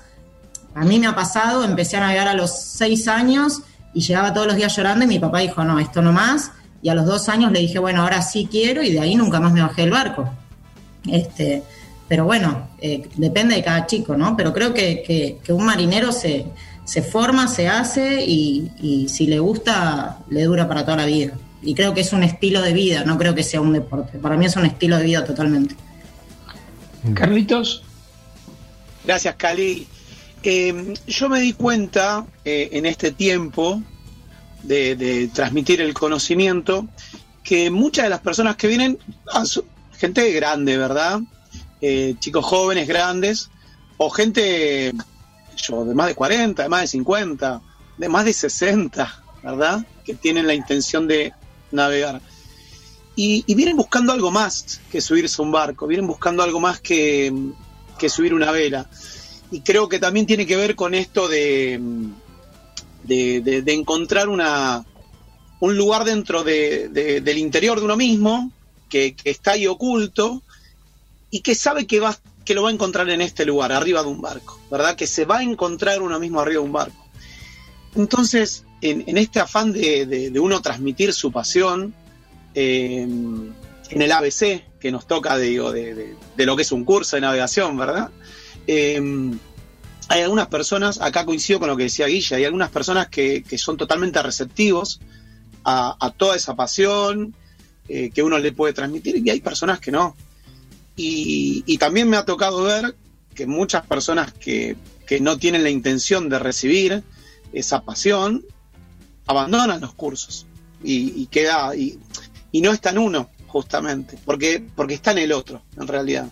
A 0.75 0.85
mí 0.85 0.99
me 0.99 1.07
ha 1.07 1.15
pasado, 1.15 1.63
empecé 1.65 1.99
a 1.99 2.01
navegar 2.01 2.27
a 2.29 2.35
los 2.35 2.51
seis 2.51 3.07
años 3.07 3.63
y 3.93 4.01
llegaba 4.01 4.33
todos 4.33 4.47
los 4.47 4.57
días 4.57 4.75
llorando 4.75 5.05
y 5.05 5.09
mi 5.09 5.19
papá 5.19 5.41
dijo, 5.41 5.63
no, 5.65 5.79
esto 5.79 6.01
no 6.03 6.13
más. 6.13 6.53
Y 6.83 6.89
a 6.89 6.95
los 6.95 7.07
dos 7.07 7.29
años 7.29 7.53
le 7.53 7.61
dije, 7.61 7.79
bueno, 7.79 8.03
ahora 8.03 8.23
sí 8.23 8.49
quiero 8.51 8.83
y 8.83 8.93
de 8.93 9.01
ahí 9.01 9.15
nunca 9.15 9.41
más 9.41 9.53
me 9.53 9.61
bajé 9.61 9.83
del 9.83 9.91
barco. 9.91 10.29
Este, 11.07 11.63
pero 12.07 12.25
bueno, 12.25 12.69
eh, 12.81 13.07
depende 13.17 13.55
de 13.57 13.63
cada 13.63 13.87
chico, 13.87 14.17
¿no? 14.17 14.37
Pero 14.37 14.55
creo 14.55 14.73
que, 14.73 15.39
un 15.51 15.65
marinero 15.65 16.13
se, 16.13 16.47
se, 16.85 17.03
forma, 17.03 17.49
se 17.49 17.69
hace 17.69 18.25
y, 18.25 18.71
y 18.81 19.09
si 19.09 19.27
le 19.27 19.39
gusta, 19.39 20.19
le 20.31 20.45
dura 20.45 20.67
para 20.67 20.85
toda 20.85 20.99
la 20.99 21.07
vida 21.07 21.35
y 21.63 21.75
creo 21.75 21.95
que 21.95 22.03
es 22.03 22.13
un 22.13 22.23
estilo 22.23 22.63
de 22.63 22.73
vida, 22.73 23.05
no 23.05 23.19
creo 23.19 23.35
que 23.35 23.43
sea 23.43 23.61
un 23.61 23.73
deporte. 23.73 24.19
Para 24.19 24.37
mí 24.37 24.47
es 24.47 24.57
un 24.57 24.67
estilo 24.67 24.97
de 24.97 25.05
vida 25.05 25.25
totalmente. 25.25 25.75
Carlitos. 27.15 27.83
Gracias, 29.05 29.35
Cali. 29.37 29.87
Eh, 30.43 30.95
yo 31.07 31.29
me 31.29 31.41
di 31.41 31.53
cuenta 31.53 32.27
eh, 32.45 32.71
en 32.73 32.87
este 32.87 33.11
tiempo 33.11 33.83
de, 34.63 35.31
transmitir 35.33 35.81
el 35.81 35.95
conocimiento 35.95 36.87
que 37.43 37.71
muchas 37.71 38.05
de 38.05 38.11
las 38.11 38.21
personas 38.21 38.57
que 38.57 38.69
vienen, 38.69 38.99
ah, 39.33 39.45
gente 39.93 40.31
grande, 40.33 40.77
¿verdad? 40.77 41.21
Eh, 41.81 42.15
chicos 42.19 42.45
jóvenes, 42.45 42.87
grandes, 42.87 43.51
o 43.97 44.11
gente 44.11 44.93
yo, 45.57 45.85
de 45.85 45.95
más 45.95 46.09
de 46.09 46.15
40, 46.15 46.63
de 46.63 46.69
más 46.69 46.83
de 46.83 46.87
50, 46.87 47.61
de 47.97 48.09
más 48.09 48.25
de 48.25 48.33
60, 48.33 49.23
¿verdad? 49.43 49.85
Que 50.05 50.15
tienen 50.15 50.47
la 50.47 50.55
intención 50.55 51.09
de, 51.09 51.33
navegar. 51.71 52.21
Y, 53.21 53.43
vienen 53.55 53.77
buscando 53.77 54.13
algo 54.13 54.31
más 54.31 54.81
que 54.93 55.01
subirse 55.01 55.43
a 55.43 55.45
un 55.45 55.51
barco, 55.51 55.89
vienen 55.89 56.07
buscando 56.07 56.43
algo 56.43 56.61
más 56.61 56.81
que, 56.81 57.33
subir 58.09 58.33
una 58.33 58.53
vela. 58.53 58.89
Y 59.51 59.63
creo 59.63 59.89
que 59.89 59.99
también 59.99 60.25
tiene 60.25 60.47
que 60.47 60.57
ver 60.57 60.77
con 60.77 60.95
esto 60.95 61.27
de, 61.27 61.81
de, 63.03 63.73
encontrar 63.73 64.29
una, 64.29 64.85
un 65.59 65.77
lugar 65.77 66.05
dentro 66.05 66.45
del 66.45 67.39
interior 67.39 67.81
de 67.81 67.87
uno 67.87 67.97
mismo, 67.97 68.53
que, 68.89 69.17
está 69.25 69.53
ahí 69.53 69.67
oculto, 69.67 70.43
y 71.31 71.41
que 71.41 71.57
sabe 71.57 71.89
que, 71.89 71.99
va, 71.99 72.17
que 72.45 72.55
lo 72.55 72.63
va 72.63 72.69
a 72.69 72.73
encontrar 72.73 73.11
en 73.11 73.21
este 73.21 73.45
lugar, 73.45 73.73
arriba 73.73 74.03
de 74.03 74.09
un 74.11 74.21
barco, 74.21 74.61
¿verdad? 74.71 74.95
Que 74.95 75.09
se 75.09 75.25
va 75.25 75.39
a 75.39 75.43
encontrar 75.43 76.03
uno 76.03 76.21
mismo 76.21 76.39
arriba 76.39 76.61
de 76.61 76.67
un 76.67 76.73
barco. 76.73 77.05
Entonces, 77.97 78.65
en, 78.81 79.19
este 79.19 79.41
afán 79.41 79.73
de, 79.73 80.33
uno 80.41 80.61
transmitir 80.61 81.13
su 81.13 81.33
pasión, 81.33 81.95
eh, 82.55 83.03
en 83.03 84.03
el 84.03 84.13
ABC, 84.13 84.63
que 84.79 84.93
nos 84.93 85.07
toca 85.07 85.37
de, 85.37 86.17
de, 86.37 86.47
lo 86.47 86.57
que 86.57 86.63
es 86.63 86.73
un 86.73 86.85
curso 86.85 87.17
de 87.17 87.23
navegación, 87.23 87.77
¿verdad? 87.77 88.11
Eh, 88.67 89.01
hay 90.09 90.23
algunas 90.23 90.49
personas, 90.49 91.01
acá 91.01 91.27
coincido 91.27 91.59
con 91.59 91.69
lo 91.69 91.77
que 91.77 91.85
decía 91.85 92.07
Guilla, 92.07 92.39
hay 92.39 92.45
algunas 92.45 92.71
personas 92.71 93.09
que, 93.09 93.45
son 93.59 93.77
totalmente 93.77 94.23
receptivos 94.23 95.01
a, 95.65 96.15
toda 96.17 96.35
esa 96.35 96.57
pasión 96.57 97.35
eh, 97.89 98.11
que 98.11 98.23
uno 98.23 98.39
le 98.39 98.53
puede 98.53 98.73
transmitir 98.73 99.17
y 99.17 99.29
hay 99.29 99.41
personas 99.41 99.81
que 99.81 99.93
no. 99.93 100.17
Y, 100.97 101.77
también 101.79 102.09
me 102.09 102.17
ha 102.17 102.25
tocado 102.25 102.63
ver 102.63 102.97
que 103.35 103.47
muchas 103.47 103.87
personas 103.87 104.33
que, 104.33 104.77
que 105.07 105.21
no 105.21 105.37
tienen 105.39 105.63
la 105.63 105.71
intención 105.71 106.29
de 106.29 106.39
recibir 106.39 107.03
esa 107.53 107.83
pasión 107.83 108.45
abandonan 109.29 109.81
los 109.81 109.95
cursos 109.95 110.47
y, 110.83 111.27
queda 111.27 111.77
y, 111.77 111.99
no 112.55 112.73
está 112.73 112.91
en 112.91 112.99
uno 112.99 113.31
justamente 113.47 114.19
porque 114.25 114.65
porque 114.75 114.95
está 114.95 115.13
en 115.13 115.19
el 115.19 115.33
otro 115.33 115.63
en 115.77 115.87
realidad. 115.87 116.29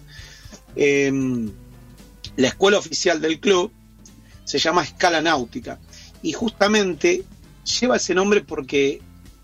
Em, 0.75 1.53
la 2.37 2.49
escuela 2.49 2.79
oficial 2.79 3.21
del 3.21 3.39
club 3.39 3.71
se 4.45 4.59
llama 4.59 4.83
Escala 4.83 5.21
Náutica 5.21 5.79
y 6.23 6.33
justamente 6.33 7.25
lleva 7.81 7.97
ese 7.97 8.15
nombre 8.15 8.43
porque 8.43 9.01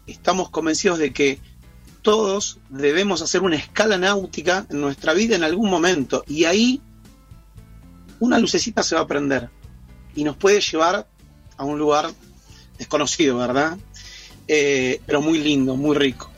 estamos 0.07 0.51
convencidos 0.51 0.99
de 0.99 1.13
que 1.13 1.39
todos 2.03 2.59
debemos 2.69 3.23
hacer 3.23 3.43
una 3.43 3.57
escala 3.57 3.97
náutica 3.97 4.67
en 4.71 4.81
nuestra 4.81 5.13
vida 5.15 5.37
en 5.37 5.45
algún 5.45 5.71
momento 5.71 6.25
y 6.27 6.45
ahí 6.45 6.81
una 8.19 8.39
lucecita 8.39 8.83
se 8.83 8.95
va 8.95 9.03
a 9.03 9.07
prender 9.07 9.51
y 10.15 10.25
nos 10.25 10.37
puede 10.37 10.61
llevar 10.61 11.07
a 11.57 11.65
un 11.65 11.79
lugar 11.79 12.11
desconocido, 12.83 13.39
¿verdad? 13.39 13.79
Eh, 14.49 15.01
pero 15.07 15.23
muy 15.23 15.39
lindo, 15.39 15.77
muy 15.77 15.97
rico. 15.97 16.31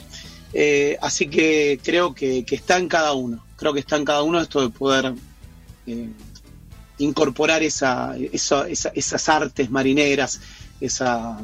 Eh, 0.53 0.97
así 1.01 1.27
que 1.27 1.81
creo 1.83 2.15
que, 2.15 2.45
está 2.49 2.79
en 2.79 2.89
cada 2.89 3.13
uno, 3.15 3.45
creo 3.57 3.73
que 3.73 3.81
está 3.81 3.97
en 3.97 4.05
cada 4.05 4.23
uno 4.23 4.41
esto 4.41 4.61
de 4.61 4.69
poder 4.69 5.15
eh, 5.87 6.11
incorporar 6.99 7.63
esa, 7.63 8.15
esas 8.17 9.29
artes 9.29 9.71
marineras, 9.71 10.41
esa, 10.81 11.39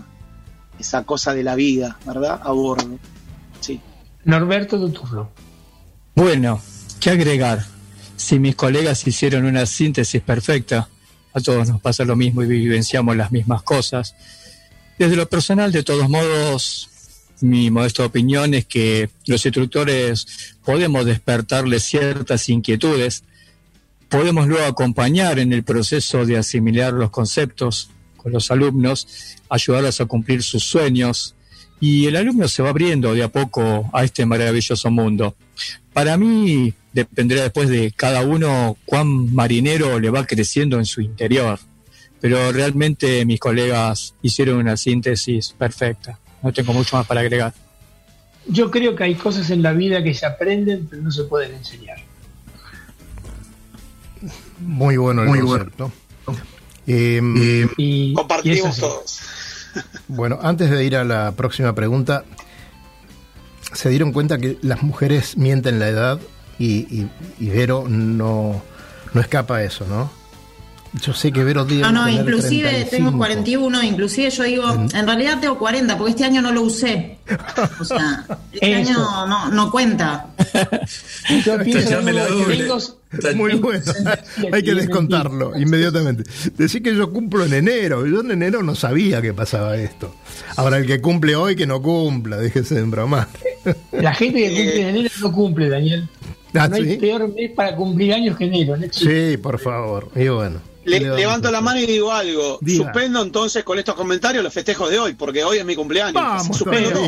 esa 0.79 1.05
cosa 1.05 1.35
de 1.35 1.43
la 1.43 1.55
vida, 1.55 1.99
¿verdad? 2.07 2.41
A 2.43 2.53
bordo. 2.53 2.99
Sí. 3.61 3.81
Norberto, 4.25 4.79
tu 4.79 4.91
turno. 4.91 5.31
Bueno, 6.15 6.61
¿qué 7.01 7.11
agregar? 7.11 7.65
Si 8.17 8.39
mis 8.39 8.55
colegas 8.55 9.07
hicieron 9.07 9.45
una 9.47 9.65
síntesis 9.67 10.21
perfecta, 10.23 10.89
a 11.33 11.41
todos 11.41 11.69
nos 11.69 11.81
pasa 11.81 12.05
lo 12.05 12.17
mismo 12.17 12.43
y 12.43 12.47
vivenciamos 12.47 13.17
las 13.17 13.33
mismas 13.33 13.63
cosas. 13.63 14.15
Desde 15.01 15.17
lo 15.17 15.27
personal, 15.27 15.73
de 15.73 15.83
todos 15.83 16.11
modos, 16.11 16.91
mi 17.41 17.71
modesta 17.71 18.05
opinión 18.05 18.53
es 18.53 18.67
que 18.67 19.09
los 19.25 19.47
instructores 19.47 20.59
podemos 20.63 21.07
despertarles 21.07 21.85
ciertas 21.85 22.47
inquietudes, 22.51 23.25
podemos 24.11 24.47
luego 24.47 24.67
acompañar 24.67 25.39
en 25.39 25.55
el 25.55 25.63
proceso 25.63 26.27
de 26.27 26.37
asimilar 26.37 26.93
los 26.93 27.09
conceptos 27.09 27.89
con 28.19 28.33
los 28.33 28.51
alumnos, 28.51 29.39
ayudarlos 29.49 30.03
a 30.03 30.05
cumplir 30.05 30.43
sus 30.43 30.65
sueños, 30.65 31.35
y 31.81 32.05
el 32.05 32.17
alumno 32.17 32.47
se 32.47 32.63
va 32.63 32.69
abriendo 32.69 33.15
de 33.15 33.23
a 33.23 33.29
poco 33.29 33.89
a 33.95 34.05
este 34.05 34.27
maravilloso 34.27 34.91
mundo. 34.91 35.35
Para 35.95 36.19
mí 36.19 36.75
dependerá 36.93 37.45
después 37.45 37.71
de 37.71 37.91
cada 37.93 38.21
uno 38.21 38.77
cuán 38.85 39.35
marinero 39.35 39.99
le 39.99 40.11
va 40.11 40.27
creciendo 40.27 40.79
en 40.79 40.85
su 40.85 41.01
interior, 41.01 41.59
pero 42.21 42.53
realmente 42.53 43.25
mis 43.25 43.41
colegas 43.41 44.15
hicieron 44.23 44.59
una 44.59 44.77
síntesis 44.77 45.55
perfecta. 45.57 46.19
No 46.43 46.53
tengo 46.53 46.73
mucho 46.73 46.97
más 46.97 47.07
para 47.07 47.21
agregar. 47.21 47.53
Yo 48.47 48.71
creo 48.71 48.97
que 48.97 49.05
hay 49.05 49.15
cosas 49.15 49.51
en 49.51 49.63
la 49.63 49.73
vida 49.73 50.03
que 50.03 50.15
se 50.15 50.27
aprenden 50.27 50.87
pero 50.89 51.03
no 51.03 51.11
se 51.11 51.25
pueden 51.25 51.55
enseñar. 51.55 51.99
Muy 54.61 54.97
bueno 54.97 55.23
el 55.23 55.29
Muy 55.29 55.41
concepto. 55.41 55.93
Eh, 56.87 57.67
y, 57.77 58.15
Compartimos 58.15 58.77
todos. 58.79 59.21
Bueno, 60.09 60.39
antes 60.43 60.71
de 60.71 60.85
ir 60.85 60.97
a 60.97 61.05
la 61.05 61.33
próxima 61.33 61.75
pregunta, 61.75 62.25
se 63.73 63.89
dieron 63.89 64.13
cuenta 64.13 64.39
que 64.39 64.59
las 64.63 64.83
mujeres 64.83 65.37
mienten 65.37 65.79
la 65.79 65.89
edad 65.89 66.21
y, 66.59 67.07
y, 67.39 67.49
Vero 67.49 67.87
no, 67.89 68.61
no 69.15 69.21
escapa 69.21 69.57
a 69.57 69.63
eso, 69.63 69.87
¿no? 69.87 70.11
Yo 70.95 71.15
sé 71.15 71.31
que 71.31 71.45
Vero 71.45 71.65
No, 71.65 71.93
no, 71.93 72.09
inclusive 72.09 72.87
tengo 72.91 73.17
41, 73.17 73.83
inclusive 73.85 74.31
yo 74.31 74.43
digo, 74.43 74.65
en 74.73 75.07
realidad 75.07 75.39
tengo 75.41 75.57
40, 75.57 75.97
porque 75.97 76.11
este 76.11 76.25
año 76.25 76.43
no 76.43 76.51
lo 76.51 76.63
usé. 76.63 77.19
O 77.79 77.85
sea, 77.85 78.27
este 78.53 78.75
año 78.75 78.99
no, 79.27 79.51
no 79.51 79.71
cuenta. 79.71 80.31
Yo 81.45 81.59
pienso 81.63 82.03
Muy 83.37 83.55
bueno, 83.55 83.85
hay 84.53 84.63
que 84.65 84.75
descontarlo 84.75 85.57
inmediatamente. 85.57 86.25
Decir 86.57 86.83
que 86.83 86.95
yo 86.95 87.13
cumplo 87.13 87.45
en 87.45 87.53
enero, 87.55 88.07
yo 88.07 88.21
en 88.21 88.33
enero 88.33 88.63
no 88.63 88.75
sabía 88.75 89.23
que 89.23 89.33
pasaba 89.33 89.77
esto. 89.77 90.17
Ahora 90.57 90.79
el 90.79 90.87
que 90.87 91.01
cumple 91.01 91.37
hoy, 91.37 91.55
que 91.55 91.67
no 91.67 91.81
cumpla, 91.81 92.37
déjese 92.37 92.77
de 92.77 92.83
bromar. 92.83 93.29
La 93.93 94.13
gente 94.15 94.41
que 94.41 94.49
cumple 94.49 94.81
en 94.81 94.89
enero 94.97 95.11
no 95.21 95.33
cumple, 95.33 95.69
Daniel. 95.69 96.09
Ah, 96.55 96.67
no 96.67 96.77
hay 96.77 96.97
peor 96.99 97.33
mes 97.33 97.53
para 97.53 97.77
cumplir 97.77 98.13
años 98.13 98.37
que 98.37 98.47
enero. 98.47 98.77
sí, 98.91 99.37
por 99.37 99.61
favor. 99.61 100.11
Y 100.17 100.27
bueno 100.29 100.70
levanto 100.85 101.51
la 101.51 101.61
mano 101.61 101.81
y 101.81 101.87
digo 101.87 102.13
algo. 102.13 102.59
Suspendo 102.67 103.23
entonces 103.23 103.65
con 103.65 103.79
estos 103.79 103.95
comentarios 103.95 104.43
los 104.43 104.53
festejos 104.53 104.91
de 104.91 104.99
hoy, 104.99 105.15
porque 105.15 105.45
hoy 105.45 105.59
es 105.59 105.65
mi 105.65 105.75
cumpleaños. 105.75 106.15
Vamos, 106.15 106.57
Suspendo 106.57 106.91
todo. 106.91 107.07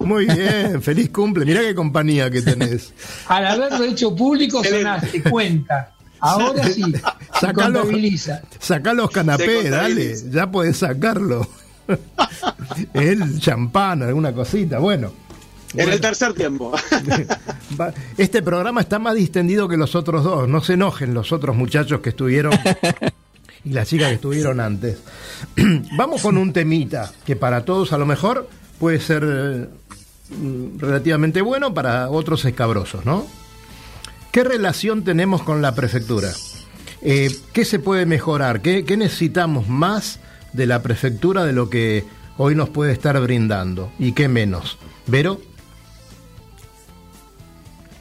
Muy 0.00 0.26
bien, 0.26 0.82
feliz 0.82 1.10
cumple. 1.10 1.44
Mirá 1.44 1.60
qué 1.60 1.74
compañía 1.74 2.30
que 2.30 2.42
tenés. 2.42 2.92
Al 3.26 3.46
haberlo 3.46 3.84
hecho 3.84 4.14
público, 4.14 4.62
sonaste 4.62 5.22
cuenta. 5.22 5.92
Ahora 6.20 6.64
sí, 6.68 6.82
saca 7.40 7.68
los, 7.68 7.88
saca 8.58 8.94
los 8.94 9.10
canapés, 9.10 9.70
dale, 9.70 10.16
ya 10.30 10.50
puedes 10.50 10.78
sacarlo. 10.78 11.46
El 12.94 13.38
champán, 13.38 14.02
alguna 14.02 14.32
cosita, 14.32 14.78
bueno. 14.78 15.12
En 15.76 15.92
el 15.92 16.00
tercer 16.00 16.32
tiempo. 16.34 16.72
Este 18.16 18.42
programa 18.42 18.80
está 18.80 18.98
más 18.98 19.14
distendido 19.14 19.68
que 19.68 19.76
los 19.76 19.94
otros 19.94 20.24
dos. 20.24 20.48
No 20.48 20.62
se 20.62 20.74
enojen 20.74 21.12
los 21.12 21.32
otros 21.32 21.56
muchachos 21.56 22.00
que 22.00 22.10
estuvieron 22.10 22.52
y 23.64 23.70
las 23.70 23.88
chicas 23.88 24.08
que 24.08 24.14
estuvieron 24.14 24.60
antes. 24.60 24.98
Vamos 25.96 26.22
con 26.22 26.38
un 26.38 26.52
temita 26.52 27.12
que 27.24 27.36
para 27.36 27.64
todos 27.64 27.92
a 27.92 27.98
lo 27.98 28.06
mejor 28.06 28.48
puede 28.78 29.00
ser 29.00 29.68
mm, 30.30 30.78
relativamente 30.78 31.42
bueno, 31.42 31.74
para 31.74 32.08
otros 32.08 32.44
escabrosos, 32.44 33.04
¿no? 33.04 33.26
¿Qué 34.32 34.44
relación 34.44 35.02
tenemos 35.02 35.42
con 35.42 35.60
la 35.60 35.74
prefectura? 35.74 36.30
Eh, 37.02 37.34
¿Qué 37.52 37.64
se 37.64 37.78
puede 37.78 38.06
mejorar? 38.06 38.62
¿Qué, 38.62 38.84
¿Qué 38.84 38.96
necesitamos 38.96 39.68
más 39.68 40.20
de 40.52 40.66
la 40.66 40.82
prefectura 40.82 41.44
de 41.44 41.52
lo 41.52 41.68
que 41.68 42.04
hoy 42.36 42.54
nos 42.54 42.68
puede 42.68 42.92
estar 42.92 43.20
brindando? 43.20 43.90
¿Y 43.98 44.12
qué 44.12 44.28
menos? 44.28 44.78
¿Vero? 45.06 45.40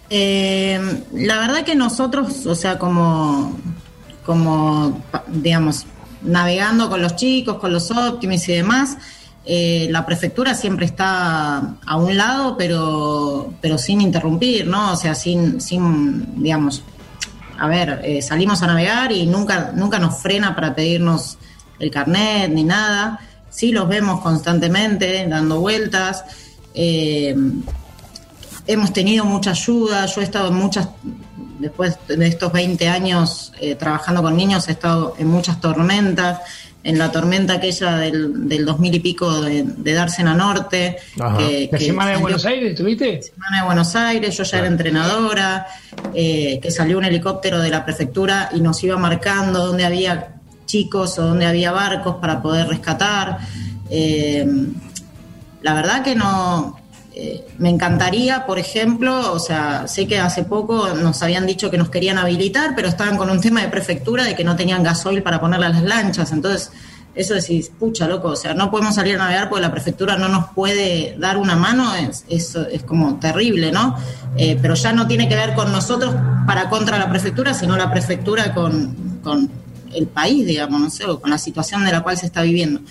Eh, 0.09 0.79
la 1.13 1.39
verdad 1.39 1.63
que 1.63 1.75
nosotros, 1.75 2.45
o 2.45 2.55
sea, 2.55 2.77
como, 2.77 3.57
como, 4.25 5.01
digamos, 5.27 5.85
navegando 6.21 6.89
con 6.89 7.01
los 7.01 7.15
chicos, 7.15 7.57
con 7.57 7.73
los 7.73 7.91
óptimos 7.91 8.47
y 8.47 8.53
demás, 8.53 8.97
eh, 9.47 9.87
la 9.91 10.05
prefectura 10.05 10.55
siempre 10.55 10.85
está 10.87 11.75
a 11.85 11.97
un 11.97 12.17
lado, 12.17 12.57
pero, 12.57 13.53
pero 13.61 13.77
sin 13.77 14.01
interrumpir, 14.01 14.65
¿no? 14.65 14.93
O 14.93 14.95
sea, 14.95 15.13
sin, 15.13 15.61
sin 15.61 16.41
digamos, 16.41 16.83
a 17.59 17.67
ver, 17.67 18.01
eh, 18.03 18.21
salimos 18.21 18.63
a 18.63 18.67
navegar 18.67 19.11
y 19.11 19.27
nunca, 19.27 19.71
nunca 19.75 19.99
nos 19.99 20.17
frena 20.21 20.55
para 20.55 20.73
pedirnos 20.73 21.37
el 21.79 21.91
carnet 21.91 22.49
ni 22.51 22.63
nada. 22.63 23.19
Sí 23.49 23.71
los 23.71 23.87
vemos 23.87 24.21
constantemente 24.21 25.25
dando 25.29 25.59
vueltas. 25.59 26.25
Eh, 26.73 27.35
hemos 28.67 28.93
tenido 28.93 29.25
mucha 29.25 29.51
ayuda, 29.51 30.05
yo 30.05 30.21
he 30.21 30.23
estado 30.23 30.49
en 30.49 30.55
muchas, 30.55 30.89
después 31.59 31.97
de 32.07 32.27
estos 32.27 32.51
20 32.51 32.87
años 32.87 33.51
eh, 33.59 33.75
trabajando 33.75 34.21
con 34.21 34.35
niños, 34.35 34.67
he 34.67 34.71
estado 34.71 35.15
en 35.17 35.27
muchas 35.27 35.61
tormentas, 35.61 36.41
en 36.83 36.99
la 36.99 37.11
tormenta 37.11 37.53
aquella 37.53 37.97
del, 37.97 38.47
del 38.47 38.63
2000 38.63 38.95
y 38.95 38.99
pico 38.99 39.41
de, 39.41 39.63
de 39.63 39.93
Dársena 39.93 40.35
Norte. 40.35 40.97
Que, 41.37 41.67
¿La 41.71 41.79
Semana 41.79 42.11
de 42.11 42.17
Buenos 42.17 42.45
Aires 42.45 42.71
estuviste? 42.71 43.23
Semana 43.23 43.61
de 43.61 43.65
Buenos 43.65 43.95
Aires, 43.95 44.37
yo 44.37 44.43
ya 44.43 44.59
era 44.59 44.67
entrenadora, 44.67 45.65
eh, 46.13 46.59
que 46.61 46.69
salió 46.69 46.99
un 46.99 47.05
helicóptero 47.05 47.59
de 47.59 47.71
la 47.71 47.83
prefectura 47.83 48.49
y 48.53 48.61
nos 48.61 48.83
iba 48.83 48.97
marcando 48.97 49.65
dónde 49.65 49.83
había 49.83 50.35
chicos 50.67 51.17
o 51.17 51.23
dónde 51.23 51.47
había 51.47 51.71
barcos 51.71 52.17
para 52.21 52.39
poder 52.39 52.67
rescatar. 52.67 53.39
Eh, 53.89 54.45
la 55.63 55.73
verdad 55.73 56.03
que 56.03 56.13
no, 56.13 56.79
eh, 57.17 57.47
me 57.59 57.69
encantaría, 57.69 58.45
por 58.45 58.59
ejemplo, 58.59 59.31
o 59.31 59.39
sea, 59.39 59.87
sé 59.87 60.05
que 60.05 60.19
hace 60.19 60.43
poco 60.43 60.89
nos 60.89 61.23
habían 61.23 61.47
dicho 61.47 61.71
que 61.71 61.77
nos 61.77 61.89
querían 61.89 62.17
habilitar, 62.17 62.75
pero 62.75 62.89
estaban 62.89 63.15
con 63.15 63.29
un 63.29 63.39
tema 63.39 63.61
de 63.61 63.69
prefectura 63.69 64.25
de 64.25 64.35
que 64.35 64.43
no 64.43 64.57
tenían 64.57 64.83
gasoil 64.83 65.23
para 65.23 65.39
ponerle 65.39 65.67
a 65.67 65.69
las 65.69 65.83
lanchas. 65.83 66.33
Entonces, 66.33 66.71
eso 67.15 67.33
decís, 67.33 67.71
pucha, 67.79 68.05
loco, 68.09 68.27
o 68.27 68.35
sea, 68.35 68.53
no 68.53 68.69
podemos 68.69 68.95
salir 68.95 69.15
a 69.15 69.19
navegar 69.19 69.47
porque 69.47 69.61
la 69.61 69.71
prefectura 69.71 70.17
no 70.17 70.27
nos 70.27 70.49
puede 70.49 71.15
dar 71.17 71.37
una 71.37 71.55
mano, 71.55 71.95
es, 71.95 72.25
es, 72.27 72.83
como 72.83 73.17
terrible, 73.17 73.71
¿no? 73.71 73.95
Eh, 74.35 74.59
pero 74.61 74.73
ya 74.73 74.91
no 74.91 75.07
tiene 75.07 75.29
que 75.29 75.35
ver 75.37 75.53
con 75.53 75.71
nosotros 75.71 76.13
para 76.45 76.69
contra 76.69 76.99
la 76.99 77.09
prefectura, 77.09 77.53
sino 77.53 77.77
la 77.77 77.89
prefectura 77.89 78.53
con, 78.53 79.21
con 79.23 79.49
el 79.93 80.07
país, 80.07 80.45
digamos, 80.45 80.81
no 80.81 80.89
sé, 80.89 81.05
o 81.05 81.21
con 81.21 81.31
la 81.31 81.37
situación 81.37 81.85
de 81.85 81.93
la 81.93 82.03
cual 82.03 82.17
se 82.17 82.25
está 82.25 82.41
viviendo. 82.41 82.81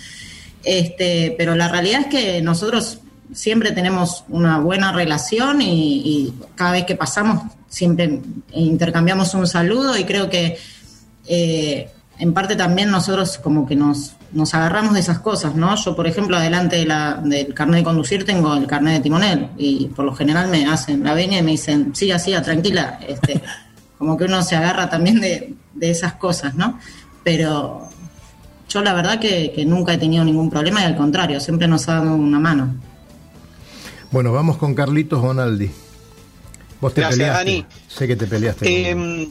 Este, 0.63 1.35
pero 1.37 1.53
la 1.53 1.67
realidad 1.67 2.01
es 2.01 2.07
que 2.07 2.41
nosotros 2.41 3.01
siempre 3.35 3.71
tenemos 3.71 4.23
una 4.29 4.59
buena 4.59 4.91
relación 4.91 5.61
y, 5.61 6.33
cada 6.55 6.71
vez 6.71 6.85
que 6.85 6.95
pasamos 6.95 7.43
siempre 7.67 8.21
intercambiamos 8.53 9.33
un 9.33 9.45
saludo 9.45 9.97
y 9.97 10.05
creo 10.05 10.29
que 10.29 10.57
eh, 11.27 11.91
en 12.17 12.33
parte 12.33 12.55
también 12.55 12.89
nosotros 12.89 13.37
como 13.37 13.67
que 13.67 13.75
nos, 13.75 14.13
nos 14.31 14.53
agarramos 14.53 14.93
de 14.93 15.01
esas 15.01 15.19
cosas, 15.19 15.55
¿no? 15.55 15.75
Yo, 15.75 15.95
por 15.95 16.07
ejemplo, 16.07 16.37
adelante 16.37 16.77
de 16.77 16.85
la, 16.85 17.15
del 17.21 17.53
carnet 17.53 17.79
de 17.79 17.83
conducir 17.83 18.23
tengo 18.23 18.55
el 18.55 18.67
carnet 18.67 18.93
de 18.95 18.99
timonel 19.01 19.49
y 19.57 19.87
por 19.87 20.05
lo 20.05 20.15
general 20.15 20.47
me 20.47 20.65
hacen 20.65 21.03
la 21.03 21.13
veña 21.13 21.39
y 21.39 21.43
me 21.43 21.51
dicen, 21.51 21.93
siga, 21.93 22.17
siga, 22.17 22.41
tranquila, 22.41 22.99
este, 23.05 23.41
como 23.97 24.15
que 24.15 24.23
uno 24.23 24.41
se 24.43 24.55
agarra 24.55 24.89
también 24.89 25.19
de, 25.19 25.53
de 25.73 25.89
esas 25.89 26.13
cosas, 26.13 26.55
¿no? 26.55 26.79
Pero 27.25 27.89
yo 28.69 28.81
la 28.81 28.93
verdad 28.93 29.19
que 29.19 29.65
nunca 29.67 29.93
he 29.93 29.97
tenido 29.97 30.23
ningún 30.23 30.49
problema 30.49 30.81
y 30.81 30.85
al 30.85 30.95
contrario, 30.95 31.41
siempre 31.41 31.67
nos 31.67 31.89
ha 31.89 31.95
dado 31.95 32.15
una 32.15 32.39
mano. 32.39 32.75
Bueno, 34.11 34.31
vamos 34.31 34.57
con 34.57 34.73
Carlitos 34.73 35.21
Bonaldi. 35.21 35.69
Vos 36.81 36.93
te 36.93 37.01
Gracias, 37.01 37.27
Dani. 37.27 37.65
Sé 37.87 38.07
que 38.07 38.15
te 38.15 38.27
peleaste. 38.27 38.89
Em, 38.89 39.29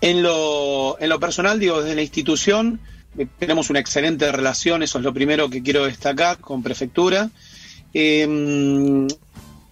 en, 0.00 0.22
lo, 0.22 1.00
en 1.00 1.08
lo 1.08 1.20
personal, 1.20 1.58
digo, 1.58 1.82
desde 1.82 1.94
la 1.94 2.02
institución 2.02 2.80
eh, 3.18 3.26
tenemos 3.38 3.70
una 3.70 3.80
excelente 3.80 4.30
relación, 4.30 4.82
eso 4.82 4.98
es 4.98 5.04
lo 5.04 5.12
primero 5.12 5.50
que 5.50 5.62
quiero 5.62 5.84
destacar 5.84 6.38
con 6.38 6.62
prefectura. 6.62 7.30
Em, 7.92 9.08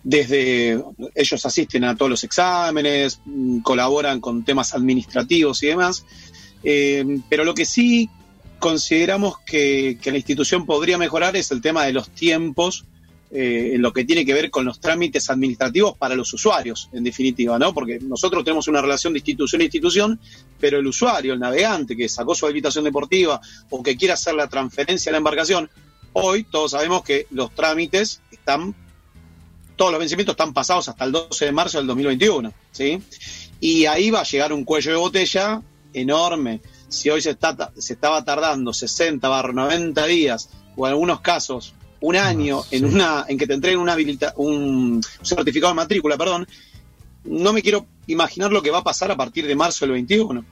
desde 0.02 0.82
ellos 1.14 1.46
asisten 1.46 1.84
a 1.84 1.96
todos 1.96 2.10
los 2.10 2.24
exámenes, 2.24 3.20
mm, 3.24 3.60
colaboran 3.60 4.20
con 4.20 4.44
temas 4.44 4.74
administrativos 4.74 5.62
y 5.62 5.68
demás, 5.68 6.04
em, 6.62 7.22
pero 7.28 7.44
lo 7.44 7.54
que 7.54 7.64
sí 7.64 8.08
consideramos 8.58 9.38
que, 9.46 9.98
que, 10.00 10.10
la 10.10 10.16
institución 10.16 10.66
podría 10.66 10.98
mejorar 10.98 11.36
es 11.36 11.50
el 11.52 11.60
tema 11.60 11.84
de 11.84 11.92
los 11.92 12.10
tiempos 12.10 12.84
eh, 13.30 13.72
en 13.74 13.82
lo 13.82 13.92
que 13.92 14.06
tiene 14.06 14.24
que 14.24 14.32
ver 14.32 14.50
con 14.50 14.64
los 14.64 14.80
trámites 14.80 15.28
administrativos 15.28 15.96
para 15.98 16.14
los 16.14 16.32
usuarios, 16.32 16.88
en 16.92 17.04
definitiva, 17.04 17.58
¿no? 17.58 17.74
Porque 17.74 17.98
nosotros 18.00 18.42
tenemos 18.42 18.68
una 18.68 18.80
relación 18.80 19.12
de 19.12 19.18
institución 19.18 19.60
a 19.60 19.64
institución, 19.64 20.18
pero 20.58 20.78
el 20.78 20.86
usuario, 20.86 21.34
el 21.34 21.38
navegante 21.38 21.94
que 21.94 22.08
sacó 22.08 22.34
su 22.34 22.46
habilitación 22.46 22.84
deportiva 22.84 23.38
o 23.68 23.82
que 23.82 23.98
quiera 23.98 24.14
hacer 24.14 24.34
la 24.34 24.48
transferencia 24.48 25.10
a 25.10 25.12
la 25.12 25.18
embarcación, 25.18 25.68
hoy 26.14 26.44
todos 26.44 26.70
sabemos 26.70 27.02
que 27.02 27.26
los 27.30 27.54
trámites 27.54 28.22
están, 28.30 28.74
todos 29.76 29.92
los 29.92 30.00
vencimientos 30.00 30.32
están 30.32 30.54
pasados 30.54 30.88
hasta 30.88 31.04
el 31.04 31.12
12 31.12 31.44
de 31.44 31.52
marzo 31.52 31.76
del 31.76 31.86
2021, 31.86 32.54
¿sí? 32.72 33.02
Y 33.60 33.84
ahí 33.84 34.10
va 34.10 34.20
a 34.20 34.24
llegar 34.24 34.54
un 34.54 34.64
cuello 34.64 34.92
de 34.92 34.96
botella 34.96 35.60
enorme. 35.92 36.62
Si 36.88 37.10
hoy 37.10 37.20
se, 37.20 37.30
está, 37.32 37.72
se 37.76 37.92
estaba 37.92 38.24
tardando 38.24 38.72
60 38.72 39.28
barra 39.28 39.52
90 39.52 40.06
días, 40.06 40.48
o 40.76 40.86
en 40.86 40.92
algunos 40.92 41.20
casos 41.20 41.74
un 42.00 42.16
año 42.16 42.62
en 42.70 42.84
una 42.84 43.24
en 43.28 43.38
que 43.38 43.46
te 43.46 43.54
entreguen 43.54 43.80
una 43.80 43.92
habilita, 43.92 44.32
un 44.36 45.02
certificado 45.22 45.72
de 45.72 45.76
matrícula, 45.76 46.16
perdón, 46.16 46.46
no 47.24 47.52
me 47.52 47.62
quiero 47.62 47.86
imaginar 48.06 48.52
lo 48.52 48.62
que 48.62 48.70
va 48.70 48.78
a 48.78 48.84
pasar 48.84 49.10
a 49.10 49.16
partir 49.16 49.46
de 49.46 49.56
marzo 49.56 49.84
del 49.84 49.92
21. 49.92 50.44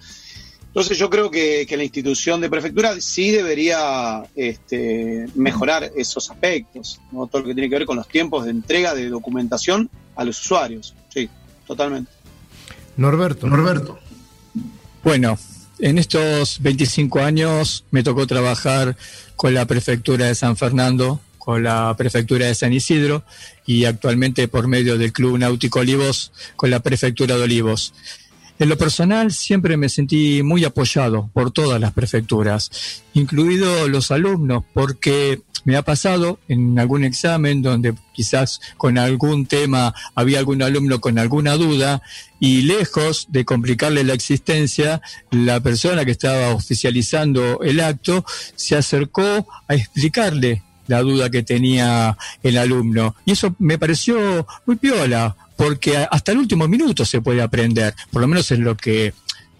Entonces 0.66 0.98
yo 0.98 1.08
creo 1.08 1.30
que, 1.30 1.66
la 1.74 1.82
institución 1.82 2.40
de 2.42 2.50
prefectura 2.50 3.00
sí 3.00 3.30
debería 3.30 4.24
este, 4.34 5.26
mejorar 5.34 5.90
esos 5.96 6.30
aspectos, 6.30 7.00
¿no? 7.12 7.26
todo 7.26 7.42
lo 7.42 7.48
que 7.48 7.54
tiene 7.54 7.70
que 7.70 7.78
ver 7.78 7.86
con 7.86 7.96
los 7.96 8.06
tiempos 8.06 8.44
de 8.44 8.50
entrega 8.50 8.94
de 8.94 9.08
documentación 9.08 9.88
a 10.16 10.24
los 10.24 10.38
usuarios. 10.38 10.94
Sí, 11.08 11.30
totalmente. 11.66 12.10
Norberto, 12.98 13.46
Norberto. 13.46 13.98
Bueno, 15.02 15.38
en 15.78 15.96
estos 15.96 16.60
25 16.60 17.20
años 17.20 17.84
me 17.90 18.02
tocó 18.02 18.26
trabajar 18.26 18.96
con 19.34 19.54
la 19.54 19.64
prefectura 19.66 20.26
de 20.26 20.34
San 20.34 20.56
Fernando, 20.56 21.20
con 21.46 21.62
la 21.62 21.94
prefectura 21.96 22.46
de 22.46 22.56
San 22.56 22.72
Isidro 22.72 23.22
y 23.64 23.84
actualmente 23.84 24.48
por 24.48 24.66
medio 24.66 24.98
del 24.98 25.12
Club 25.12 25.38
Náutico 25.38 25.78
Olivos 25.78 26.32
con 26.56 26.70
la 26.70 26.80
prefectura 26.80 27.36
de 27.36 27.44
Olivos. 27.44 27.94
En 28.58 28.68
lo 28.68 28.76
personal 28.76 29.30
siempre 29.30 29.76
me 29.76 29.88
sentí 29.88 30.42
muy 30.42 30.64
apoyado 30.64 31.30
por 31.32 31.52
todas 31.52 31.80
las 31.80 31.92
prefecturas, 31.92 33.04
incluidos 33.14 33.88
los 33.88 34.10
alumnos, 34.10 34.64
porque 34.74 35.40
me 35.64 35.76
ha 35.76 35.82
pasado 35.82 36.40
en 36.48 36.76
algún 36.80 37.04
examen 37.04 37.62
donde 37.62 37.94
quizás 38.12 38.60
con 38.76 38.98
algún 38.98 39.46
tema 39.46 39.94
había 40.16 40.40
algún 40.40 40.62
alumno 40.62 41.00
con 41.00 41.16
alguna 41.16 41.54
duda 41.54 42.02
y 42.40 42.62
lejos 42.62 43.26
de 43.30 43.44
complicarle 43.44 44.02
la 44.02 44.14
existencia, 44.14 45.00
la 45.30 45.60
persona 45.60 46.04
que 46.04 46.10
estaba 46.10 46.48
oficializando 46.48 47.60
el 47.62 47.78
acto 47.78 48.24
se 48.56 48.74
acercó 48.74 49.46
a 49.68 49.74
explicarle 49.76 50.64
la 50.86 51.00
duda 51.00 51.30
que 51.30 51.42
tenía 51.42 52.16
el 52.42 52.58
alumno. 52.58 53.14
Y 53.24 53.32
eso 53.32 53.54
me 53.58 53.78
pareció 53.78 54.46
muy 54.66 54.76
piola, 54.76 55.36
porque 55.56 55.96
hasta 55.96 56.32
el 56.32 56.38
último 56.38 56.68
minuto 56.68 57.04
se 57.04 57.20
puede 57.20 57.42
aprender, 57.42 57.94
por 58.10 58.22
lo 58.22 58.28
menos 58.28 58.50
es 58.50 58.58
lo 58.58 58.76
que 58.76 59.14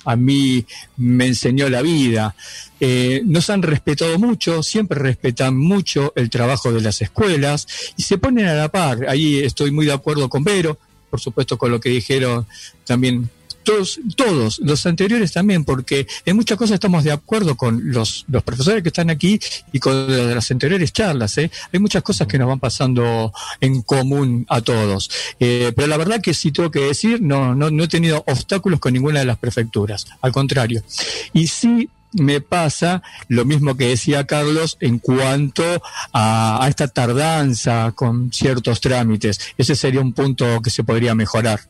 a 0.06 0.14
mí 0.14 0.64
me 0.96 1.26
enseñó 1.26 1.68
la 1.68 1.82
vida. 1.82 2.34
Eh, 2.78 3.22
nos 3.24 3.50
han 3.50 3.62
respetado 3.62 4.18
mucho, 4.18 4.62
siempre 4.62 4.98
respetan 4.98 5.56
mucho 5.56 6.12
el 6.14 6.30
trabajo 6.30 6.72
de 6.72 6.80
las 6.80 7.02
escuelas 7.02 7.66
y 7.96 8.02
se 8.02 8.16
ponen 8.16 8.46
a 8.46 8.54
la 8.54 8.68
par. 8.68 9.08
Ahí 9.08 9.40
estoy 9.40 9.72
muy 9.72 9.84
de 9.86 9.92
acuerdo 9.92 10.28
con 10.28 10.44
Vero, 10.44 10.78
por 11.10 11.20
supuesto 11.20 11.58
con 11.58 11.72
lo 11.72 11.80
que 11.80 11.88
dijeron 11.88 12.46
también 12.84 13.28
todos, 13.66 13.98
todos, 14.14 14.60
los 14.60 14.86
anteriores 14.86 15.32
también, 15.32 15.64
porque 15.64 16.06
en 16.24 16.36
muchas 16.36 16.56
cosas 16.56 16.74
estamos 16.74 17.02
de 17.02 17.10
acuerdo 17.10 17.56
con 17.56 17.90
los, 17.90 18.24
los 18.28 18.44
profesores 18.44 18.80
que 18.84 18.90
están 18.90 19.10
aquí 19.10 19.40
y 19.72 19.80
con 19.80 20.34
las 20.34 20.50
anteriores 20.52 20.92
charlas. 20.92 21.36
¿eh? 21.38 21.50
Hay 21.72 21.80
muchas 21.80 22.04
cosas 22.04 22.28
que 22.28 22.38
nos 22.38 22.46
van 22.46 22.60
pasando 22.60 23.32
en 23.60 23.82
común 23.82 24.46
a 24.48 24.60
todos. 24.60 25.10
Eh, 25.40 25.72
pero 25.74 25.88
la 25.88 25.96
verdad 25.96 26.20
que 26.20 26.32
sí 26.32 26.52
tengo 26.52 26.70
que 26.70 26.78
decir, 26.78 27.20
no, 27.20 27.56
no, 27.56 27.68
no 27.70 27.84
he 27.84 27.88
tenido 27.88 28.22
obstáculos 28.28 28.78
con 28.78 28.92
ninguna 28.92 29.18
de 29.18 29.26
las 29.26 29.38
prefecturas, 29.38 30.06
al 30.20 30.30
contrario. 30.30 30.84
Y 31.32 31.48
sí 31.48 31.90
me 32.12 32.40
pasa 32.40 33.02
lo 33.26 33.44
mismo 33.44 33.76
que 33.76 33.88
decía 33.88 34.28
Carlos 34.28 34.76
en 34.80 35.00
cuanto 35.00 35.64
a, 36.12 36.64
a, 36.64 36.68
esta 36.68 36.86
tardanza 36.86 37.92
con 37.96 38.32
ciertos 38.32 38.80
trámites. 38.80 39.40
Ese 39.58 39.74
sería 39.74 40.00
un 40.00 40.12
punto 40.12 40.62
que 40.62 40.70
se 40.70 40.84
podría 40.84 41.16
mejorar. 41.16 41.60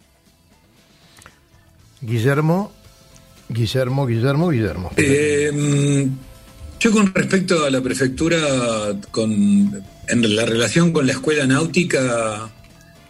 Guillermo, 2.01 2.73
Guillermo, 3.49 4.07
Guillermo, 4.07 4.49
Guillermo. 4.51 4.91
Eh, 4.97 6.09
yo 6.79 6.93
con 6.93 7.13
respecto 7.15 7.65
a 7.65 7.71
la 7.71 7.81
prefectura, 7.81 8.39
con, 9.11 9.31
en 10.09 10.37
la 10.37 10.45
relación 10.45 10.93
con 10.93 11.07
la 11.07 11.13
escuela 11.13 11.47
náutica, 11.47 12.51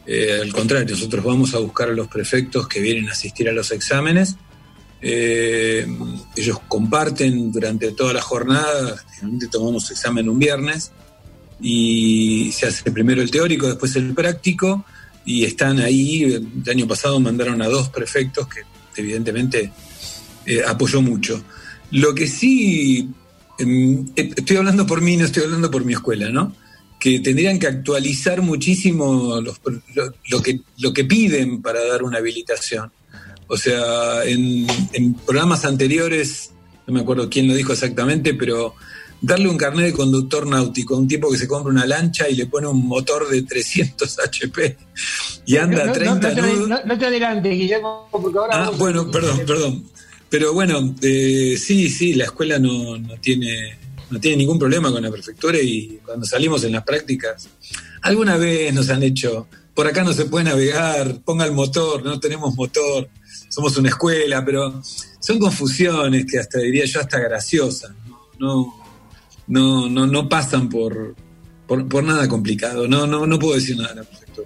eh, 0.07 0.39
al 0.41 0.53
contrario, 0.53 0.95
nosotros 0.95 1.25
vamos 1.25 1.55
a 1.55 1.59
buscar 1.59 1.89
a 1.89 1.93
los 1.93 2.07
prefectos 2.09 2.69
que 2.69 2.81
vienen 2.81 3.09
a 3.09 3.13
asistir 3.13 3.49
a 3.49 3.53
los 3.53 3.73
exámenes. 3.73 4.37
Eh, 5.03 5.87
ellos 6.37 6.61
comparten 6.69 7.53
durante 7.53 7.93
toda 7.93 8.13
la 8.13 8.23
jornada, 8.23 8.97
generalmente 9.11 9.49
tomamos 9.49 9.91
examen 9.91 10.29
un 10.29 10.39
viernes 10.39 10.93
y 11.61 12.51
se 12.53 12.67
hace 12.67 12.91
primero 12.91 13.21
el 13.21 13.31
teórico, 13.31 13.67
después 13.67 13.97
el 13.97 14.15
práctico 14.15 14.85
y 15.25 15.45
están 15.45 15.81
ahí. 15.81 16.23
El 16.25 16.71
año 16.71 16.87
pasado 16.87 17.19
mandaron 17.19 17.61
a 17.63 17.67
dos 17.67 17.89
prefectos 17.89 18.47
que 18.49 18.61
evidentemente 18.99 19.71
eh, 20.45 20.63
apoyó 20.67 21.03
mucho. 21.03 21.43
Lo 21.91 22.15
que 22.15 22.27
sí, 22.27 23.09
em, 23.59 24.07
eh, 24.17 24.31
estoy 24.37 24.57
hablando 24.57 24.87
por 24.87 25.01
mí, 25.01 25.17
no 25.17 25.25
estoy 25.25 25.45
hablando 25.45 25.71
por 25.71 25.85
mi 25.85 25.93
escuela, 25.93 26.31
¿no? 26.31 26.55
Que 26.99 27.21
tendrían 27.21 27.59
que 27.59 27.67
actualizar 27.67 28.43
muchísimo 28.43 29.41
lo, 29.41 30.43
que, 30.43 30.61
lo 30.79 30.93
que 30.93 31.05
piden 31.05 31.63
para 31.63 31.85
dar 31.85 32.03
una 32.03 32.19
habilitación. 32.19 32.91
O 33.49 33.57
sea, 33.57 34.25
en, 34.25 34.67
en 34.93 35.15
programas 35.15 35.65
anteriores, 35.65 36.51
no 36.87 36.95
me 36.95 37.01
acuerdo 37.01 37.31
quién 37.31 37.47
lo 37.47 37.55
dijo 37.55 37.73
exactamente, 37.73 38.35
pero 38.35 38.75
darle 39.21 39.49
un 39.49 39.57
carnet 39.57 39.87
de 39.87 39.93
conductor 39.93 40.47
náutico 40.47 40.95
a 40.95 40.99
un 40.99 41.09
tipo 41.09 41.31
que 41.31 41.39
se 41.39 41.49
compra 41.49 41.73
una 41.73 41.87
lancha 41.87 42.29
y 42.29 42.35
le 42.35 42.47
pone 42.47 42.67
un 42.67 42.87
motor 42.87 43.29
de 43.29 43.43
300 43.43 44.19
HP 44.25 44.77
y 45.47 45.57
anda 45.57 45.85
a 45.85 45.93
30 45.93 46.35
no, 46.35 46.67
no, 46.85 46.99
te 46.99 47.07
adelantes, 47.07 47.53
Guillermo, 47.53 48.09
porque 48.11 48.39
ahora... 48.39 48.67
Ah, 48.67 48.71
bueno, 48.71 49.11
perdón, 49.11 49.41
perdón. 49.47 49.85
Pero 50.29 50.53
bueno, 50.53 50.95
eh, 51.03 51.57
sí, 51.59 51.89
sí, 51.89 52.15
la 52.15 52.25
escuela 52.25 52.59
no, 52.59 52.97
tiene, 53.21 53.79
no 54.11 54.19
tiene 54.19 54.39
ningún 54.39 54.59
problema 54.59 54.91
con 54.91 55.03
la 55.03 55.11
prefectura 55.11 55.59
y 55.61 56.01
cuando 56.05 56.27
salimos 56.27 56.65
en 56.65 56.73
las 56.73 56.85
prácticas, 56.85 57.49
alguna 58.03 58.37
vez 58.37 58.75
nos 58.75 58.91
han 58.91 59.03
hecho, 59.05 59.47
por 59.73 59.87
acá 59.87 60.03
no 60.03 60.13
se 60.13 60.25
puede 60.25 60.47
navegar, 60.47 61.21
ponga 61.25 61.45
el 61.45 61.53
motor, 61.53 62.05
no 62.05 62.19
tenemos 62.19 62.55
motor, 62.57 63.09
somos 63.49 63.77
una 63.77 63.91
escuela, 63.91 64.45
pero 64.45 64.83
son 65.21 65.39
confusiones 65.39 66.27
que 66.31 66.39
hasta 66.39 66.59
diría 66.59 66.85
yo 66.85 67.01
hasta 67.01 67.21
graciosas. 67.21 67.93
no 68.11 68.17
no, 68.39 68.75
no, 69.47 69.89
no 69.89 70.29
pasan 70.29 70.69
por, 70.69 71.15
por, 71.67 72.05
nada 72.05 72.29
complicado. 72.29 72.89
No, 72.89 73.07
no, 73.07 73.27
no 73.27 73.39
puedo 73.39 73.55
decir 73.55 73.77
nada 73.77 73.95
perfecto. 73.95 74.45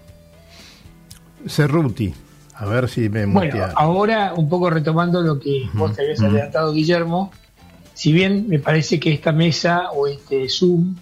Cerruti, 1.47 2.13
a 2.55 2.67
ver 2.67 2.89
si 2.89 3.09
me 3.09 3.27
Bueno, 3.27 3.67
ahora 3.75 4.35
un 4.35 4.49
poco 4.49 4.69
retomando 4.69 5.23
lo 5.23 5.39
que 5.41 5.69
vos 5.73 5.95
te 5.95 6.03
habías 6.03 6.21
adelantado, 6.21 6.73
Guillermo, 6.73 7.33
si 7.95 8.13
bien 8.13 8.47
me 8.49 8.59
parece 8.59 9.01
que 9.01 9.13
esta 9.13 9.33
mesa 9.33 9.91
o 9.93 10.07
este 10.07 10.49
Zoom 10.49 10.97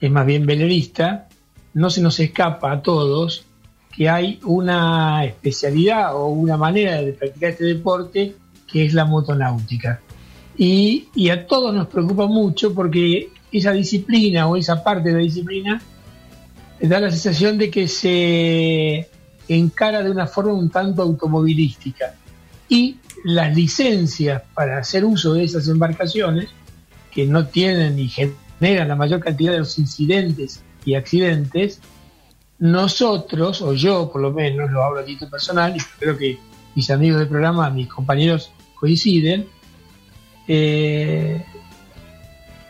es 0.00 0.10
más 0.10 0.26
bien 0.26 0.46
velerista, 0.46 1.28
no 1.74 1.90
se 1.90 2.00
nos 2.00 2.18
escapa 2.20 2.72
a 2.72 2.82
todos 2.82 3.44
que 3.94 4.08
hay 4.08 4.38
una 4.44 5.24
especialidad 5.24 6.14
o 6.14 6.28
una 6.28 6.56
manera 6.56 7.02
de 7.02 7.12
practicar 7.12 7.50
este 7.50 7.64
deporte 7.64 8.36
que 8.70 8.84
es 8.84 8.94
la 8.94 9.04
motonáutica. 9.04 10.00
Y, 10.58 11.30
a 11.30 11.46
todos 11.46 11.72
nos 11.72 11.86
preocupa 11.86 12.26
mucho 12.26 12.74
porque 12.74 13.30
esa 13.52 13.70
disciplina 13.70 14.48
o 14.48 14.56
esa 14.56 14.82
parte 14.82 15.10
de 15.10 15.14
la 15.14 15.20
disciplina 15.20 15.80
da 16.80 17.00
la 17.00 17.10
sensación 17.12 17.56
de 17.56 17.70
que 17.70 17.86
se 17.86 19.08
encara 19.46 20.02
de 20.02 20.10
una 20.10 20.26
forma 20.26 20.54
un 20.54 20.68
tanto 20.68 21.02
automovilística. 21.02 22.16
Y 22.68 22.96
las 23.24 23.54
licencias 23.54 24.42
para 24.52 24.78
hacer 24.78 25.04
uso 25.04 25.34
de 25.34 25.44
esas 25.44 25.68
embarcaciones, 25.68 26.48
que 27.12 27.24
no 27.24 27.46
tienen 27.46 27.96
ni 27.96 28.08
generan 28.08 28.88
la 28.88 28.96
mayor 28.96 29.20
cantidad 29.20 29.52
de 29.52 29.60
los 29.60 29.78
incidentes 29.78 30.62
y 30.84 30.94
accidentes, 30.94 31.80
nosotros, 32.58 33.62
o 33.62 33.74
yo 33.74 34.10
por 34.10 34.20
lo 34.20 34.32
menos, 34.32 34.70
lo 34.72 34.82
hablo 34.82 35.00
a 35.00 35.04
título 35.04 35.30
personal, 35.30 35.76
y 35.76 35.80
creo 36.00 36.18
que 36.18 36.38
mis 36.74 36.90
amigos 36.90 37.20
del 37.20 37.28
programa, 37.28 37.70
mis 37.70 37.88
compañeros 37.88 38.50
coinciden, 38.74 39.46
eh, 40.48 41.44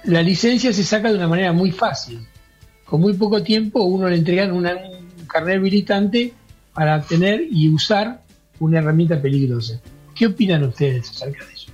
la 0.04 0.22
licencia 0.22 0.72
se 0.72 0.84
saca 0.84 1.10
de 1.10 1.16
una 1.16 1.28
manera 1.28 1.52
muy 1.52 1.70
fácil. 1.70 2.20
Con 2.84 3.00
muy 3.00 3.14
poco 3.14 3.42
tiempo 3.42 3.84
uno 3.84 4.08
le 4.08 4.16
entrega 4.16 4.52
un 4.52 4.66
carnet 5.26 5.56
habilitante 5.56 6.32
para 6.74 7.02
tener 7.02 7.42
y 7.50 7.68
usar 7.68 8.22
una 8.60 8.78
herramienta 8.78 9.20
peligrosa. 9.20 9.80
¿Qué 10.14 10.26
opinan 10.26 10.64
ustedes 10.64 11.10
acerca 11.10 11.44
de 11.46 11.52
eso? 11.52 11.70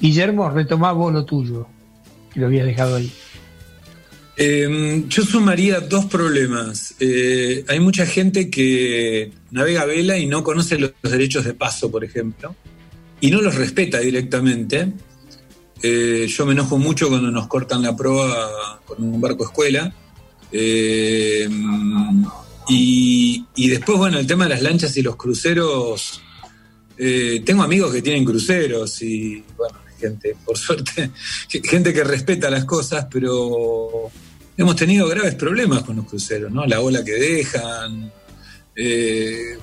Guillermo, 0.00 0.50
retomá 0.50 0.92
vos 0.92 1.12
lo 1.12 1.24
tuyo, 1.24 1.68
que 2.32 2.40
lo 2.40 2.46
había 2.46 2.64
dejado 2.64 2.96
ahí. 2.96 3.10
Em, 4.36 5.08
yo 5.08 5.22
sumaría 5.22 5.80
dos 5.80 6.06
problemas. 6.06 6.94
Eh, 6.98 7.64
hay 7.68 7.80
mucha 7.80 8.06
gente 8.06 8.50
que 8.50 9.30
navega 9.50 9.84
vela 9.84 10.18
y 10.18 10.26
no 10.26 10.42
conoce 10.42 10.78
los, 10.78 10.92
derechos 11.02 11.44
de 11.44 11.54
paso, 11.54 11.90
por 11.90 12.02
ejemplo, 12.02 12.56
y 13.20 13.30
no 13.30 13.40
los 13.40 13.54
respeta 13.54 14.00
directamente. 14.00 14.88
Eh, 15.82 16.26
yo 16.28 16.46
me 16.46 16.52
enojo 16.52 16.78
mucho 16.78 17.08
cuando 17.08 17.30
nos 17.30 17.48
cortan 17.48 17.82
la 17.82 17.96
proa 17.96 18.80
con 18.86 19.02
un 19.02 19.20
barco 19.20 19.44
escuela. 19.44 19.92
Em, 20.52 22.24
y, 22.68 23.44
después, 23.56 23.98
bueno, 23.98 24.18
el 24.18 24.26
tema 24.26 24.44
de 24.44 24.50
las 24.50 24.62
lanchas 24.62 24.96
y 24.96 25.02
los 25.02 25.16
cruceros. 25.16 26.22
Eh, 26.96 27.42
tengo 27.44 27.62
amigos 27.62 27.92
que 27.92 28.02
tienen 28.02 28.24
cruceros 28.24 29.02
y, 29.02 29.42
bueno, 29.56 29.78
gente, 29.98 30.36
por 30.44 30.56
suerte, 30.56 31.10
gente 31.64 31.92
que 31.92 32.04
respeta 32.04 32.48
las 32.50 32.64
cosas, 32.64 33.06
pero 33.10 34.10
hemos 34.56 34.76
tenido 34.76 35.08
graves 35.08 35.34
problemas 35.34 35.82
con 35.82 35.96
los 35.96 36.06
cruceros, 36.06 36.52
¿no? 36.52 36.64
La 36.66 36.80
ola 36.80 37.02
que 37.04 37.12
dejan, 37.12 38.12
eh, 38.76 39.58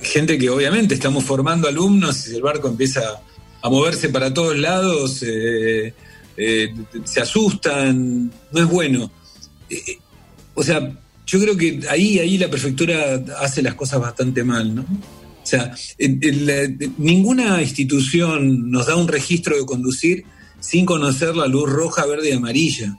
gente 0.00 0.38
que 0.38 0.50
obviamente 0.50 0.94
estamos 0.94 1.24
formando 1.24 1.68
alumnos 1.68 2.28
y 2.28 2.34
el 2.34 2.42
barco 2.42 2.68
empieza 2.68 3.20
a 3.62 3.68
moverse 3.68 4.08
para 4.08 4.32
todos 4.32 4.56
lados, 4.56 5.22
eh, 5.22 5.92
eh, 6.36 6.74
se 7.04 7.20
asustan, 7.20 8.30
no 8.52 8.60
es 8.60 8.66
bueno. 8.66 9.10
o 10.54 10.62
sea, 10.62 10.96
yo 11.26 11.40
creo 11.40 11.56
que 11.56 11.80
ahí, 11.90 12.18
ahí 12.18 12.38
la 12.38 12.48
prefectura 12.48 13.22
hace 13.40 13.62
las 13.62 13.74
cosas 13.74 14.00
bastante 14.00 14.42
mal, 14.44 14.74
¿no? 14.74 14.82
O 14.82 15.46
sea, 15.50 15.74
ninguna 16.98 17.62
institución 17.62 18.70
nos 18.70 18.86
da 18.86 18.96
un 18.96 19.08
registro 19.08 19.56
de 19.56 19.64
conducir 19.64 20.24
sin 20.60 20.84
conocer 20.84 21.34
la 21.34 21.46
luz 21.46 21.70
roja, 21.70 22.04
verde 22.06 22.30
y 22.30 22.32
amarilla. 22.32 22.98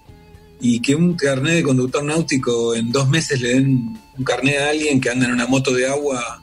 Y 0.61 0.81
que 0.81 0.95
un 0.95 1.13
carnet 1.13 1.55
de 1.55 1.63
conductor 1.63 2.03
náutico 2.03 2.75
en 2.75 2.91
dos 2.91 3.07
meses 3.07 3.39
le 3.39 3.49
den 3.49 3.97
un 4.17 4.23
carnet 4.23 4.57
a 4.57 4.69
alguien 4.69 4.99
que 4.99 5.09
anda 5.09 5.25
en 5.25 5.33
una 5.33 5.47
moto 5.47 5.73
de 5.73 5.87
agua 5.87 6.41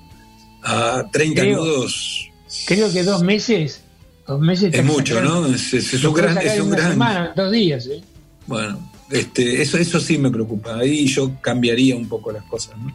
a 0.63 1.05
30 1.13 1.45
nudos. 1.45 2.31
Creo 2.67 2.91
que 2.93 3.03
dos 3.03 3.23
meses. 3.23 3.83
Dos 4.27 4.41
meses 4.41 4.75
es 4.75 4.85
mucho, 4.85 5.21
¿no? 5.21 5.47
Es, 5.47 6.05
un 6.05 6.15
gran. 6.15 6.39
Es 6.39 6.61
un 6.61 6.71
gran 6.71 7.33
dos 7.37 7.53
días, 7.53 7.87
¿eh? 7.87 8.03
Bueno, 8.47 8.93
este, 9.11 9.63
eso, 9.63 9.79
eso 9.79 10.01
sí 10.01 10.19
me 10.19 10.31
preocupa. 10.31 10.79
Ahí 10.79 11.07
yo 11.07 11.41
cambiaría 11.41 11.97
un 11.97 12.09
poco 12.09 12.33
las 12.33 12.45
cosas, 12.45 12.77
¿no? 12.79 12.93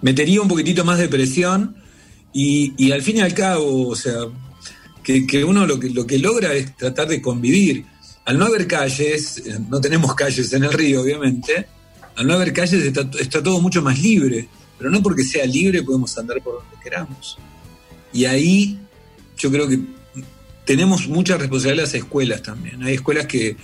Metería 0.00 0.40
un 0.40 0.48
poquitito 0.48 0.84
más 0.84 0.98
de 0.98 1.08
presión 1.08 1.76
y, 2.32 2.90
al 2.90 3.02
fin 3.02 3.18
y 3.18 3.20
al 3.20 3.34
cabo, 3.34 3.88
o 3.88 3.94
sea, 3.94 4.14
que, 5.02 5.44
uno 5.44 5.66
lo 5.66 5.78
que, 5.78 5.90
lo 5.90 6.06
que 6.06 6.18
logra 6.18 6.54
es 6.54 6.76
tratar 6.76 7.08
de 7.08 7.20
convivir. 7.20 7.84
Al 8.24 8.38
no 8.38 8.46
haber 8.46 8.66
calles, 8.66 9.38
eh, 9.38 9.58
no 9.68 9.80
tenemos 9.80 10.14
calles 10.14 10.52
en 10.52 10.64
el 10.64 10.72
río, 10.72 11.02
obviamente, 11.02 11.66
al 12.16 12.26
no 12.26 12.34
haber 12.34 12.52
calles 12.52 12.84
está, 12.84 13.42
todo 13.42 13.60
mucho 13.60 13.82
más 13.82 14.00
libre, 14.00 14.48
pero 14.78 14.90
no 14.90 15.02
porque 15.02 15.24
sea 15.24 15.44
libre 15.44 15.82
podemos 15.82 16.16
andar 16.18 16.40
por 16.42 16.54
donde 16.54 16.76
queramos. 16.82 17.38
Y 18.12 18.24
ahí 18.24 18.78
yo 19.36 19.50
creo 19.50 19.68
que 19.68 19.80
tenemos 20.64 21.08
mucha 21.08 21.36
responsabilidad 21.36 21.84
las 21.84 21.94
escuelas 21.94 22.42
también. 22.42 22.82
Hay 22.82 22.94
escuelas 22.94 23.26
que 23.26 23.56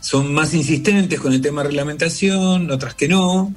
son 0.00 0.32
más 0.32 0.54
insistentes 0.54 1.20
con 1.20 1.32
el 1.32 1.40
tema 1.40 1.62
de 1.62 1.68
reglamentación, 1.68 2.70
otras 2.70 2.94
que 2.94 3.08
no. 3.08 3.52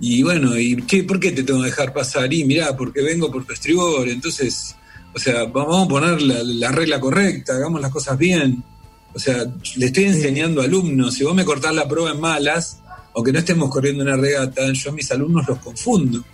Y 0.00 0.22
bueno, 0.22 0.56
¿y 0.58 0.76
qué, 0.82 1.04
por 1.04 1.18
qué 1.18 1.32
te 1.32 1.42
tengo 1.42 1.60
que 1.60 1.70
dejar 1.70 1.92
pasar? 1.92 2.32
Y 2.32 2.44
mirá, 2.44 2.76
porque 2.76 3.02
vengo 3.02 3.30
por 3.30 3.44
tu 3.44 3.52
estribor, 3.52 4.08
entonces, 4.08 4.76
o 5.14 5.18
sea, 5.18 5.44
vamos 5.44 5.86
a 5.86 5.88
poner 5.88 6.20
la, 6.22 6.70
regla 6.72 7.00
correcta, 7.00 7.54
hagamos 7.54 7.80
las 7.80 7.90
cosas 7.90 8.18
bien. 8.18 8.62
O 9.14 9.18
sea, 9.18 9.44
le 9.76 9.86
estoy 9.86 10.04
enseñando 10.04 10.60
a 10.60 10.64
alumnos, 10.64 11.14
si 11.14 11.24
vos 11.24 11.34
me 11.34 11.44
cortás 11.44 11.74
la 11.74 11.88
prueba 11.88 12.10
en 12.10 12.20
malas, 12.20 12.80
aunque 13.14 13.32
no 13.32 13.38
estemos 13.38 13.70
corriendo 13.70 14.02
una 14.02 14.16
regata, 14.16 14.72
yo 14.72 14.90
a 14.90 14.94
mis 14.94 15.10
alumnos 15.12 15.46
los 15.46 15.58
confundo. 15.58 16.24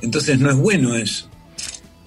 Entonces 0.00 0.38
no 0.38 0.50
es 0.50 0.56
bueno 0.56 0.94
eso. 0.94 1.28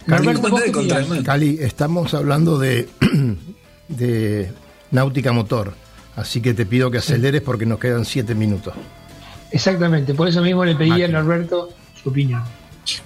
Cali, 0.08 1.24
Cali 1.24 1.58
estamos 1.62 2.14
hablando 2.14 2.60
de, 2.60 2.88
de 3.88 4.52
náutica 4.92 5.32
motor, 5.32 5.74
así 6.16 6.42
que 6.42 6.54
te 6.54 6.66
pido 6.66 6.92
que 6.92 7.00
aceleres 7.00 7.42
porque 7.42 7.66
nos 7.66 7.80
quedan 7.80 8.06
siete 8.06 8.36
minutos. 8.36 8.74
Exactamente, 9.52 10.14
por 10.14 10.28
eso 10.28 10.42
mismo 10.42 10.64
le 10.66 10.76
pedí 10.76 11.04
a 11.04 11.08
Norberto 11.08 11.70
su 12.02 12.10
opinión. 12.10 12.44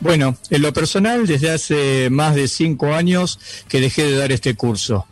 Bueno, 0.02 0.38
en 0.50 0.62
lo 0.62 0.74
personal, 0.74 1.26
desde 1.26 1.52
hace 1.52 2.10
más 2.10 2.36
de 2.36 2.48
cinco 2.48 2.94
años 2.94 3.40
que 3.70 3.80
dejé 3.80 4.04
de 4.04 4.18
dar 4.18 4.32
este 4.32 4.56
curso 4.56 5.08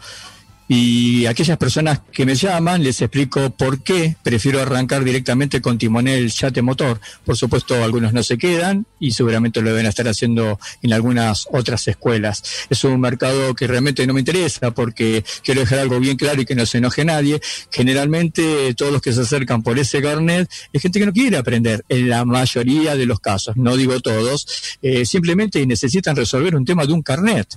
y 0.67 1.25
aquellas 1.25 1.57
personas 1.57 2.01
que 2.11 2.25
me 2.25 2.35
llaman 2.35 2.83
les 2.83 3.01
explico 3.01 3.51
por 3.51 3.81
qué 3.81 4.15
prefiero 4.21 4.61
arrancar 4.61 5.03
directamente 5.03 5.61
con 5.61 5.77
timonel 5.77 6.29
yate 6.29 6.61
motor. 6.61 6.99
Por 7.23 7.37
supuesto, 7.37 7.81
algunos 7.83 8.13
no 8.13 8.21
se 8.23 8.37
quedan 8.37 8.85
y 8.99 9.11
seguramente 9.11 9.61
lo 9.61 9.69
deben 9.69 9.85
estar 9.85 10.07
haciendo 10.07 10.59
en 10.81 10.93
algunas 10.93 11.47
otras 11.51 11.87
escuelas. 11.87 12.43
Es 12.69 12.83
un 12.83 12.99
mercado 12.99 13.55
que 13.55 13.67
realmente 13.67 14.05
no 14.05 14.13
me 14.13 14.19
interesa 14.19 14.71
porque 14.71 15.23
quiero 15.43 15.61
dejar 15.61 15.79
algo 15.79 15.99
bien 15.99 16.17
claro 16.17 16.41
y 16.41 16.45
que 16.45 16.55
no 16.55 16.65
se 16.65 16.79
enoje 16.79 17.05
nadie. 17.05 17.39
Generalmente 17.71 18.73
todos 18.75 18.91
los 18.91 19.01
que 19.01 19.13
se 19.13 19.21
acercan 19.21 19.63
por 19.63 19.79
ese 19.79 20.01
carnet 20.01 20.49
es 20.73 20.81
gente 20.81 20.99
que 20.99 21.05
no 21.05 21.13
quiere 21.13 21.37
aprender 21.37 21.85
en 21.87 22.09
la 22.09 22.25
mayoría 22.25 22.95
de 22.95 23.05
los 23.05 23.19
casos, 23.19 23.55
no 23.55 23.77
digo 23.77 23.99
todos, 24.01 24.77
eh, 24.81 25.05
simplemente 25.05 25.65
necesitan 25.65 26.15
resolver 26.15 26.55
un 26.55 26.65
tema 26.65 26.85
de 26.85 26.93
un 26.93 27.01
carnet. 27.01 27.47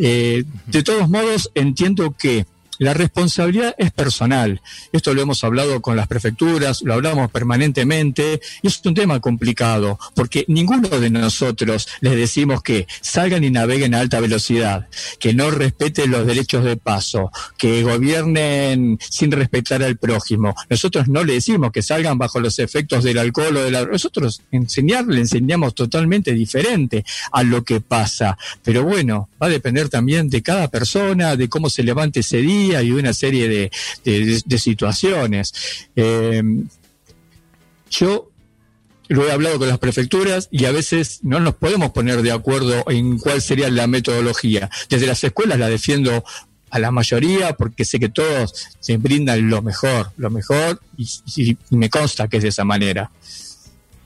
Eh, 0.00 0.44
de 0.66 0.82
todos 0.82 1.08
modos, 1.08 1.50
entiendo 1.54 2.14
que 2.16 2.46
la 2.78 2.94
responsabilidad 2.94 3.74
es 3.78 3.90
personal. 3.90 4.60
Esto 4.92 5.14
lo 5.14 5.22
hemos 5.22 5.44
hablado 5.44 5.80
con 5.82 5.96
las 5.96 6.08
prefecturas, 6.08 6.82
lo 6.82 6.94
hablamos 6.94 7.30
permanentemente, 7.30 8.40
y 8.62 8.68
es 8.68 8.80
un 8.84 8.94
tema 8.94 9.20
complicado, 9.20 9.98
porque 10.14 10.44
ninguno 10.48 10.88
de 10.88 11.10
nosotros 11.10 11.88
les 12.00 12.16
decimos 12.16 12.62
que 12.62 12.86
salgan 13.00 13.44
y 13.44 13.50
naveguen 13.50 13.94
a 13.94 14.00
alta 14.00 14.20
velocidad, 14.20 14.88
que 15.18 15.34
no 15.34 15.50
respeten 15.50 16.10
los 16.10 16.26
derechos 16.26 16.64
de 16.64 16.76
paso, 16.76 17.30
que 17.56 17.82
gobiernen 17.82 18.98
sin 19.00 19.32
respetar 19.32 19.82
al 19.82 19.96
prójimo. 19.96 20.54
Nosotros 20.70 21.08
no 21.08 21.24
le 21.24 21.34
decimos 21.34 21.72
que 21.72 21.82
salgan 21.82 22.18
bajo 22.18 22.40
los 22.40 22.58
efectos 22.58 23.04
del 23.04 23.18
alcohol 23.18 23.56
o 23.56 23.62
de 23.62 23.70
la... 23.70 23.84
Nosotros 23.84 24.42
enseñar, 24.50 25.06
le 25.06 25.20
enseñamos 25.20 25.74
totalmente 25.74 26.32
diferente 26.32 27.04
a 27.32 27.42
lo 27.42 27.64
que 27.64 27.80
pasa. 27.80 28.38
Pero 28.62 28.84
bueno, 28.84 29.28
va 29.42 29.46
a 29.46 29.50
depender 29.50 29.88
también 29.88 30.28
de 30.30 30.42
cada 30.42 30.68
persona, 30.68 31.36
de 31.36 31.48
cómo 31.48 31.70
se 31.70 31.82
levante 31.82 32.20
ese 32.20 32.38
día, 32.38 32.67
y 32.82 32.92
una 32.92 33.12
serie 33.12 33.70
de, 34.04 34.58
situaciones. 34.58 35.52
Eh, 35.96 36.42
yo 37.90 38.30
lo 39.08 39.26
he 39.26 39.32
hablado 39.32 39.58
con 39.58 39.68
las 39.68 39.78
prefecturas 39.78 40.48
y 40.50 40.66
a 40.66 40.72
veces 40.72 41.20
no 41.22 41.40
nos 41.40 41.54
podemos 41.54 41.90
poner 41.92 42.22
de 42.22 42.32
acuerdo 42.32 42.84
en 42.88 43.18
cuál 43.18 43.40
sería 43.40 43.70
la 43.70 43.86
metodología. 43.86 44.70
Desde 44.88 45.06
las 45.06 45.24
escuelas 45.24 45.58
la 45.58 45.68
defiendo 45.68 46.24
a 46.70 46.78
la 46.78 46.90
mayoría 46.90 47.54
porque 47.54 47.84
sé 47.84 47.98
que 47.98 48.10
todos 48.10 48.52
se 48.78 48.98
brindan 48.98 49.48
lo 49.48 49.62
mejor, 49.62 50.10
lo 50.18 50.30
mejor 50.30 50.80
y, 50.96 51.56
me 51.70 51.88
consta 51.88 52.28
que 52.28 52.36
es 52.36 52.42
de 52.42 52.50
esa 52.50 52.64
manera. 52.64 53.10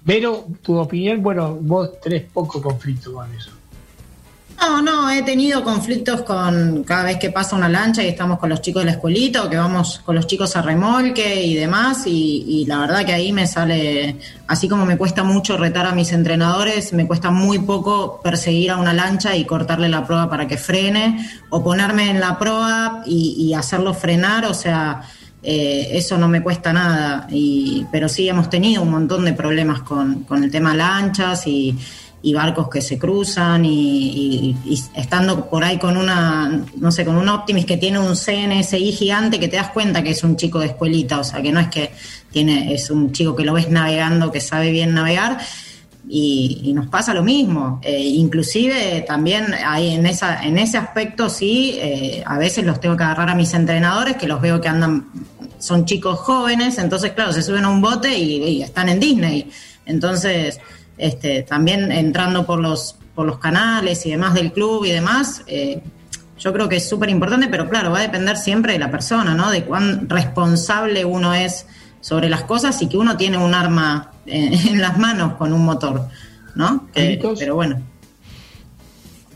Pero 0.04 0.46
tu 0.62 0.78
opinión, 0.78 1.22
bueno, 1.22 1.54
vos 1.60 2.00
tenés 2.00 2.22
poco 2.24 2.60
conflicto 2.60 3.12
con 3.12 3.32
eso. 3.34 3.50
No, 4.64 4.80
no, 4.80 5.10
he 5.10 5.24
tenido 5.24 5.64
conflictos 5.64 6.22
con 6.22 6.84
cada 6.84 7.02
vez 7.02 7.16
que 7.18 7.30
pasa 7.30 7.56
una 7.56 7.68
lancha 7.68 8.00
y 8.04 8.06
estamos 8.06 8.38
con 8.38 8.48
los 8.48 8.60
chicos 8.60 8.82
de 8.82 8.86
la 8.86 8.92
escuelita 8.92 9.42
o 9.42 9.50
que 9.50 9.56
vamos 9.56 10.00
con 10.04 10.14
los 10.14 10.28
chicos 10.28 10.54
a 10.54 10.62
remolque 10.62 11.44
y 11.44 11.54
demás 11.56 12.04
y, 12.06 12.64
la 12.68 12.78
verdad 12.78 13.04
que 13.04 13.12
ahí 13.12 13.32
me 13.32 13.48
sale, 13.48 14.18
así 14.46 14.68
como 14.68 14.86
me 14.86 14.96
cuesta 14.96 15.24
mucho 15.24 15.56
retar 15.56 15.86
a 15.86 15.92
mis 15.92 16.12
entrenadores, 16.12 16.92
me 16.92 17.08
cuesta 17.08 17.32
muy 17.32 17.58
poco 17.58 18.20
perseguir 18.22 18.70
a 18.70 18.76
una 18.76 18.92
lancha 18.92 19.34
y 19.34 19.44
cortarle 19.44 19.88
la 19.88 20.06
prueba 20.06 20.30
para 20.30 20.46
que 20.46 20.56
frene 20.56 21.28
o 21.50 21.64
ponerme 21.64 22.10
en 22.10 22.20
la 22.20 22.38
proa 22.38 23.02
y, 23.04 23.52
hacerlo 23.54 23.92
frenar, 23.94 24.44
o 24.44 24.54
sea... 24.54 25.02
Eh, 25.44 25.98
eso 25.98 26.16
no 26.18 26.28
me 26.28 26.40
cuesta 26.40 26.72
nada, 26.72 27.26
y, 27.28 27.84
pero 27.90 28.08
sí 28.08 28.28
hemos 28.28 28.48
tenido 28.48 28.80
un 28.80 28.92
montón 28.92 29.24
de 29.24 29.32
problemas 29.32 29.82
con, 29.82 30.22
con 30.22 30.44
el 30.44 30.52
tema 30.52 30.72
lanchas 30.72 31.48
y, 31.48 31.76
y 32.22 32.32
barcos 32.32 32.68
que 32.68 32.80
se 32.80 32.98
cruzan 32.98 33.64
y, 33.64 34.56
estando 34.94 35.48
por 35.50 35.64
ahí 35.64 35.78
con 35.78 35.96
una, 35.96 36.62
no 36.76 36.92
sé, 36.92 37.04
con 37.04 37.16
un 37.16 37.28
Optimis 37.28 37.66
que 37.66 37.76
tiene 37.76 37.98
un 37.98 38.14
CNSI 38.14 38.92
gigante 38.92 39.40
que 39.40 39.48
te 39.48 39.56
das 39.56 39.70
cuenta 39.70 40.02
que 40.02 40.10
es 40.10 40.22
un 40.22 40.36
chico 40.36 40.60
de 40.60 40.66
escuelita, 40.66 41.18
o 41.18 41.24
sea, 41.24 41.42
que 41.42 41.50
no 41.50 41.58
es 41.58 41.68
que 41.68 41.92
tiene, 42.30 42.72
es 42.72 42.90
un 42.90 43.12
chico 43.12 43.34
que 43.34 43.44
lo 43.44 43.54
ves 43.54 43.68
navegando, 43.68 44.30
que 44.30 44.40
sabe 44.40 44.70
bien 44.70 44.94
navegar. 44.94 45.38
Y, 46.08 46.72
nos 46.74 46.88
pasa 46.88 47.14
lo 47.14 47.22
mismo. 47.22 47.80
Eh, 47.82 48.00
inclusive 48.00 49.04
también 49.06 49.54
hay 49.64 49.94
en, 49.94 50.06
esa, 50.06 50.42
en 50.44 50.58
ese 50.58 50.76
aspecto 50.76 51.28
sí, 51.28 51.78
eh, 51.80 52.22
a 52.26 52.38
veces 52.38 52.64
los 52.64 52.80
tengo 52.80 52.96
que 52.96 53.04
agarrar 53.04 53.30
a 53.30 53.34
mis 53.34 53.52
entrenadores, 53.54 54.16
que 54.16 54.26
los 54.26 54.40
veo 54.40 54.60
que 54.60 54.68
andan, 54.68 55.06
son 55.58 55.84
chicos 55.84 56.18
jóvenes, 56.20 56.78
entonces 56.78 57.12
claro, 57.12 57.32
se 57.32 57.42
suben 57.42 57.64
a 57.64 57.68
un 57.68 57.80
bote 57.80 58.16
y 58.16 58.62
están 58.62 58.88
en 58.88 59.00
Disney. 59.00 59.50
Entonces, 59.86 60.60
este, 60.98 61.42
también 61.42 61.90
entrando 61.92 62.46
por 62.46 62.60
los, 62.60 62.96
por 63.14 63.26
los 63.26 63.38
canales 63.38 64.04
y 64.06 64.10
demás 64.10 64.34
del 64.34 64.52
club 64.52 64.84
y 64.84 64.90
demás, 64.90 65.42
eh, 65.46 65.82
yo 66.38 66.52
creo 66.52 66.68
que 66.68 66.76
es 66.76 66.88
súper 66.88 67.08
importante, 67.10 67.48
pero 67.48 67.68
claro, 67.68 67.92
va 67.92 67.98
a 67.98 68.02
depender 68.02 68.36
siempre 68.36 68.72
de 68.72 68.78
la 68.78 68.90
persona, 68.90 69.34
¿no? 69.34 69.50
De 69.50 69.64
cuán 69.64 70.08
responsable 70.08 71.04
uno 71.04 71.34
es 71.34 71.66
sobre 72.00 72.28
las 72.28 72.42
cosas 72.42 72.80
y 72.82 72.88
que 72.88 72.96
uno 72.96 73.16
tiene 73.16 73.38
un 73.38 73.54
arma 73.54 74.12
en, 74.26 74.80
las 74.80 74.98
manos 74.98 75.34
con 75.34 75.52
un 75.52 75.64
motor, 75.64 76.08
¿no? 76.54 76.88
pero 76.92 77.54
bueno. 77.54 77.80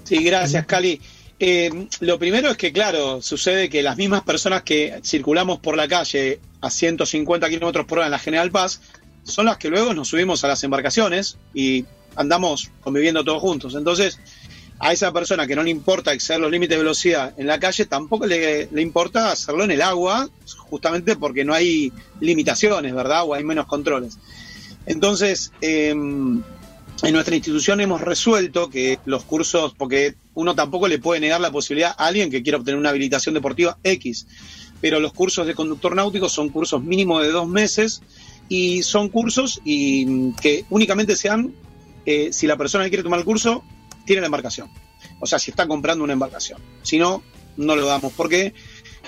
Sí, 0.04 0.22
gracias, 0.22 0.66
Cali. 0.66 1.00
Eh, 1.38 1.88
lo 2.00 2.18
primero 2.18 2.50
es 2.50 2.56
que, 2.56 2.72
claro, 2.72 3.20
sucede 3.20 3.68
que 3.68 3.82
las 3.82 3.96
mismas 3.96 4.22
personas 4.22 4.62
que 4.62 5.00
circulamos 5.04 5.58
por 5.58 5.76
la 5.76 5.86
calle 5.86 6.40
a 6.60 6.70
150 6.70 7.48
kilómetros 7.48 7.86
por 7.86 7.98
hora 7.98 8.06
en 8.06 8.12
la 8.12 8.18
General 8.18 8.50
Paz 8.50 8.80
son 9.26 9.46
las 9.46 9.58
que 9.58 9.68
luego 9.68 9.92
nos 9.92 10.08
subimos 10.08 10.44
a 10.44 10.48
las 10.48 10.62
embarcaciones 10.64 11.36
y 11.52 11.84
andamos 12.14 12.70
conviviendo 12.80 13.24
todos 13.24 13.40
juntos. 13.40 13.74
Entonces, 13.74 14.18
a 14.78 14.92
esa 14.92 15.12
persona 15.12 15.46
que 15.46 15.56
no 15.56 15.62
le 15.62 15.70
importa 15.70 16.12
exceder 16.12 16.40
los 16.40 16.50
límites 16.50 16.76
de 16.76 16.82
velocidad 16.82 17.34
en 17.36 17.46
la 17.46 17.58
calle, 17.58 17.86
tampoco 17.86 18.26
le, 18.26 18.68
importa 18.76 19.32
hacerlo 19.32 19.64
en 19.64 19.70
el 19.70 19.82
agua, 19.82 20.28
justamente 20.58 21.16
porque 21.16 21.44
no 21.44 21.54
hay 21.54 21.92
limitaciones, 22.20 22.94
¿verdad? 22.94 23.24
O 23.24 23.34
hay 23.34 23.42
menos 23.42 23.66
controles. 23.66 24.18
Entonces, 24.86 25.52
em, 25.60 26.42
en 27.02 27.12
nuestra 27.12 27.34
institución 27.34 27.80
hemos 27.80 28.00
resuelto 28.00 28.70
que 28.70 28.98
los 29.06 29.24
cursos, 29.24 29.74
porque 29.76 30.14
uno 30.34 30.54
tampoco 30.54 30.88
le 30.88 30.98
puede 30.98 31.20
negar 31.20 31.40
la 31.40 31.50
posibilidad 31.50 31.94
a 31.96 32.06
alguien 32.06 32.30
que 32.30 32.42
quiera 32.42 32.58
obtener 32.58 32.78
una 32.78 32.90
habilitación 32.90 33.34
deportiva 33.34 33.78
X, 33.82 34.26
pero 34.80 35.00
los 35.00 35.12
cursos 35.12 35.46
de 35.46 35.54
conductor 35.54 35.94
náutico 35.96 36.28
son 36.28 36.50
cursos 36.50 36.82
mínimos 36.82 37.22
de 37.22 37.30
dos 37.30 37.48
meses 37.48 38.02
y 38.48 38.82
son 38.82 39.08
cursos 39.08 39.60
y 39.64 40.32
que 40.32 40.64
únicamente 40.70 41.16
sean 41.16 41.54
eh, 42.04 42.32
si 42.32 42.46
la 42.46 42.56
persona 42.56 42.84
que 42.84 42.90
quiere 42.90 43.02
tomar 43.02 43.18
el 43.18 43.24
curso 43.24 43.64
tiene 44.04 44.20
la 44.20 44.26
embarcación. 44.26 44.68
O 45.20 45.26
sea, 45.26 45.38
si 45.38 45.50
está 45.50 45.66
comprando 45.66 46.04
una 46.04 46.12
embarcación. 46.12 46.60
Si 46.82 46.98
no, 46.98 47.22
no 47.56 47.74
lo 47.74 47.86
damos 47.86 48.12
porque 48.12 48.54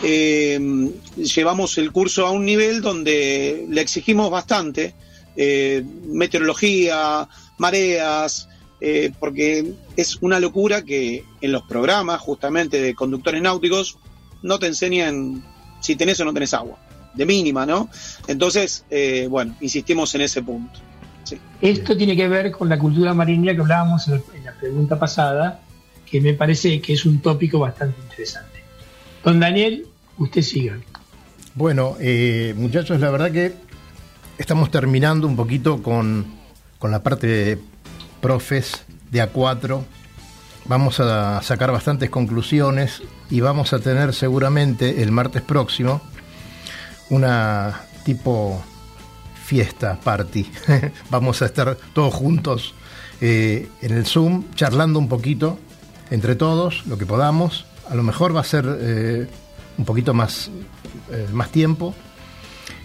eh, 0.02 0.90
llevamos 1.16 1.78
el 1.78 1.92
curso 1.92 2.26
a 2.26 2.30
un 2.30 2.44
nivel 2.44 2.80
donde 2.80 3.66
le 3.68 3.80
exigimos 3.80 4.30
bastante 4.30 4.94
eh, 5.36 5.84
meteorología, 6.06 7.28
mareas, 7.58 8.48
porque 9.18 9.72
es 9.96 10.18
una 10.20 10.38
locura 10.38 10.84
que 10.84 11.24
en 11.40 11.50
los 11.50 11.62
programas 11.64 12.20
justamente 12.20 12.80
de 12.80 12.94
conductores 12.94 13.42
náuticos 13.42 13.98
no 14.42 14.60
te 14.60 14.68
enseñan 14.68 15.44
si 15.80 15.96
tenés 15.96 16.20
o 16.20 16.24
no 16.24 16.32
tenés 16.32 16.54
agua 16.54 16.78
de 17.14 17.26
mínima, 17.26 17.66
¿no? 17.66 17.88
Entonces, 18.26 18.84
eh, 18.90 19.26
bueno, 19.28 19.54
insistimos 19.60 20.14
en 20.14 20.22
ese 20.22 20.42
punto. 20.42 20.80
Esto 21.60 21.96
tiene 21.96 22.16
que 22.16 22.28
ver 22.28 22.50
con 22.52 22.68
la 22.68 22.78
cultura 22.78 23.12
marina 23.12 23.54
que 23.54 23.60
hablábamos 23.60 24.08
en, 24.08 24.22
la 24.44 24.52
pregunta 24.52 24.98
pasada, 24.98 25.60
que 26.08 26.20
me 26.20 26.34
parece 26.34 26.80
que 26.80 26.94
es 26.94 27.04
un 27.04 27.20
tópico 27.20 27.58
bastante 27.58 28.00
interesante. 28.00 28.62
Don 29.24 29.40
Daniel, 29.40 29.86
usted 30.16 30.42
siga. 30.42 30.78
Bueno, 31.54 31.96
eh, 32.00 32.54
muchachos, 32.56 33.00
la 33.00 33.10
verdad 33.10 33.32
que 33.32 33.52
estamos 34.38 34.70
terminando 34.70 35.26
un 35.26 35.36
poquito 35.36 35.82
con, 35.82 36.26
con 36.78 36.90
la 36.90 37.02
parte 37.02 37.26
de 37.26 37.58
profes 38.20 38.84
de 39.10 39.22
A4. 39.22 39.82
Vamos 40.66 41.00
a 41.00 41.42
sacar 41.42 41.72
bastantes 41.72 42.10
conclusiones 42.10 43.02
y 43.30 43.40
vamos 43.40 43.72
a 43.72 43.80
tener 43.80 44.14
seguramente 44.14 45.02
el 45.02 45.10
martes 45.10 45.42
próximo 45.42 46.00
una 47.10 47.82
tipo 48.04 48.62
fiesta, 49.44 49.98
party. 50.02 50.50
Vamos 51.10 51.42
a 51.42 51.46
estar 51.46 51.76
todos 51.94 52.12
juntos 52.12 52.74
eh, 53.20 53.68
en 53.80 53.92
el 53.92 54.06
Zoom, 54.06 54.44
charlando 54.54 54.98
un 54.98 55.08
poquito 55.08 55.58
entre 56.10 56.36
todos, 56.36 56.86
lo 56.86 56.98
que 56.98 57.06
podamos. 57.06 57.66
A 57.90 57.94
lo 57.94 58.02
mejor 58.02 58.36
va 58.36 58.40
a 58.40 58.44
ser 58.44 58.66
eh, 58.80 59.26
un 59.78 59.84
poquito 59.84 60.12
más, 60.12 60.50
eh, 61.10 61.26
más 61.32 61.50
tiempo. 61.50 61.94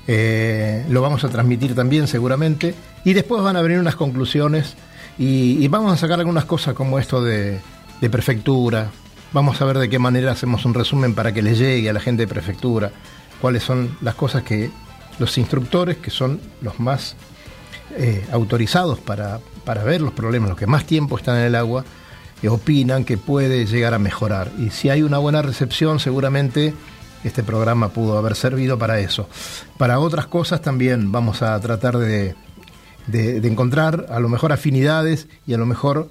lo 0.07 1.01
vamos 1.01 1.24
a 1.24 1.30
transmitir 1.30 1.76
también 1.76 2.07
seguramente. 2.07 2.74
Y 3.03 3.13
después 3.13 3.43
van 3.43 3.57
a 3.57 3.61
venir 3.61 3.80
unas 3.80 3.95
conclusiones 3.95 4.76
y, 5.17 5.67
vamos 5.67 5.91
a 5.93 5.97
sacar 5.97 6.19
algunas 6.19 6.45
cosas 6.45 6.74
como 6.74 6.97
esto 6.97 7.21
de, 7.21 7.59
de 7.99 8.09
prefectura. 8.09 8.89
Vamos 9.34 9.61
a 9.61 9.65
ver 9.65 9.80
de 9.80 9.89
qué 9.89 9.99
manera 9.99 10.32
hacemos 10.32 10.63
un 10.63 10.74
resumen 10.74 11.13
para 11.13 11.34
que 11.34 11.41
le 11.41 11.55
llegue 11.55 11.89
a 11.89 11.93
la 11.93 11.99
gente 11.99 12.24
de 12.24 12.28
prefectura 12.28 12.91
cuáles 13.44 13.64
son 13.64 13.98
las 14.00 14.16
cosas 14.16 14.44
que 14.44 14.72
los 15.20 15.38
instructores, 15.38 15.98
que 15.98 16.12
son 16.12 16.39
los 16.62 16.80
más 16.80 17.18
eh, 17.98 18.26
autorizados 18.32 19.00
para, 19.00 19.41
ver 19.84 20.00
los 20.00 20.14
problemas, 20.14 20.48
los 20.48 20.58
que 20.58 20.66
más 20.66 20.86
tiempo 20.86 21.18
están 21.18 21.36
en 21.39 21.48
el 21.48 21.56
agua, 21.56 21.84
eh, 22.41 22.48
opinan 22.48 23.04
que 23.04 23.18
puede 23.18 23.66
llegar 23.66 23.94
a 23.94 24.00
mejorar. 24.00 24.50
Y 24.58 24.70
si 24.70 24.89
hay 24.89 25.04
una 25.04 25.18
buena 25.18 25.41
recepción, 25.41 26.00
seguramente 26.00 26.74
este 27.26 27.44
programa 27.44 27.89
pudo 27.89 28.18
haber 28.18 28.36
servido 28.36 28.80
para 28.80 29.02
eso. 29.02 29.28
Para 29.78 30.00
otras 30.00 30.28
cosas 30.28 30.62
también 30.62 31.12
vamos 31.12 31.41
a 31.41 31.60
tratar 31.60 31.98
de, 31.98 32.36
encontrar 33.12 34.06
a 34.08 34.22
lo 34.22 34.30
mejor 34.30 34.54
afinidades 34.54 35.28
y 35.46 35.54
a 35.54 35.58
lo 35.58 35.66
mejor 35.66 36.08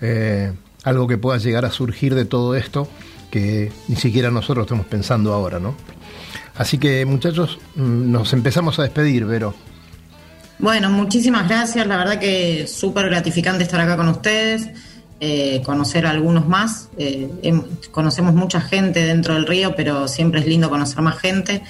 eh, 0.00 0.54
algo 0.84 1.06
que 1.06 1.18
pueda 1.18 1.36
llegar 1.36 1.66
a 1.66 1.72
surgir 1.72 2.14
de 2.14 2.24
todo 2.24 2.56
esto 2.56 2.88
que 3.30 3.70
ni 3.86 3.96
siquiera 3.96 4.30
nosotros 4.30 4.64
estamos 4.64 4.86
pensando 4.86 5.34
ahora, 5.34 5.58
¿no? 5.58 5.74
Así 6.56 6.78
que 6.78 7.04
muchachos, 7.06 7.58
mm, 7.76 8.10
nos 8.10 8.32
empezamos 8.32 8.78
a 8.78 8.82
despedir, 8.82 9.24
Vero. 9.24 9.54
Bueno, 10.58 10.90
muchísimas 10.90 11.48
gracias. 11.48 11.86
La 11.86 11.96
verdad 11.96 12.18
que 12.18 12.66
súper 12.66 13.06
gratificante 13.06 13.64
estar 13.64 13.80
acá 13.80 13.96
con 13.96 14.08
ustedes, 14.08 14.68
eh, 15.18 15.62
conocer 15.64 16.06
a 16.06 16.10
algunos 16.10 16.46
más. 16.46 16.90
Eh, 16.98 17.30
conocemos 17.90 18.34
mucha 18.34 18.60
gente 18.60 19.02
dentro 19.02 19.34
del 19.34 19.46
río, 19.46 19.74
pero 19.74 20.06
siempre 20.06 20.40
es 20.40 20.46
lindo 20.46 20.68
conocer 20.68 21.00
más 21.00 21.18
gente. 21.18 21.62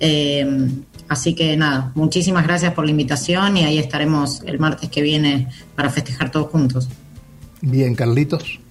Eh, 0.00 0.68
así 1.08 1.34
que 1.34 1.56
nada, 1.56 1.92
muchísimas 1.94 2.44
gracias 2.44 2.74
por 2.74 2.84
la 2.84 2.90
invitación 2.90 3.56
y 3.56 3.64
ahí 3.64 3.78
estaremos 3.78 4.42
el 4.44 4.58
martes 4.58 4.90
que 4.90 5.02
viene 5.02 5.48
para 5.76 5.90
festejar 5.90 6.32
todos 6.32 6.50
juntos. 6.50 6.88
Bien, 7.60 7.94
Carlitos. 7.94 8.61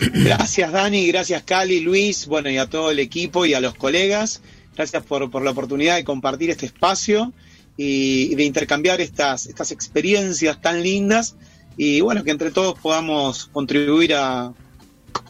Gracias 0.00 0.72
Dani, 0.72 1.06
gracias 1.08 1.42
Cali, 1.44 1.80
Luis, 1.80 2.26
bueno 2.26 2.50
y 2.50 2.58
a 2.58 2.68
todo 2.68 2.90
el 2.90 2.98
equipo 2.98 3.46
y 3.46 3.54
a 3.54 3.60
los 3.60 3.74
colegas. 3.74 4.42
Gracias 4.76 5.02
por, 5.04 5.30
por 5.30 5.42
la 5.42 5.52
oportunidad 5.52 5.96
de 5.96 6.04
compartir 6.04 6.50
este 6.50 6.66
espacio 6.66 7.32
y, 7.76 8.34
de 8.34 8.44
intercambiar 8.44 9.00
estas, 9.00 9.46
estas 9.46 9.70
experiencias 9.70 10.60
tan 10.60 10.82
lindas 10.82 11.36
y 11.76 12.00
bueno, 12.00 12.24
que 12.24 12.30
entre 12.30 12.50
todos 12.50 12.78
podamos 12.78 13.46
contribuir 13.46 14.14
a, 14.14 14.52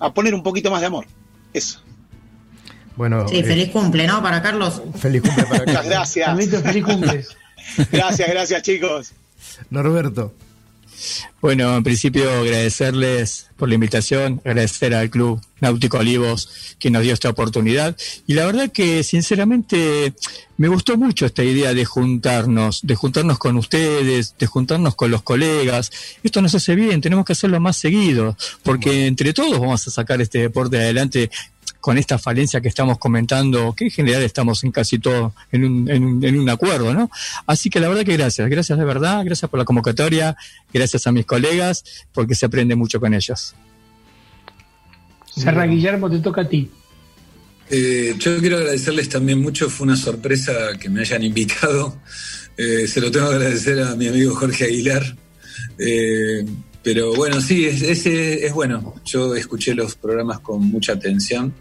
a 0.00 0.14
poner 0.14 0.34
un 0.34 0.42
poquito 0.42 0.70
más 0.70 0.80
de 0.80 0.86
amor. 0.86 1.06
Eso. 1.52 1.80
Bueno, 2.96 3.26
sí, 3.28 3.42
feliz 3.42 3.68
eh, 3.68 3.72
cumple, 3.72 4.06
¿no? 4.06 4.22
Para 4.22 4.40
Carlos. 4.42 4.82
Feliz 4.98 5.22
cumple 5.22 5.44
para 5.44 5.64
Carlos. 5.64 5.86
gracias. 5.86 6.62
feliz 6.62 6.84
cumple. 6.84 7.24
gracias, 7.92 8.28
gracias 8.28 8.62
chicos. 8.62 9.12
Norberto. 9.70 10.32
Bueno, 11.40 11.76
en 11.76 11.84
principio 11.84 12.30
agradecerles 12.30 13.48
por 13.56 13.68
la 13.68 13.74
invitación, 13.74 14.40
agradecer 14.44 14.94
al 14.94 15.10
Club 15.10 15.40
Náutico 15.60 15.98
Olivos 15.98 16.76
que 16.78 16.90
nos 16.90 17.02
dio 17.02 17.12
esta 17.12 17.30
oportunidad 17.30 17.96
y 18.26 18.34
la 18.34 18.46
verdad 18.46 18.72
que 18.72 19.04
sinceramente 19.04 20.14
me 20.56 20.68
gustó 20.68 20.96
mucho 20.96 21.26
esta 21.26 21.44
idea 21.44 21.74
de 21.74 21.84
juntarnos, 21.84 22.80
de 22.82 22.94
juntarnos 22.94 23.38
con 23.38 23.56
ustedes, 23.56 24.36
de 24.38 24.46
juntarnos 24.46 24.94
con 24.94 25.10
los 25.10 25.22
colegas. 25.22 25.90
Esto 26.22 26.40
nos 26.40 26.54
hace 26.54 26.74
bien, 26.74 27.00
tenemos 27.00 27.24
que 27.24 27.32
hacerlo 27.32 27.60
más 27.60 27.76
seguido 27.76 28.36
porque 28.62 29.06
entre 29.06 29.32
todos 29.32 29.58
vamos 29.58 29.86
a 29.86 29.90
sacar 29.90 30.20
este 30.20 30.38
deporte 30.38 30.78
adelante 30.78 31.30
con 31.84 31.98
esta 31.98 32.18
falencia 32.18 32.62
que 32.62 32.68
estamos 32.68 32.96
comentando, 32.96 33.74
que 33.76 33.84
en 33.84 33.90
general 33.90 34.22
estamos 34.22 34.64
en 34.64 34.72
casi 34.72 34.98
todo 34.98 35.34
en 35.52 35.66
un, 35.66 36.24
en 36.24 36.38
un, 36.38 36.48
acuerdo, 36.48 36.94
¿no? 36.94 37.10
Así 37.46 37.68
que 37.68 37.78
la 37.78 37.90
verdad 37.90 38.06
que 38.06 38.16
gracias, 38.16 38.48
gracias 38.48 38.78
de 38.78 38.86
verdad, 38.86 39.22
gracias 39.22 39.50
por 39.50 39.58
la 39.58 39.66
convocatoria, 39.66 40.34
gracias 40.72 41.06
a 41.06 41.12
mis 41.12 41.26
colegas, 41.26 41.84
porque 42.14 42.34
se 42.34 42.46
aprende 42.46 42.74
mucho 42.74 42.98
con 43.00 43.12
ellos. 43.12 43.54
Serra 45.36 45.66
Guillermo, 45.66 46.08
te 46.08 46.20
toca 46.20 46.40
a 46.40 46.48
ti. 46.48 46.70
Eh, 47.68 48.14
yo 48.18 48.38
quiero 48.38 48.56
agradecerles 48.56 49.10
también 49.10 49.42
mucho, 49.42 49.68
fue 49.68 49.86
una 49.86 49.96
sorpresa 49.96 50.54
que 50.80 50.88
me 50.88 51.02
hayan 51.02 51.22
invitado. 51.22 51.98
Eh, 52.56 52.86
se 52.88 53.02
lo 53.02 53.10
tengo 53.10 53.28
que 53.28 53.34
agradecer 53.34 53.82
a 53.82 53.94
mi 53.94 54.08
amigo 54.08 54.34
Jorge 54.34 54.64
Aguilar. 54.64 55.02
Eh, 55.78 56.46
pero 56.82 57.12
bueno, 57.14 57.42
sí, 57.42 57.66
es, 57.66 58.06
es 58.06 58.52
bueno. 58.54 58.94
Yo 59.04 59.34
escuché 59.34 59.74
los 59.74 59.96
programas 59.96 60.40
con 60.40 60.62
mucha 60.62 60.94
atención 60.94 61.52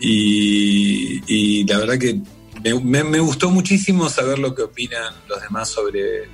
y, 0.00 1.64
la 1.66 1.78
verdad 1.78 1.98
que 1.98 2.20
me, 2.82 3.20
gustó 3.20 3.50
muchísimo 3.50 4.08
saber 4.08 4.38
lo 4.38 4.54
que 4.54 4.62
opinan 4.62 5.14
los 5.28 5.40
demás 5.42 5.68
sobre, 5.68 6.24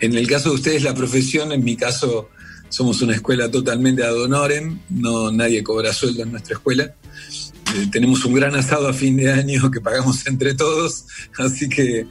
en 0.00 0.14
el 0.14 0.26
caso 0.26 0.50
de 0.50 0.56
ustedes, 0.56 0.82
la 0.82 0.94
profesión, 0.94 1.52
en 1.52 1.64
mi 1.64 1.76
caso 1.76 2.28
somos 2.68 3.02
una 3.02 3.14
escuela 3.14 3.50
totalmente 3.50 4.02
ad 4.02 4.16
honorem, 4.16 4.78
no, 4.88 5.30
nadie 5.30 5.62
cobra 5.62 5.92
sueldo 5.92 6.22
en 6.22 6.32
nuestra 6.32 6.54
escuela. 6.54 6.94
Eh, 7.74 7.88
tenemos 7.90 8.24
un 8.24 8.34
gran 8.34 8.54
asado 8.54 8.88
a 8.88 8.92
fin 8.92 9.16
de 9.16 9.30
año 9.30 9.70
que 9.70 9.80
pagamos 9.80 10.26
entre 10.26 10.54
todos, 10.54 11.04
así 11.38 11.68
que 11.68 12.06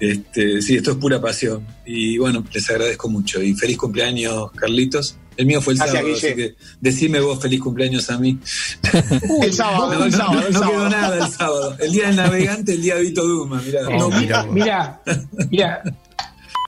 este, 0.00 0.60
sí, 0.60 0.76
esto 0.76 0.92
es 0.92 0.96
pura 0.96 1.20
pasión. 1.20 1.66
Y 1.86 2.18
bueno, 2.18 2.44
les 2.52 2.68
agradezco 2.70 3.08
mucho 3.08 3.42
y 3.42 3.54
feliz 3.54 3.78
cumpleaños, 3.78 4.50
Carlitos. 4.52 5.16
El 5.36 5.46
mío 5.46 5.60
fue 5.60 5.74
el 5.74 5.78
sábado, 5.78 6.08
así 6.14 6.34
que 6.34 6.54
decime 6.80 7.20
vos 7.20 7.40
feliz 7.40 7.60
cumpleaños 7.60 8.10
a 8.10 8.18
mí. 8.18 8.38
el 9.42 9.52
sábado, 9.52 9.94
no, 9.94 10.04
el 10.04 10.12
sábado, 10.12 10.42
no, 10.50 10.60
quedó 10.60 10.88
nada 10.88 11.26
el 11.26 11.32
sábado. 11.32 11.76
El 11.78 11.92
día 11.92 12.06
del 12.08 12.16
navegante, 12.16 12.72
el 12.72 12.82
día 12.82 12.96
de 12.96 13.02
Vito 13.02 13.26
Dumas, 13.26 13.64
mirá. 13.64 13.80
Oh, 13.88 14.10
mira, 14.10 14.44
mira, 14.44 15.00
mira, 15.50 15.82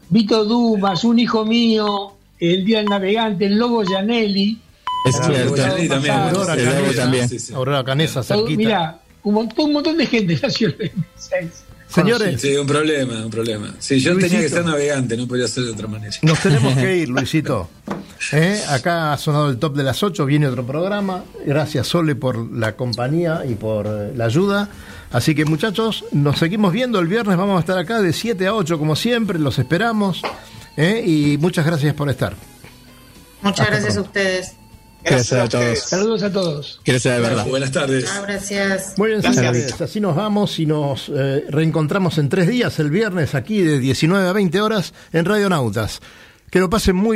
Vito 0.08 0.44
Dumas, 0.44 1.04
un 1.04 1.18
hijo 1.18 1.44
mío, 1.44 2.14
el 2.38 2.64
día 2.64 2.78
del 2.78 2.86
navegante, 2.86 3.46
el 3.46 3.58
Lobo 3.58 3.82
Gianelli. 3.84 4.60
Es 5.06 5.16
cierto. 5.16 5.54
también. 5.54 6.14
Aurora 6.14 6.56
Canesa, 6.56 7.02
también. 7.02 7.28
Aurora 7.54 7.84
Canesa, 7.84 8.22
cerquita. 8.22 8.56
Mira, 8.56 9.00
un 9.22 9.34
montón, 9.34 9.66
un 9.66 9.72
montón 9.74 9.96
de 9.96 10.06
gente 10.06 10.38
nació 10.42 10.68
el 10.68 10.74
26. 10.74 11.63
Señores. 11.94 12.40
Sí, 12.40 12.56
un 12.56 12.66
problema, 12.66 13.24
un 13.24 13.30
problema. 13.30 13.74
Sí, 13.78 14.00
yo 14.00 14.16
tenía 14.18 14.40
que 14.40 14.48
ser 14.48 14.64
navegante, 14.64 15.16
no 15.16 15.28
podía 15.28 15.46
ser 15.46 15.64
de 15.64 15.70
otra 15.70 15.86
manera. 15.86 16.12
Nos 16.22 16.40
tenemos 16.40 16.74
que 16.74 16.96
ir, 16.96 17.08
Luisito. 17.10 17.68
¿Eh? 18.32 18.60
Acá 18.68 19.12
ha 19.12 19.18
sonado 19.18 19.48
el 19.50 19.58
top 19.58 19.76
de 19.76 19.84
las 19.84 20.02
8, 20.02 20.26
viene 20.26 20.48
otro 20.48 20.66
programa. 20.66 21.24
Gracias, 21.46 21.86
Sole, 21.86 22.16
por 22.16 22.50
la 22.52 22.74
compañía 22.74 23.42
y 23.48 23.54
por 23.54 23.86
eh, 23.86 24.12
la 24.16 24.24
ayuda. 24.24 24.68
Así 25.12 25.36
que, 25.36 25.44
muchachos, 25.44 26.04
nos 26.10 26.38
seguimos 26.38 26.72
viendo 26.72 26.98
el 26.98 27.06
viernes. 27.06 27.36
Vamos 27.36 27.58
a 27.58 27.60
estar 27.60 27.78
acá 27.78 28.02
de 28.02 28.12
7 28.12 28.44
a 28.46 28.54
8, 28.54 28.78
como 28.78 28.96
siempre. 28.96 29.38
Los 29.38 29.60
esperamos. 29.60 30.22
¿eh? 30.76 31.04
Y 31.06 31.38
muchas 31.38 31.64
gracias 31.64 31.94
por 31.94 32.08
estar. 32.08 32.34
Muchas 33.42 33.68
gracias 33.68 33.96
a 33.96 34.00
ustedes. 34.00 34.56
Gracias, 35.04 35.32
a, 35.32 35.48
todos. 35.48 35.78
Saludos 35.80 36.22
a 36.22 36.32
todos. 36.32 36.80
Gracias 36.84 37.14
de 37.14 37.20
verdad. 37.20 37.46
Buenas 37.46 37.72
tardes. 37.72 38.10
gracias. 38.22 38.94
Muy 38.96 39.10
bien, 39.10 39.22
señores. 39.22 39.80
Así 39.80 40.00
nos 40.00 40.16
vamos 40.16 40.58
y 40.58 40.66
nos 40.66 41.10
eh, 41.14 41.44
reencontramos 41.50 42.16
en 42.18 42.30
tres 42.30 42.48
días, 42.48 42.78
el 42.78 42.90
viernes, 42.90 43.34
aquí 43.34 43.60
de 43.60 43.78
19 43.78 44.26
a 44.26 44.32
20 44.32 44.60
horas 44.62 44.94
en 45.12 45.26
Radio 45.26 45.50
Nautas. 45.50 46.00
Que 46.50 46.60
lo 46.60 46.70
pasen 46.70 46.96
muy 46.96 47.12